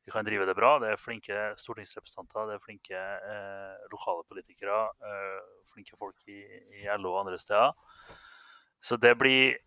[0.05, 0.75] de kan, drive, det bra.
[0.85, 3.07] Det er flinke stortingsrepresentanter, det er flinke
[3.95, 4.85] lokale politikere,
[5.73, 6.45] flinke folk i,
[6.83, 7.73] i LO og andre steder.
[8.81, 9.59] Så det blir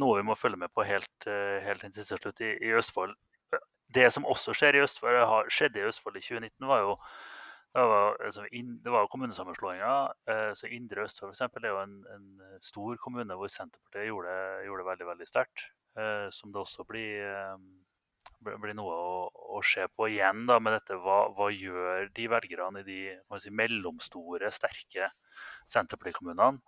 [0.00, 3.14] noe vi må følge med på helt, eh, helt til slutt i, i, Østfold.
[3.94, 6.94] Det som også skjer i Østfold, har skjedde i Østfold i 2019, var jo
[7.76, 8.46] det var, altså,
[8.84, 10.12] det var kommunesammenslåinger.
[10.32, 11.58] Eh, så Indre Østfold f.eks.
[11.60, 12.28] er jo en, en,
[12.64, 15.66] stor kommune hvor Senterpartiet gjorde, gjorde det veldig veldig sterkt.
[16.00, 17.20] Eh, som det også blir,
[18.46, 19.18] blir noe å,
[19.58, 20.96] å, se på igjen da, med dette.
[21.04, 23.00] Hva, hva gjør de velgerne i de
[23.44, 25.10] si, mellomstore, sterke
[25.68, 26.64] Senterpartikommunene?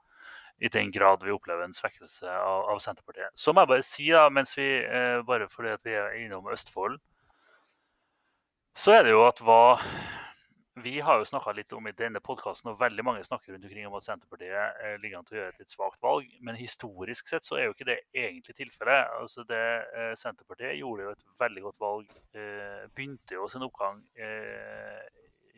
[0.58, 3.30] I den grad vi opplever en svekkelse av, av Senterpartiet.
[3.38, 6.98] Så må jeg bare si, da, mens vi, eh, bare fordi vi er innom Østfold,
[8.78, 9.78] så er det jo at hva
[10.78, 13.88] Vi har jo snakka litt om i denne podkasten, og veldig mange snakker rundt omkring
[13.88, 16.28] om at Senterpartiet eh, ligger an til å gjøre et litt svakt valg.
[16.46, 19.10] Men historisk sett så er jo ikke det egentlig tilfellet.
[19.18, 19.64] Altså det,
[19.98, 22.12] eh, Senterpartiet gjorde jo et veldig godt valg.
[22.30, 25.02] Eh, begynte jo sin oppgang eh,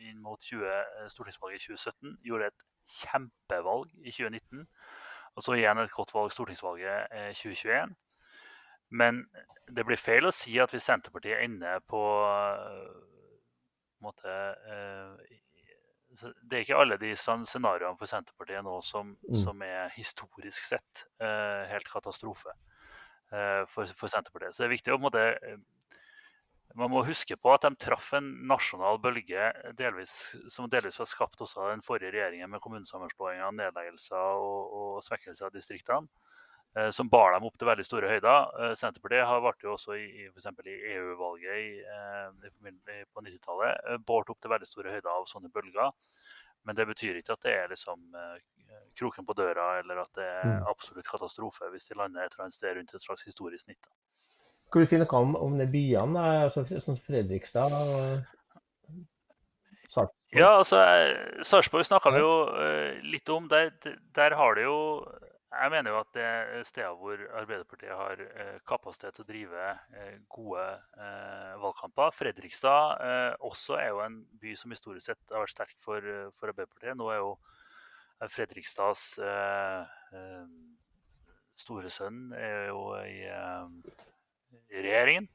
[0.09, 2.17] inn mot 20, eh, stortingsvalget i 2017.
[2.27, 2.63] Gjorde et
[3.01, 4.67] kjempevalg i 2019.
[5.35, 7.93] Og så igjen et godt valg stortingsvalget i 2021.
[8.91, 9.21] Men
[9.71, 12.01] det blir feil å si at hvis Senterpartiet ender på,
[13.95, 14.33] på måte,
[14.67, 15.37] eh,
[16.19, 19.35] Det er ikke alle de scenarioene for Senterpartiet nå som, mm.
[19.45, 22.51] som er historisk sett eh, helt katastrofe
[23.71, 24.51] for, for, Senterpartiet.
[24.51, 25.21] Så det er viktig å på en måte
[26.75, 29.47] man må huske på at de traff en nasjonal bølge
[29.79, 30.13] delvis,
[30.51, 35.47] som delvis var skapt også av den forrige regjeringen med kommunesammenslåinger, nedleggelser og, og svekkelse
[35.47, 36.07] av distriktene,
[36.77, 38.53] eh, som bar dem opp til veldig store høyder.
[38.61, 44.31] Eh, Senterpartiet har vært jo også i, for i EU-valget eh, på 90-tallet eh, båret
[44.33, 45.91] opp til veldig store høyder av sånne bølger.
[46.67, 48.03] Men det betyr ikke at det er liksom
[48.93, 50.67] kroken på døra, eller at det er mm.
[50.69, 53.89] absolutt katastrofe hvis de lander et eller annet sted rundt et slags historisk snitt.
[54.71, 58.21] Kan du si noe om, om de byene, altså, som Fredrikstad og
[59.91, 60.37] Sarpsborg?
[60.37, 60.79] Ja, altså,
[61.43, 63.49] Sarpsborg snakka vi jo uh, litt om.
[63.51, 63.73] Der,
[64.15, 64.77] der, har det jo
[65.51, 69.73] Jeg mener jo at det er steder hvor Arbeiderpartiet har uh, kapasitet til å drive
[69.75, 70.63] uh, gode
[71.65, 72.15] valgkamper.
[72.15, 73.03] Fredrikstad
[73.43, 76.07] også er jo en by som historisk sett har vært sterk for,
[76.39, 76.95] for Arbeiderpartiet.
[76.95, 77.35] Nå er jo
[78.31, 79.17] Fredrikstads
[81.59, 83.25] store sønn er jo i
[84.71, 85.29] regjeringen.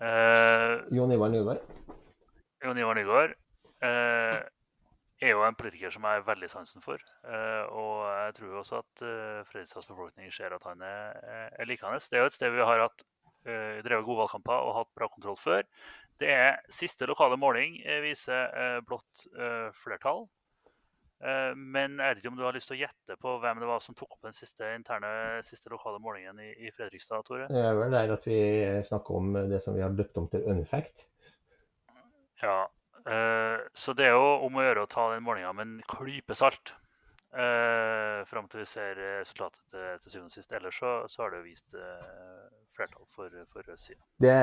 [0.00, 1.60] Eh, Jon Ivar Nygaard?
[2.64, 3.34] Jon Ivar Nygaard
[3.84, 4.38] eh,
[5.22, 7.02] er jo en politiker som jeg har veldig sansen for.
[7.26, 11.18] Eh, og jeg tror også at eh, Fredrikstads befolkning ser at han er,
[11.58, 12.00] er likende.
[12.06, 13.08] Det er jo et sted vi har hatt
[13.42, 15.64] drevet gode valgkamper og hatt bra kontroll før.
[16.22, 19.24] Det er Siste lokale måling viser blått
[19.74, 20.28] flertall.
[21.22, 23.68] Eh, men jeg vet ikke om du har lyst til å gjette på hvem det
[23.68, 25.12] var som tok opp den siste interne,
[25.46, 27.46] siste lokale målingen i, i Fredrikstad, Tore?
[27.52, 28.42] Det er vel der at vi
[28.88, 31.06] snakker om det som vi har døpt om til unfact.
[32.42, 32.64] Ja,
[33.06, 36.34] eh, så det er jo om å gjøre å ta den målinga med en klype
[36.34, 36.74] salt.
[37.32, 39.62] Eh, fram til vi ser resultatet
[40.02, 40.58] til, syvende og sist.
[40.58, 41.78] Ellers så, så, har det jo vist
[42.76, 44.00] flertall for, for rød side.
[44.22, 44.36] Det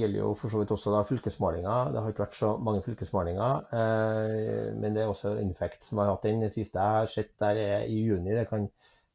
[0.00, 1.92] gjelder jo for så vidt også da fylkesmålinger.
[1.94, 3.64] Det har ikke vært så mange fylkesmålinger.
[3.80, 6.44] Eh, men det er også Infect som har hatt den.
[6.44, 8.34] Det siste jeg har sett der er i juni.
[8.36, 8.68] Det kan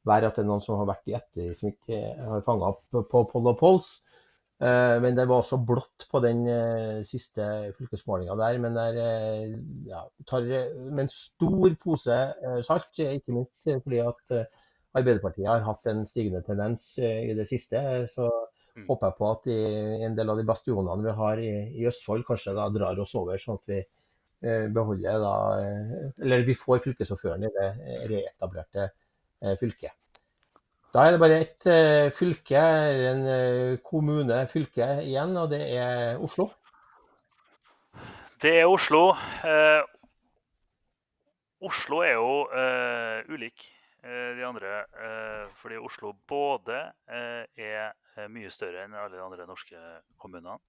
[0.05, 2.01] være at det er noen som har vært i etter som ikke
[2.31, 3.93] har fanga opp på poll og pols.
[4.63, 7.47] Eh, men det var også blått på den eh, siste
[7.77, 8.59] fylkesmålinga der.
[8.65, 8.99] Men der
[9.91, 12.19] ja, tar med en stor pose
[12.67, 14.39] salt, ikke minst fordi at
[14.95, 17.81] Arbeiderpartiet har hatt en stigende tendens i det siste.
[18.07, 18.29] Så
[18.75, 18.85] mm.
[18.89, 19.59] håper jeg på at de,
[20.07, 23.39] en del av de bastionene vi har i, i Østfold, kanskje da drar oss over,
[23.41, 23.83] sånn at vi
[24.45, 25.35] beholder da
[26.21, 27.69] Eller vi får fylkesordføreren i det
[28.11, 28.89] reetablerte
[29.45, 29.91] Eh, fylke.
[30.93, 32.61] Da er det bare ett eh, fylke,
[33.11, 36.47] en eh, kommune, fylke igjen, og det er Oslo.
[38.41, 39.09] Det er Oslo.
[39.43, 39.83] Eh,
[41.67, 44.85] Oslo er jo eh, ulik eh, de andre.
[45.57, 46.77] fordi Oslo både
[47.09, 49.79] er mye større enn alle de andre norske
[50.21, 50.59] kommunene.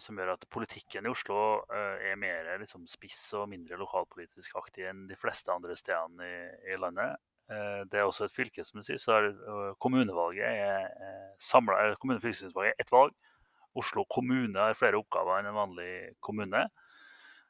[0.00, 5.06] som gjør at politikken i Oslo er mer liksom, spiss og mindre lokalpolitisk aktig enn
[5.08, 7.16] de fleste andre stedene i, i landet.
[7.52, 10.86] Eh, det er også et fylke, som du sier, så er kommunevalget er
[11.42, 13.12] samlet, kommunefylkestingsvalget er ett valg.
[13.76, 15.92] Oslo kommune har flere oppgaver enn en vanlig
[16.24, 16.62] kommune.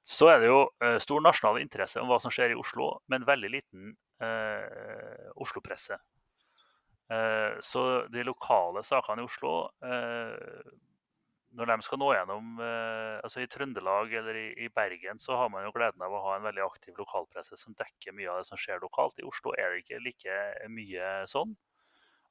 [0.05, 3.27] Så er det jo eh, stor nasjonal interesse om hva som skjer i Oslo, men
[3.29, 5.99] veldig liten eh, Oslo-presse.
[7.11, 9.55] Eh, så de lokale sakene i Oslo
[9.85, 10.73] eh,
[11.55, 15.53] når de skal nå gjennom eh, altså I Trøndelag eller i, i, Bergen så har
[15.53, 18.49] man jo gleden av å ha en veldig aktiv lokalpresse som dekker mye av det
[18.49, 19.21] som skjer lokalt.
[19.21, 20.41] I Oslo er det ikke like
[20.73, 21.55] mye sånn.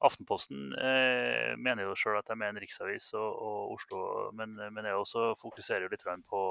[0.04, 4.02] Aftenposten eh, mener jo sjøl at de er en riksavis, og, og Oslo,
[4.36, 6.42] men, men jeg også fokuserer litt på,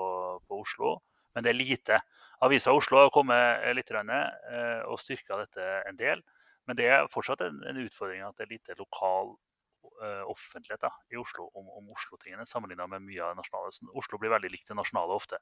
[0.48, 0.94] på, Oslo.
[1.34, 2.00] Men det er lite.
[2.42, 6.22] Avisa Oslo har kommet litt eh, og styrka dette en del.
[6.66, 9.34] Men det er fortsatt en, utfordring at det er lite lokal
[10.02, 13.72] uh, offentlighet da, i Oslo om, om Oslo-tingene, sammenligna med mye av det nasjonale.
[13.74, 15.38] Så Oslo blir veldig likt det nasjonale ofte,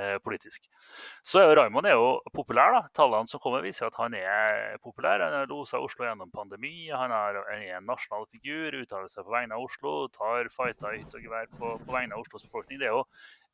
[0.00, 0.68] eh, politisk.
[1.26, 2.72] Så er Raymond er jo populær.
[2.76, 2.82] da.
[2.96, 5.24] Tallene som kommer, viser at han er populær.
[5.24, 6.88] Han har losa Oslo gjennom pandemi.
[6.92, 11.16] Han er en nasjonal figur, uttaler seg på vegne av Oslo, tar fighter i hytt
[11.16, 12.80] og gevær på, på vegne av Oslos befolkning.
[12.80, 13.04] Det er jo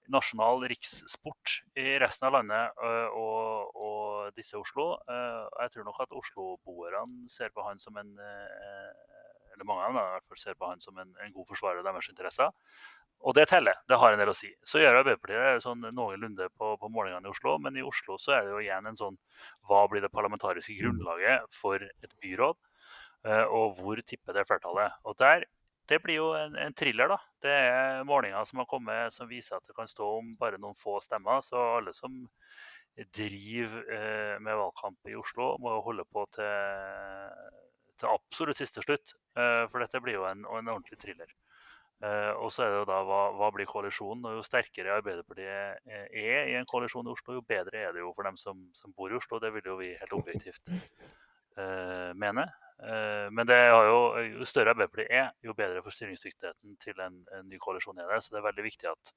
[0.09, 4.93] nasjonal rikssport i resten av landet øh, og, og disse Oslo.
[5.11, 8.91] Øh, jeg tror nok at Oslo-boerne ser på han som en øh,
[9.53, 11.83] eller mange av dem i hvert fall ser på han som en, en god forsvarer
[11.83, 12.53] av deres interesser.
[13.21, 13.77] Og det teller.
[13.91, 14.49] Det har en del å si.
[14.65, 18.47] Så gjør Arbeiderpartiet sånn noenlunde på, på målingene i Oslo, men i Oslo så er
[18.47, 19.19] det jo igjen en sånn
[19.69, 22.57] Hva blir det parlamentariske grunnlaget for et byråd?
[23.53, 24.97] Og hvor tipper det flertallet?
[25.05, 25.45] Og der,
[25.91, 27.19] det blir jo en, en, thriller, da.
[27.43, 30.79] Det er målinger som har kommet som viser at det kan stå om bare noen
[30.79, 31.43] få stemmer.
[31.43, 32.23] Så alle som
[33.17, 36.47] driver eh, med valgkamp i Oslo, må holde på til
[38.01, 39.15] til absolutt siste slutt.
[39.37, 41.33] Eh, for dette blir jo en, en ordentlig thriller.
[42.01, 44.25] Eh, og så er det jo da hva, hva, blir koalisjonen?
[44.29, 48.15] Og Jo sterkere Arbeiderpartiet er i en koalisjon i Oslo, jo bedre er det jo
[48.17, 49.41] for dem som, som bor i Oslo.
[49.43, 50.73] Det vil jo vi helt objektivt
[51.59, 52.11] uh,
[52.81, 53.47] mene.
[53.49, 54.01] det men jo,
[54.41, 58.23] jo større Arbeiderpartiet er, jo bedre for styringsdyktigheten til en, en, ny koalisjon er det.
[58.25, 59.13] Så det er veldig viktig at,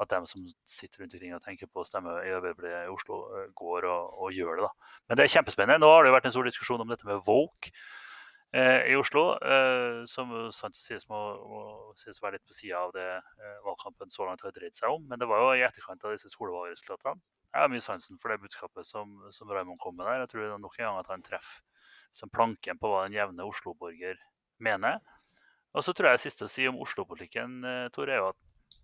[0.00, 3.24] at dem som sitter rundt omkring og tenker på å stemme i Arbeiderpartiet i Oslo,
[3.58, 4.68] går og, og, gjør det.
[4.68, 4.94] da.
[5.08, 5.82] Men det er kjempespennende.
[5.84, 7.74] Nå har det jo vært en stor diskusjon om dette med Woke.
[8.52, 11.60] Eh, i Oslo, eh, som sant sies må, må
[11.96, 15.06] sies være litt på sida av det eh, valgkampen så langt har dreid seg om.
[15.08, 17.16] Men det var jo i etterkant av disse skolevalgresultatene.
[17.52, 20.24] Jeg har mye sansen for det budskapet som, som Raymond kom med der.
[20.24, 21.64] Jeg tror nok en gang at han treffer
[22.16, 24.18] som planken på hva den jevne Oslo-borger
[24.62, 25.00] mener.
[25.72, 27.62] Og så tror jeg det siste å si om Oslo-politikken,
[27.94, 28.76] Tor, er jo at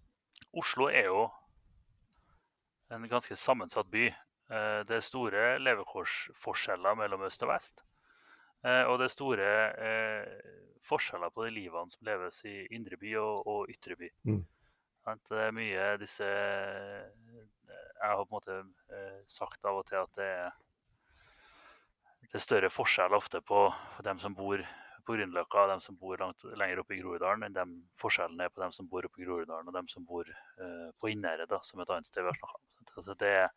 [0.56, 1.26] Oslo er jo
[2.94, 4.06] en ganske sammensatt by.
[4.88, 7.84] Det er store levekårsforskjeller mellom øst og vest.
[8.66, 9.50] Eh, og det er store
[9.88, 10.54] eh,
[10.88, 14.08] forskjeller på de livene som leves i indre by og, og ytre by.
[14.26, 14.40] Mm.
[15.28, 17.04] Det er mye disse eh,
[17.68, 18.56] Jeg har på en måte
[19.30, 20.58] sagt av og til at det er,
[22.28, 23.66] det er større forskjell ofte på
[24.04, 24.62] dem som bor
[25.08, 27.64] på Grünerløkka og dem som bor langt, lenger oppe i Groruddalen, enn de
[28.02, 31.12] forskjellene er på dem som bor oppe i Groruddalen og dem som bor uh, på
[31.14, 33.14] Innherred, som et annet sted vi har snakka om.
[33.16, 33.48] Det er,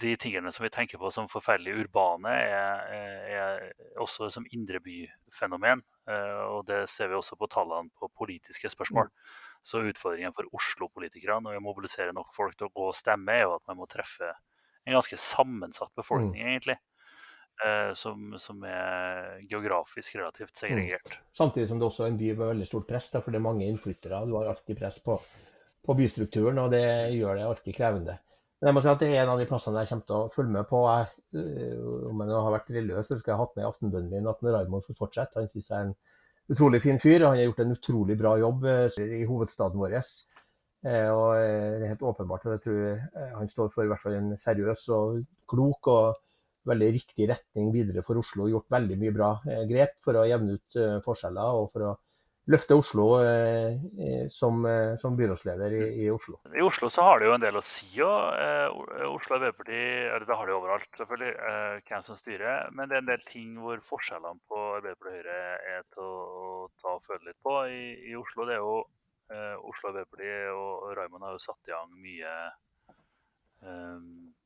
[0.00, 3.64] de tingene som vi tenker på som forferdelig urbane, er, er
[4.00, 5.82] også som indre by-fenomen.
[6.06, 9.10] Eh, og det ser vi også på tallene på politiske spørsmål.
[9.10, 9.34] Mm.
[9.66, 13.48] Så utfordringen for Oslo-politikere når vi mobiliserer nok folk til å gå og stemme, er
[13.48, 14.30] jo at man må treffe
[14.84, 16.50] en ganske sammensatt befolkning, mm.
[16.52, 16.78] egentlig.
[17.62, 21.06] Eh, som, som, er geografisk relativt segregert.
[21.06, 21.26] Mm.
[21.38, 23.68] Samtidig som det også er en by med veldig stort press, for det er mange
[23.68, 24.24] innflyttere.
[24.26, 25.14] Du har alltid press på,
[25.86, 26.82] på bystrukturen, og det
[27.14, 28.16] gjør det alltid krevende.
[28.58, 30.32] Men jeg må si at det er en av de plassene jeg kommer til å
[30.34, 30.82] følge med på.
[30.88, 31.06] Jeg,
[31.38, 34.30] øh, om jeg har vært religiøs, så skal jeg ha hatt med i aftenbønnen min
[34.32, 35.38] at Raymond får fortsette.
[35.38, 35.96] Han synes jeg er en
[36.50, 37.20] utrolig fin fyr.
[37.20, 39.98] og Han har gjort en utrolig bra jobb øh, i hovedstaden vår.
[40.00, 44.18] Eh, og det er helt åpenbart at jeg tror han står for i hvert fall
[44.18, 46.18] en seriøs og klok og
[46.68, 48.48] veldig riktig retning videre for Oslo.
[48.50, 49.30] Gjort veldig mye bra
[49.68, 51.94] grep for å jevne ut forskjeller og for å
[52.46, 56.40] løfte Oslo eh, som, eh, som, byrådsleder i, i, Oslo.
[56.56, 58.40] I Oslo så har det jo en del å si òg.
[58.40, 62.68] Eh, Oslo Arbeiderparti, eller det har de overalt selvfølgelig, eh, hvem som styrer.
[62.72, 66.68] Men det er en del ting hvor forskjellene på Arbeiderpartiet og Høyre er til å,
[66.82, 68.48] ta og føle litt på i, i Oslo.
[68.48, 68.76] Det er jo
[69.32, 72.60] eh, Oslo Arbeiderparti og Raymond har jo satt i gang mye eh,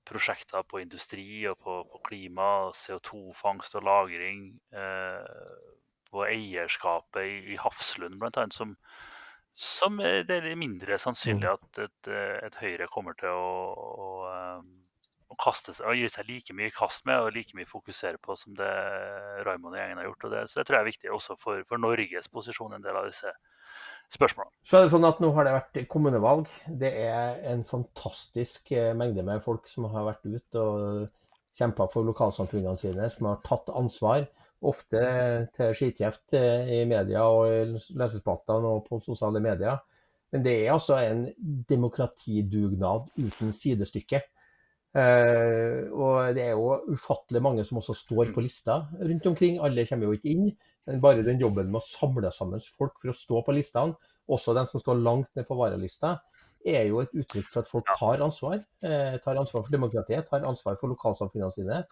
[0.09, 4.47] prosjekter på industri og på, på klima, CO2-fangst og -lagring.
[4.73, 5.75] Eh,
[6.11, 8.47] på eierskapet i, i Hafslund bl.a.
[8.55, 8.75] Som,
[9.59, 11.57] som det er mindre sannsynlig mm.
[11.57, 12.11] at et,
[12.49, 14.09] et Høyre kommer til å, å,
[15.29, 18.37] å, kaste seg, å gi seg like mye kast med og like mye fokusere på
[18.41, 18.73] som det
[19.47, 20.29] Raymond og gjengen har gjort.
[20.29, 23.01] Og det, så det tror jeg er viktig også for, for Norges posisjon en del
[23.01, 23.35] av disse
[24.13, 24.55] spørsmålene.
[24.65, 26.49] Så er det sånn at Nå har det vært kommunevalg.
[26.81, 31.07] Det er en fantastisk eh, mengde med folk som har vært ute og
[31.59, 34.27] kjempa for lokalsamfunnene sine, som har tatt ansvar
[34.69, 35.03] ofte
[35.55, 37.61] til skitjeft eh, i media og i
[37.99, 39.79] lesespaltene og på sosiale medier.
[40.33, 41.29] Men det er altså en
[41.71, 44.23] demokratidugnad uten sidestykke.
[44.97, 49.59] Uh, og det er jo ufattelig mange som også står på lista rundt omkring.
[49.65, 50.49] Alle kommer jo ikke inn.
[51.03, 53.97] Bare den jobben med å samle sammen folk for å stå på listene,
[54.29, 56.17] også den som står langt ned på varalista,
[56.69, 58.63] er jo et uttrykk for at folk tar ansvar.
[58.85, 61.83] Uh, tar ansvar for demokratiet, tar ansvar for lokalsamfunnene sine.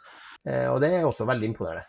[0.46, 1.86] Uh, og det er også veldig imponerende.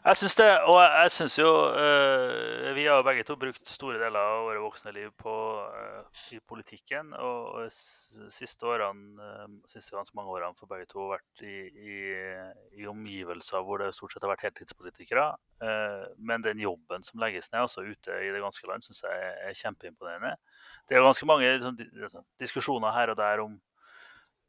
[0.00, 3.98] Jeg syns det, og jeg syns jo uh, Vi har jo begge to brukt store
[4.00, 7.10] deler av våre voksne liv på, uh, i politikken.
[7.20, 11.58] Og, og siste årene, uh, siste ganske mange årene for begge to har vært i,
[11.68, 11.98] i,
[12.80, 15.28] i, omgivelser hvor det stort sett har vært heltidspolitikere.
[16.16, 19.34] men den jobben som legges ned altså ute i det ganske land, syns jeg er,
[19.50, 20.32] er, kjempeimponerende.
[20.88, 23.60] Det er ganske mange liksom, diskusjoner her og der om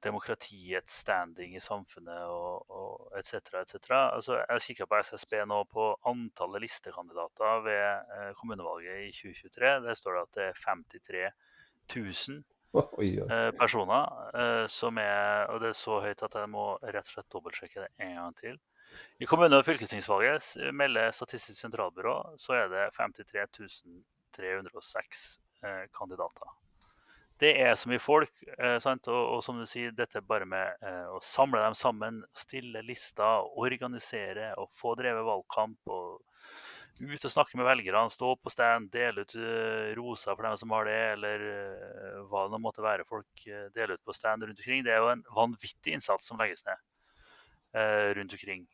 [0.03, 3.35] demokratiets standing i samfunnet og, og etc.
[3.61, 3.75] etc.
[3.91, 7.83] Altså, jeg kikka på SSB nå på antallet listekandidater ved
[8.17, 9.75] eh, kommunevalget i 2023.
[9.87, 11.23] Der står det at det er 53
[11.95, 12.43] 000
[13.35, 14.11] eh, personer
[14.41, 17.85] eh, som er Og det er så høyt at jeg må rett og slett dobbeltsjekke
[17.85, 18.59] det en gang til.
[19.23, 23.45] I kommune- og fylkestingsvalget melder Statistisk sentralbyrå så er det 53
[24.35, 26.51] 306 eh, kandidater
[27.41, 28.33] det er så mye folk.
[28.57, 32.83] Eh, og, og, som du sier, dette bare med eh, å samle dem sammen, stille
[32.85, 35.79] lister, organisere og få drevet valgkamp.
[35.89, 36.19] og
[37.01, 40.73] Ut og snakke med velgerne, stå på stand, dele ut uh, roser for dem som
[40.75, 44.59] har det, eller uh, hva det måtte være folk uh, deler ut på stand rundt
[44.59, 44.83] omkring.
[44.85, 46.77] Det er jo en vanvittig innsats som legges ned
[48.17, 48.65] rundt omkring.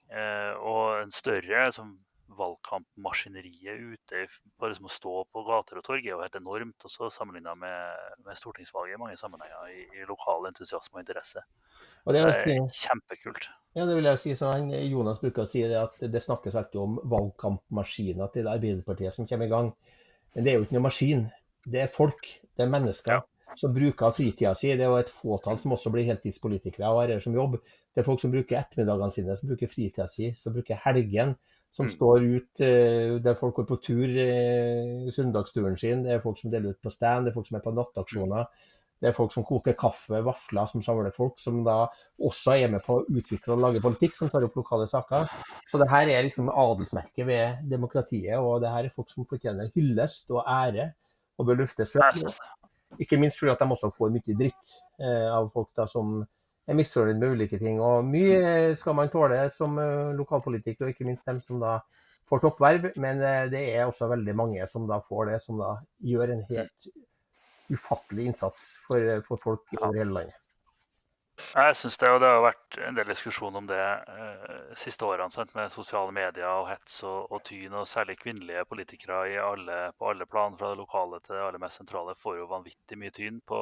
[0.65, 1.91] og en større som
[2.37, 4.23] valgkampmaskineriet ute
[4.59, 8.09] bare som å stå på gater og torg er jo helt enormt, også sammenligna med,
[8.25, 11.43] med, stortingsvalget i mange sammenhenger, i, i lokal entusiasme og interesse.
[12.05, 13.49] Og det, er, det er kjempekult.
[13.77, 14.35] Ja, det vil jeg si.
[14.39, 19.29] sånn, Jonas bruker å si det at det snakkes alltid om valgkampmaskiner til Arbeiderpartiet som
[19.29, 19.73] kommer i gang.
[20.35, 21.25] Men det er jo ikke noe maskin.
[21.67, 23.19] Det er folk, det er mennesker.
[23.19, 23.25] Ja
[23.57, 24.69] som bruker fritida si.
[24.77, 27.57] Det er jo et fåtall som også blir heltidspolitikere og har det som jobb.
[27.93, 31.33] Det er folk som bruker ettermiddagene sine, som bruker fritida si, som bruker helgen
[31.77, 31.93] som mm.
[31.93, 36.01] står ut eh, der folk går på tur eh, søndagsturen sin.
[36.05, 38.49] Det er folk som deler ut på stand, det er folk som er på nattaksjoner.
[38.97, 41.83] Det er folk som koker kaffe, vafler, som samler folk, som da
[42.17, 45.29] også er med på å utvikle og lage politikk, som tar opp lokale saker.
[45.69, 49.69] Så det her er liksom adelsmerket ved demokratiet, og det her er folk som fortjener
[49.77, 50.89] hyllest og ære
[51.37, 52.25] og bør løftes frem.
[52.97, 56.23] Ikke minst fordi at de også får mye dritt eh, av folk da som
[56.68, 57.80] er misfornøyd med ulike ting.
[57.84, 61.77] Og mye skal man tåle som eh, lokalpolitiker, og ikke minst dem som da
[62.27, 62.89] får toppverv.
[62.99, 66.44] Men eh, det er også veldig mange som da får det, som da gjør en
[66.49, 66.89] helt
[67.72, 70.44] ufattelig innsats for, eh, for folk over hele landet.
[71.56, 75.45] Jeg synes det, og det har vært en del diskusjon om det eh, siste årene
[75.56, 77.76] med sosiale medier og hets og, og tyn.
[77.80, 81.80] Og særlig kvinnelige politikere alle, på alle plan, fra det lokale til det aller mest
[81.80, 83.60] sentrale, får jo vanvittig mye tyn på,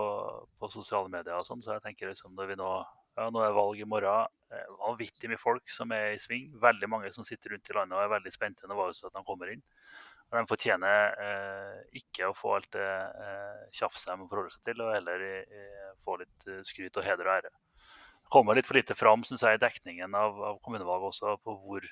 [0.59, 1.35] på sosiale medier.
[1.37, 2.71] og sånn, Så jeg tenker liksom når vi nå
[3.15, 4.33] ja, nå er valg i morgen.
[4.81, 6.49] Vanvittig mye folk som er i sving.
[6.63, 9.61] Veldig mange som sitter rundt i landet og er veldig spente når valgresultatene kommer inn.
[10.31, 12.89] Og de fortjener eh, ikke å få alt det
[13.29, 17.05] eh, tjafset de må forholde seg til, og heller eh, få litt eh, skryt og
[17.05, 17.53] heder og ære
[18.31, 21.87] kommer litt for lite fram synes jeg, i dekningen av, av kommunevalget også, på hvor,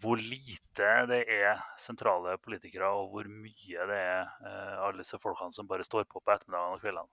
[0.00, 5.56] hvor, lite det er sentrale politikere, og hvor mye det er eh, alle disse folkene
[5.56, 7.12] som bare står på på ettermiddagene og kveldene.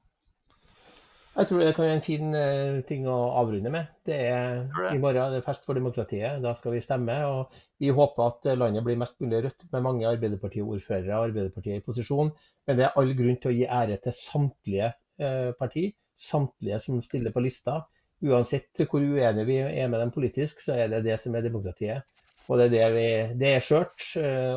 [1.34, 3.88] Jeg tror det kan være en fin uh, ting å avrunde med.
[4.06, 4.60] Det er
[4.91, 6.44] I morgen er det fest for demokratiet.
[6.44, 7.15] Da skal vi stemme.
[7.26, 11.85] og Vi håper at landet blir mest mulig rødt med mange Arbeiderparti-ordførere og Arbeiderpartiet i
[11.88, 12.30] posisjon.
[12.69, 17.02] Men det er all grunn til å gi ære til samtlige eh, parti, samtlige som
[17.02, 17.80] stiller på lista
[18.24, 22.08] uansett hvor uenige vi er med dem politisk, så er det det som er demokratiet.
[22.48, 23.08] Og det er, det vi,
[23.40, 24.08] det er skjørt.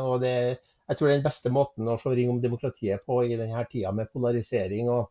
[0.02, 0.32] og det,
[0.86, 3.62] jeg tror det er den beste måten å slå ring om demokratiet på i denne
[3.70, 5.10] tida med polarisering og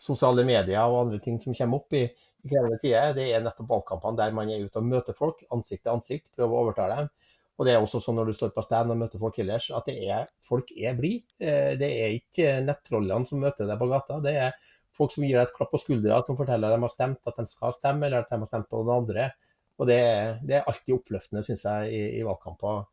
[0.00, 3.70] sosiale medier og andre ting som kommer opp i, i krevende tider, det er nettopp
[3.70, 7.14] valgkampene der man er ute og møter folk ansikt til ansikt, prøver å overtale dem.
[7.56, 9.88] Og det er også sånn når du står på stand og møter folk ellers, at
[9.88, 11.24] er, folk er blide.
[11.40, 14.18] Eh, det er ikke nettrollene som møter deg på gata.
[14.24, 14.58] Det er
[14.96, 17.40] folk som gir deg et klapp på skuldra, som forteller at de har stemt, at
[17.40, 19.28] de skal stemme, eller at de har stemt på noen andre.
[19.76, 20.00] Og det,
[20.48, 22.86] det er alltid oppløftende, syns jeg, i, i valgkamper.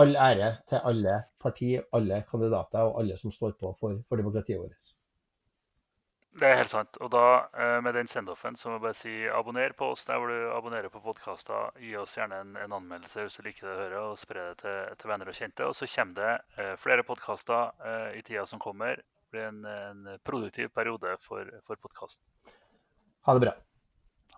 [0.00, 4.62] All ære til alle partier, alle kandidater og alle som står på for, for demokratiet
[4.62, 4.94] vårt.
[6.38, 6.96] Det er helt sant.
[7.02, 7.24] Og da,
[7.58, 10.52] eh, med den sendoffen, så må jeg bare si abonner på oss der hvor du
[10.54, 11.72] abonnerer på podkaster.
[11.82, 14.60] Gi oss gjerne en, en, anmeldelse hvis du liker det å høre, og spre det
[14.62, 15.66] til, til venner og kjente.
[15.66, 19.02] Og så kommer det eh, flere podkaster eh, i tida som kommer.
[19.30, 22.24] Blir en, en produktiv periode for, for podkasten.
[23.28, 23.54] Ha det bra.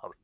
[0.02, 0.18] Ha det.